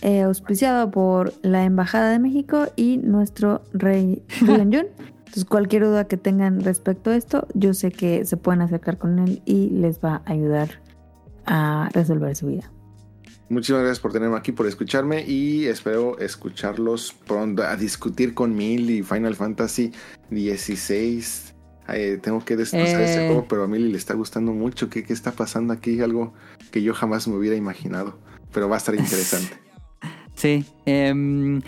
[0.02, 4.86] eh, auspiciado por la Embajada de México y nuestro rey Ryunjun.
[5.18, 9.18] Entonces, cualquier duda que tengan respecto a esto, yo sé que se pueden acercar con
[9.18, 10.80] él y les va a ayudar
[11.46, 12.70] a resolver su vida.
[13.48, 18.90] Muchísimas gracias por tenerme aquí, por escucharme y espero escucharlos pronto a discutir con Mil
[18.90, 19.92] y Final Fantasy
[20.30, 21.54] 16.
[22.22, 23.26] Tengo que destrozar ese Eh.
[23.28, 24.88] juego, pero a Mili le está gustando mucho.
[24.90, 26.00] ¿Qué, ¿Qué está pasando aquí?
[26.00, 26.32] Algo
[26.70, 28.18] que yo jamás me hubiera imaginado,
[28.52, 29.56] pero va a estar interesante.
[30.34, 30.64] Sí.
[30.84, 31.62] em,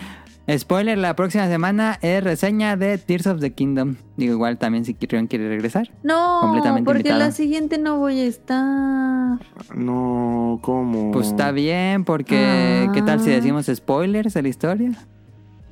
[0.57, 3.95] spoiler, la próxima semana es reseña de Tears of the Kingdom.
[4.17, 5.89] Digo, igual también si Kirion quiere regresar.
[6.03, 9.39] No, Completamente porque la siguiente no voy a estar.
[9.75, 11.11] No, ¿cómo?
[11.11, 13.35] Pues está bien, porque ¿qué tal si Ah.
[13.35, 14.91] decimos spoilers de la historia?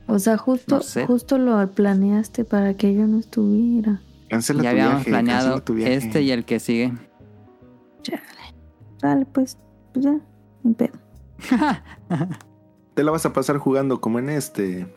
[0.08, 1.06] O sea, justo, No sé.
[1.06, 4.00] justo lo planeaste para que yo no estuviera.
[4.30, 5.94] Cancela ya tu habíamos viaje, planeado cancela tu viaje.
[5.96, 6.94] este y el que sigue.
[9.02, 9.58] Dale, pues,
[9.94, 10.16] pues ya,
[10.64, 10.98] ni pedo.
[12.96, 14.88] Te la vas a pasar jugando como en este.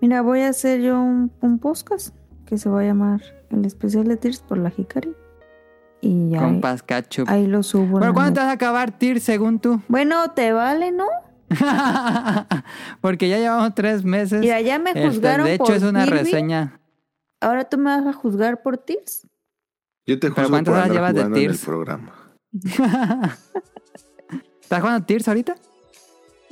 [0.00, 2.14] Mira, voy a hacer yo un, un podcast
[2.46, 5.12] que se va a llamar el especial de Tears por la Hikari.
[6.00, 7.28] Y ya ahí, Compas Ketchup.
[7.28, 7.98] ahí lo subo.
[8.00, 9.80] ¿Pero cuándo te vas a acabar Tears según tú?
[9.88, 11.06] Bueno, te vale, ¿no?
[13.00, 14.40] Porque ya llevamos tres meses.
[14.40, 16.18] Mira, ya me Este, juzgaron de hecho, por es una Kirby.
[16.18, 16.80] reseña.
[17.44, 19.26] Ahora tú me vas a juzgar por Tears.
[20.06, 22.14] Yo te ¿Pero juzgo cuántas por horas llevas de jugando en el programa.
[24.62, 25.54] ¿Estás jugando Tears ahorita?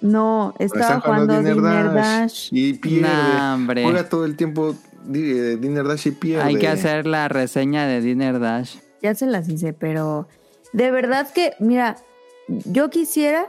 [0.03, 1.95] No, estaba Está jugando Dinner Dinner Dash.
[1.95, 2.49] Dash.
[2.51, 3.09] Y pierde.
[3.09, 3.85] Nah, hombre.
[3.85, 4.75] Juega todo el tiempo
[5.15, 6.45] eh, Dinner Dash y pierde.
[6.45, 8.77] Hay que hacer la reseña de Dinner Dash.
[9.01, 10.29] Ya se las hice, pero
[10.75, 11.97] de verdad que, mira,
[12.49, 13.47] yo quisiera,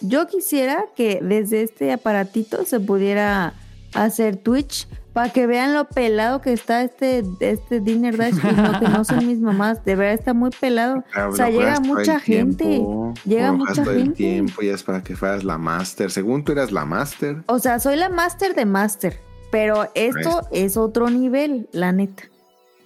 [0.00, 3.52] yo quisiera que desde este aparatito se pudiera
[3.92, 8.78] hacer Twitch para que vean lo pelado que está este, este Dinner Dash y no
[8.78, 9.82] que no son mis mamás.
[9.82, 11.02] De verdad está muy pelado.
[11.14, 12.64] Ah, O sea, llega mucha gente.
[12.66, 14.14] tiempo, Llega mucha todo el gente.
[14.14, 16.10] tiempo y es para que fueras la master.
[16.10, 17.42] Según tú eras la master.
[17.46, 19.18] O sea, soy la master de master,
[19.50, 22.24] pero esto es otro nivel, la neta.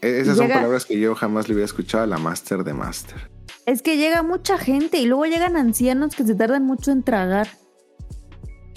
[0.00, 3.28] E- Esas son palabras que yo jamás le hubiera escuchado a la master de master.
[3.66, 7.48] Es que llega mucha gente y luego llegan ancianos que se tardan mucho en tragar.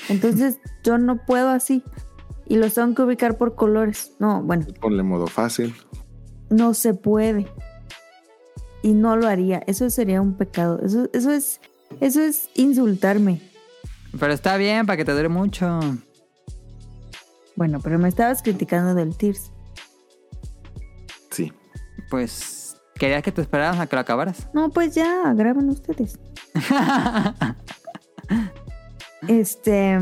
[0.09, 1.83] Entonces yo no puedo así.
[2.47, 4.13] Y los tengo que ubicar por colores.
[4.19, 5.73] No, bueno, Ponle modo fácil.
[6.49, 7.47] no se puede.
[8.81, 9.63] Y no lo haría.
[9.65, 10.79] Eso sería un pecado.
[10.83, 11.61] Eso, eso es,
[12.01, 13.41] eso es insultarme.
[14.19, 15.79] Pero está bien, para que te dure mucho.
[17.55, 19.51] Bueno, pero me estabas criticando del Tears.
[21.31, 21.53] Sí.
[22.09, 24.49] Pues querías que te esperaras a que lo acabaras.
[24.53, 26.19] No, pues ya, graben ustedes.
[29.27, 29.97] Este,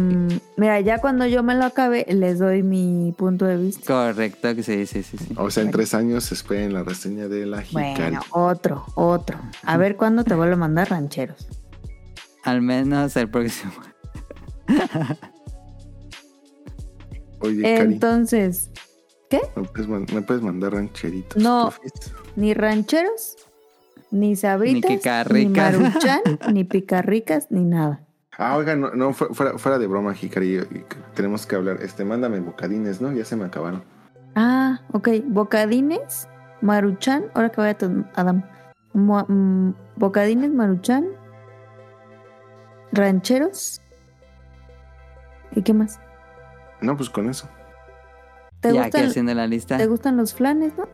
[0.58, 3.86] mira, ya cuando yo me lo acabe, les doy mi punto de vista.
[3.86, 5.34] Correcto, que sí, sí, sí, sí.
[5.38, 7.94] O sea, en tres años esperen la reseña de la Hikari.
[7.96, 9.40] Bueno, otro, otro.
[9.64, 11.48] A ver cuándo te vuelvo a mandar rancheros.
[12.44, 13.74] Al menos el próximo.
[17.40, 18.70] Oye, Cari, Entonces,
[19.56, 21.42] ¿me puedes, man- me puedes mandar rancheritos?
[21.42, 21.74] No.
[22.36, 23.36] ni rancheros,
[24.12, 24.92] ni sabritas,
[25.32, 26.20] Ni ni, maruchan,
[26.54, 28.06] ni picarricas, ni nada.
[28.38, 30.86] Ah, oiga, no, no, fu- fuera, fuera de broma, Hikari.
[31.14, 31.78] Tenemos que hablar.
[31.82, 33.12] Este, mándame bocadines, ¿no?
[33.12, 33.84] Ya se me acabaron.
[34.36, 35.10] Ah, ok.
[35.26, 36.28] Bocadines,
[36.62, 37.78] maruchan, ahora que vaya
[38.16, 38.44] Adam.
[38.94, 41.06] Mo- mm, bocadines, maruchan,
[42.94, 43.82] rancheros.
[45.54, 46.00] ¿Y qué más?
[46.82, 47.48] No, pues con eso.
[48.62, 49.78] ¿Te, ya gustan, haciendo la lista.
[49.78, 50.88] ¿Te gustan los flanes, no?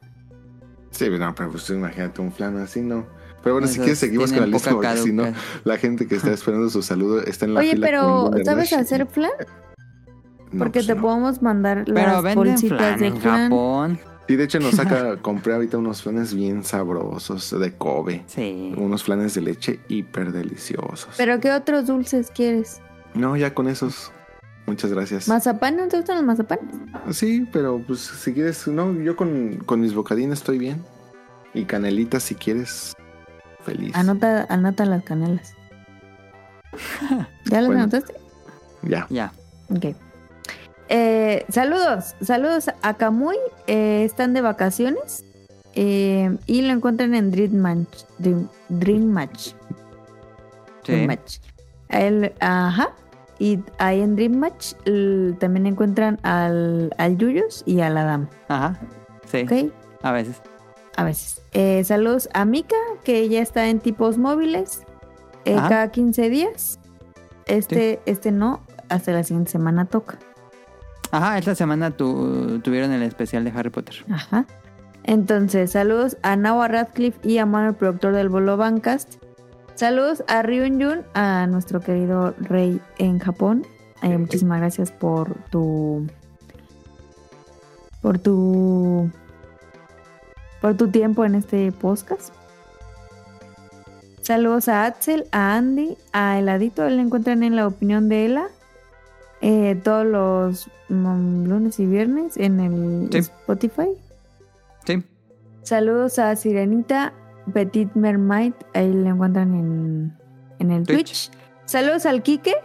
[0.97, 3.05] Sí, no, pero pues imagínate un flan así, ¿no?
[3.43, 5.25] Pero bueno, si quieres seguimos con la lista, porque si no,
[5.63, 7.85] la gente que está esperando su saludo está en la Oye, fila.
[7.87, 9.31] pero ¿sabes hacer flan?
[10.51, 11.01] No, Porque pues te no.
[11.01, 13.43] podemos mandar Pero las bolsitas flan de en flan.
[13.49, 13.99] Japón.
[14.27, 18.23] Sí, de hecho nos saca, compré ahorita unos flanes bien sabrosos de Kobe.
[18.27, 18.73] Sí.
[18.75, 21.09] Unos flanes de leche hiper deliciosos.
[21.17, 22.81] ¿Pero qué otros dulces quieres?
[23.13, 24.11] No, ya con esos.
[24.67, 25.27] Muchas gracias.
[25.27, 25.77] ¿Mazapán?
[25.77, 26.65] ¿No te gustan los mazapanes?
[27.11, 30.83] Sí, pero pues si quieres, no, yo con, con mis bocadines estoy bien.
[31.53, 32.93] Y canelitas si quieres.
[33.63, 33.95] Feliz.
[33.95, 35.55] Anota, anota las canelas.
[37.45, 37.83] ¿Ya las Bueno.
[37.83, 38.13] anotaste?
[38.83, 39.07] Ya.
[39.09, 39.31] Ya.
[39.69, 39.95] Ok.
[40.89, 43.35] Eh, saludos, saludos a Kamui.
[43.67, 45.25] eh, están de vacaciones
[45.75, 48.03] eh, y lo encuentran en Dream Match.
[48.19, 49.51] Dream, Dream Match.
[50.85, 51.07] Dream.
[51.07, 51.37] Match.
[51.89, 52.91] El- ajá.
[53.39, 54.73] Y ahí en Dream Match
[55.39, 58.27] también encuentran al, al Yuyos y al Adam.
[58.47, 58.79] Ajá.
[59.31, 59.41] Sí.
[59.43, 59.71] ¿Ok?
[60.01, 60.41] A veces.
[60.95, 61.41] A veces.
[61.53, 64.81] Eh, saludos a Mika, que ya está en tipos móviles
[65.45, 66.79] eh, cada 15 días.
[67.45, 70.17] Este, este no, hasta la siguiente semana toca.
[71.11, 73.95] Ajá, esta semana tu- tuvieron el especial de Harry Potter.
[74.11, 74.45] Ajá.
[75.03, 79.15] Entonces, saludos a Nawa Radcliffe y a Manu, el productor del Bolo Bancast.
[79.77, 83.65] Saludos a Ryun Jun, a nuestro querido rey en Japón.
[84.01, 86.07] Eh, muchísimas gracias por tu.
[88.01, 89.09] por tu.
[90.61, 92.33] por tu tiempo en este podcast.
[94.21, 98.47] Saludos a Axel, a Andy, a Heladito, lo encuentran en la opinión de Ela.
[99.41, 103.19] eh, todos los mm, lunes y viernes en el Sí.
[103.19, 103.89] Spotify.
[104.85, 105.03] Sí.
[105.61, 107.13] Saludos a Sirenita,
[107.53, 110.17] Petit Mermaid, ahí lo encuentran en,
[110.59, 111.29] en el Twitch.
[111.29, 111.37] Twitch.
[111.65, 112.55] Saludos al Quique,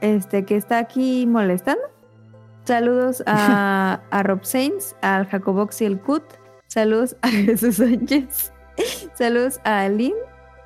[0.00, 1.82] este que está aquí molestando.
[2.64, 6.22] Saludos a, a Rob Sainz, al Jacobox y el Cut.
[6.66, 8.52] Saludos a Jesús Sánchez.
[9.14, 10.14] Saludos a Aline.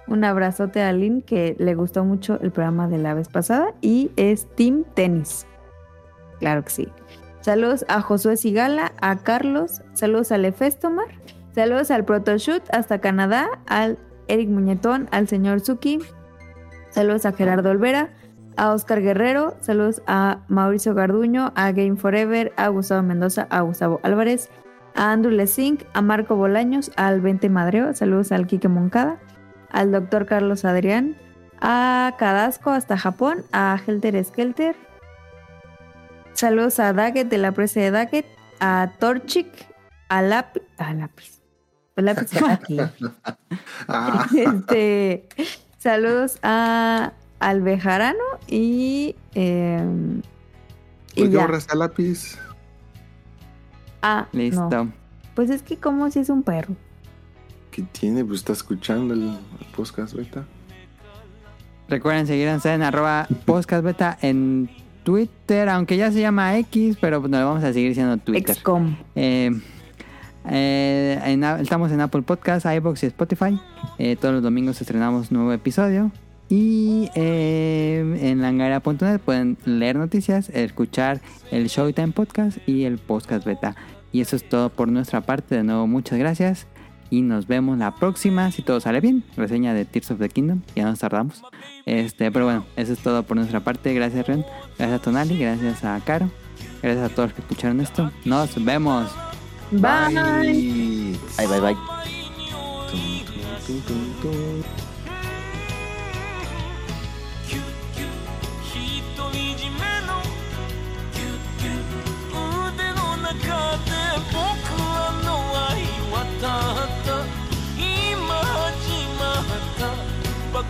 [0.06, 4.10] Un abrazote a Aline que le gustó mucho el programa de la vez pasada y
[4.16, 5.46] es Team Tenis.
[6.38, 6.88] Claro que sí.
[7.40, 11.06] Saludos a Josué Sigala, a Carlos, saludos al Efestomar,
[11.56, 16.00] saludos al Protoshoot hasta Canadá, al Eric Muñetón, al señor Suki,
[16.90, 18.10] saludos a Gerardo Olvera,
[18.58, 24.00] a Oscar Guerrero, saludos a Mauricio Garduño, a Game Forever, a Gustavo Mendoza, a Gustavo
[24.02, 24.50] Álvarez,
[24.94, 29.18] a Andrew Lesink, a Marco Bolaños, al 20 Madreo, saludos al Quique Moncada,
[29.70, 31.16] al doctor Carlos Adrián,
[31.58, 34.76] a Cadasco hasta Japón, a Helter Skelter,
[36.34, 38.26] saludos a Daggett de la presa de Daggett,
[38.60, 39.48] a Torchic,
[40.10, 41.35] a Lápiz, a Lápiz,
[41.96, 42.78] Lápiz aquí.
[43.88, 45.26] Ah, Este,
[45.78, 49.14] saludos a Albejarano y.
[49.34, 49.82] eh,
[51.14, 51.40] y ¿Por qué ya.
[51.40, 52.38] borras a lápiz?
[54.02, 54.68] Ah, Listo.
[54.70, 54.92] no.
[55.34, 56.74] Pues es que, como si es un perro.
[57.70, 58.24] ¿Qué tiene?
[58.24, 60.44] Pues está escuchando el, el podcast beta.
[61.88, 64.68] Recuerden seguirnos en arroba podcastbeta en
[65.04, 68.56] Twitter, aunque ya se llama X, pero no le vamos a seguir diciendo Twitter.
[68.56, 68.96] XCOM.
[69.14, 69.50] Eh,
[70.48, 73.58] eh, estamos en Apple Podcasts, iBox y Spotify.
[73.98, 76.10] Eh, todos los domingos estrenamos nuevo episodio.
[76.48, 83.74] Y eh, en langara.net pueden leer noticias, escuchar el Showtime Podcast y el Podcast Beta.
[84.12, 85.56] Y eso es todo por nuestra parte.
[85.56, 86.66] De nuevo, muchas gracias.
[87.10, 89.24] Y nos vemos la próxima, si todo sale bien.
[89.36, 90.62] Reseña de Tears of the Kingdom.
[90.74, 91.42] Ya nos tardamos.
[91.84, 93.92] Este, pero bueno, eso es todo por nuestra parte.
[93.94, 94.44] Gracias, Ren.
[94.78, 95.38] Gracias a Tonali.
[95.38, 96.30] Gracias a Caro.
[96.82, 98.10] Gracias a todos los que escucharon esto.
[98.24, 99.25] Nos vemos.
[99.72, 101.80] バイバイはいバイバイト
[103.72, 104.86] ントントントントン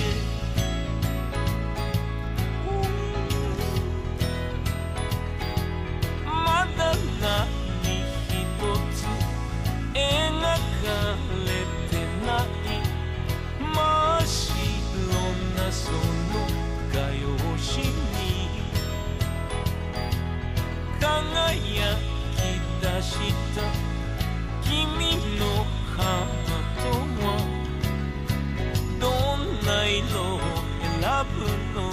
[6.63, 7.43] へまだ何
[8.29, 8.39] 一
[8.95, 9.03] つ
[9.93, 9.99] 描
[10.41, 10.55] か
[11.45, 11.51] れ
[11.89, 11.93] て
[12.25, 12.45] ない。
[13.59, 13.77] 真
[14.17, 14.49] っ白
[15.55, 15.95] なその
[16.93, 17.21] 画用
[17.57, 18.19] 紙に
[20.99, 21.97] 輝
[22.35, 22.39] き
[22.81, 23.11] 出し
[23.55, 23.59] た。
[24.63, 24.71] 君
[25.37, 25.41] の
[25.97, 26.47] ハー
[26.81, 26.83] ト
[27.23, 27.25] は
[28.99, 29.03] ど
[29.37, 30.01] んな色
[30.35, 30.37] を
[30.81, 31.03] 選
[31.35, 31.37] ぶ
[31.79, 31.92] の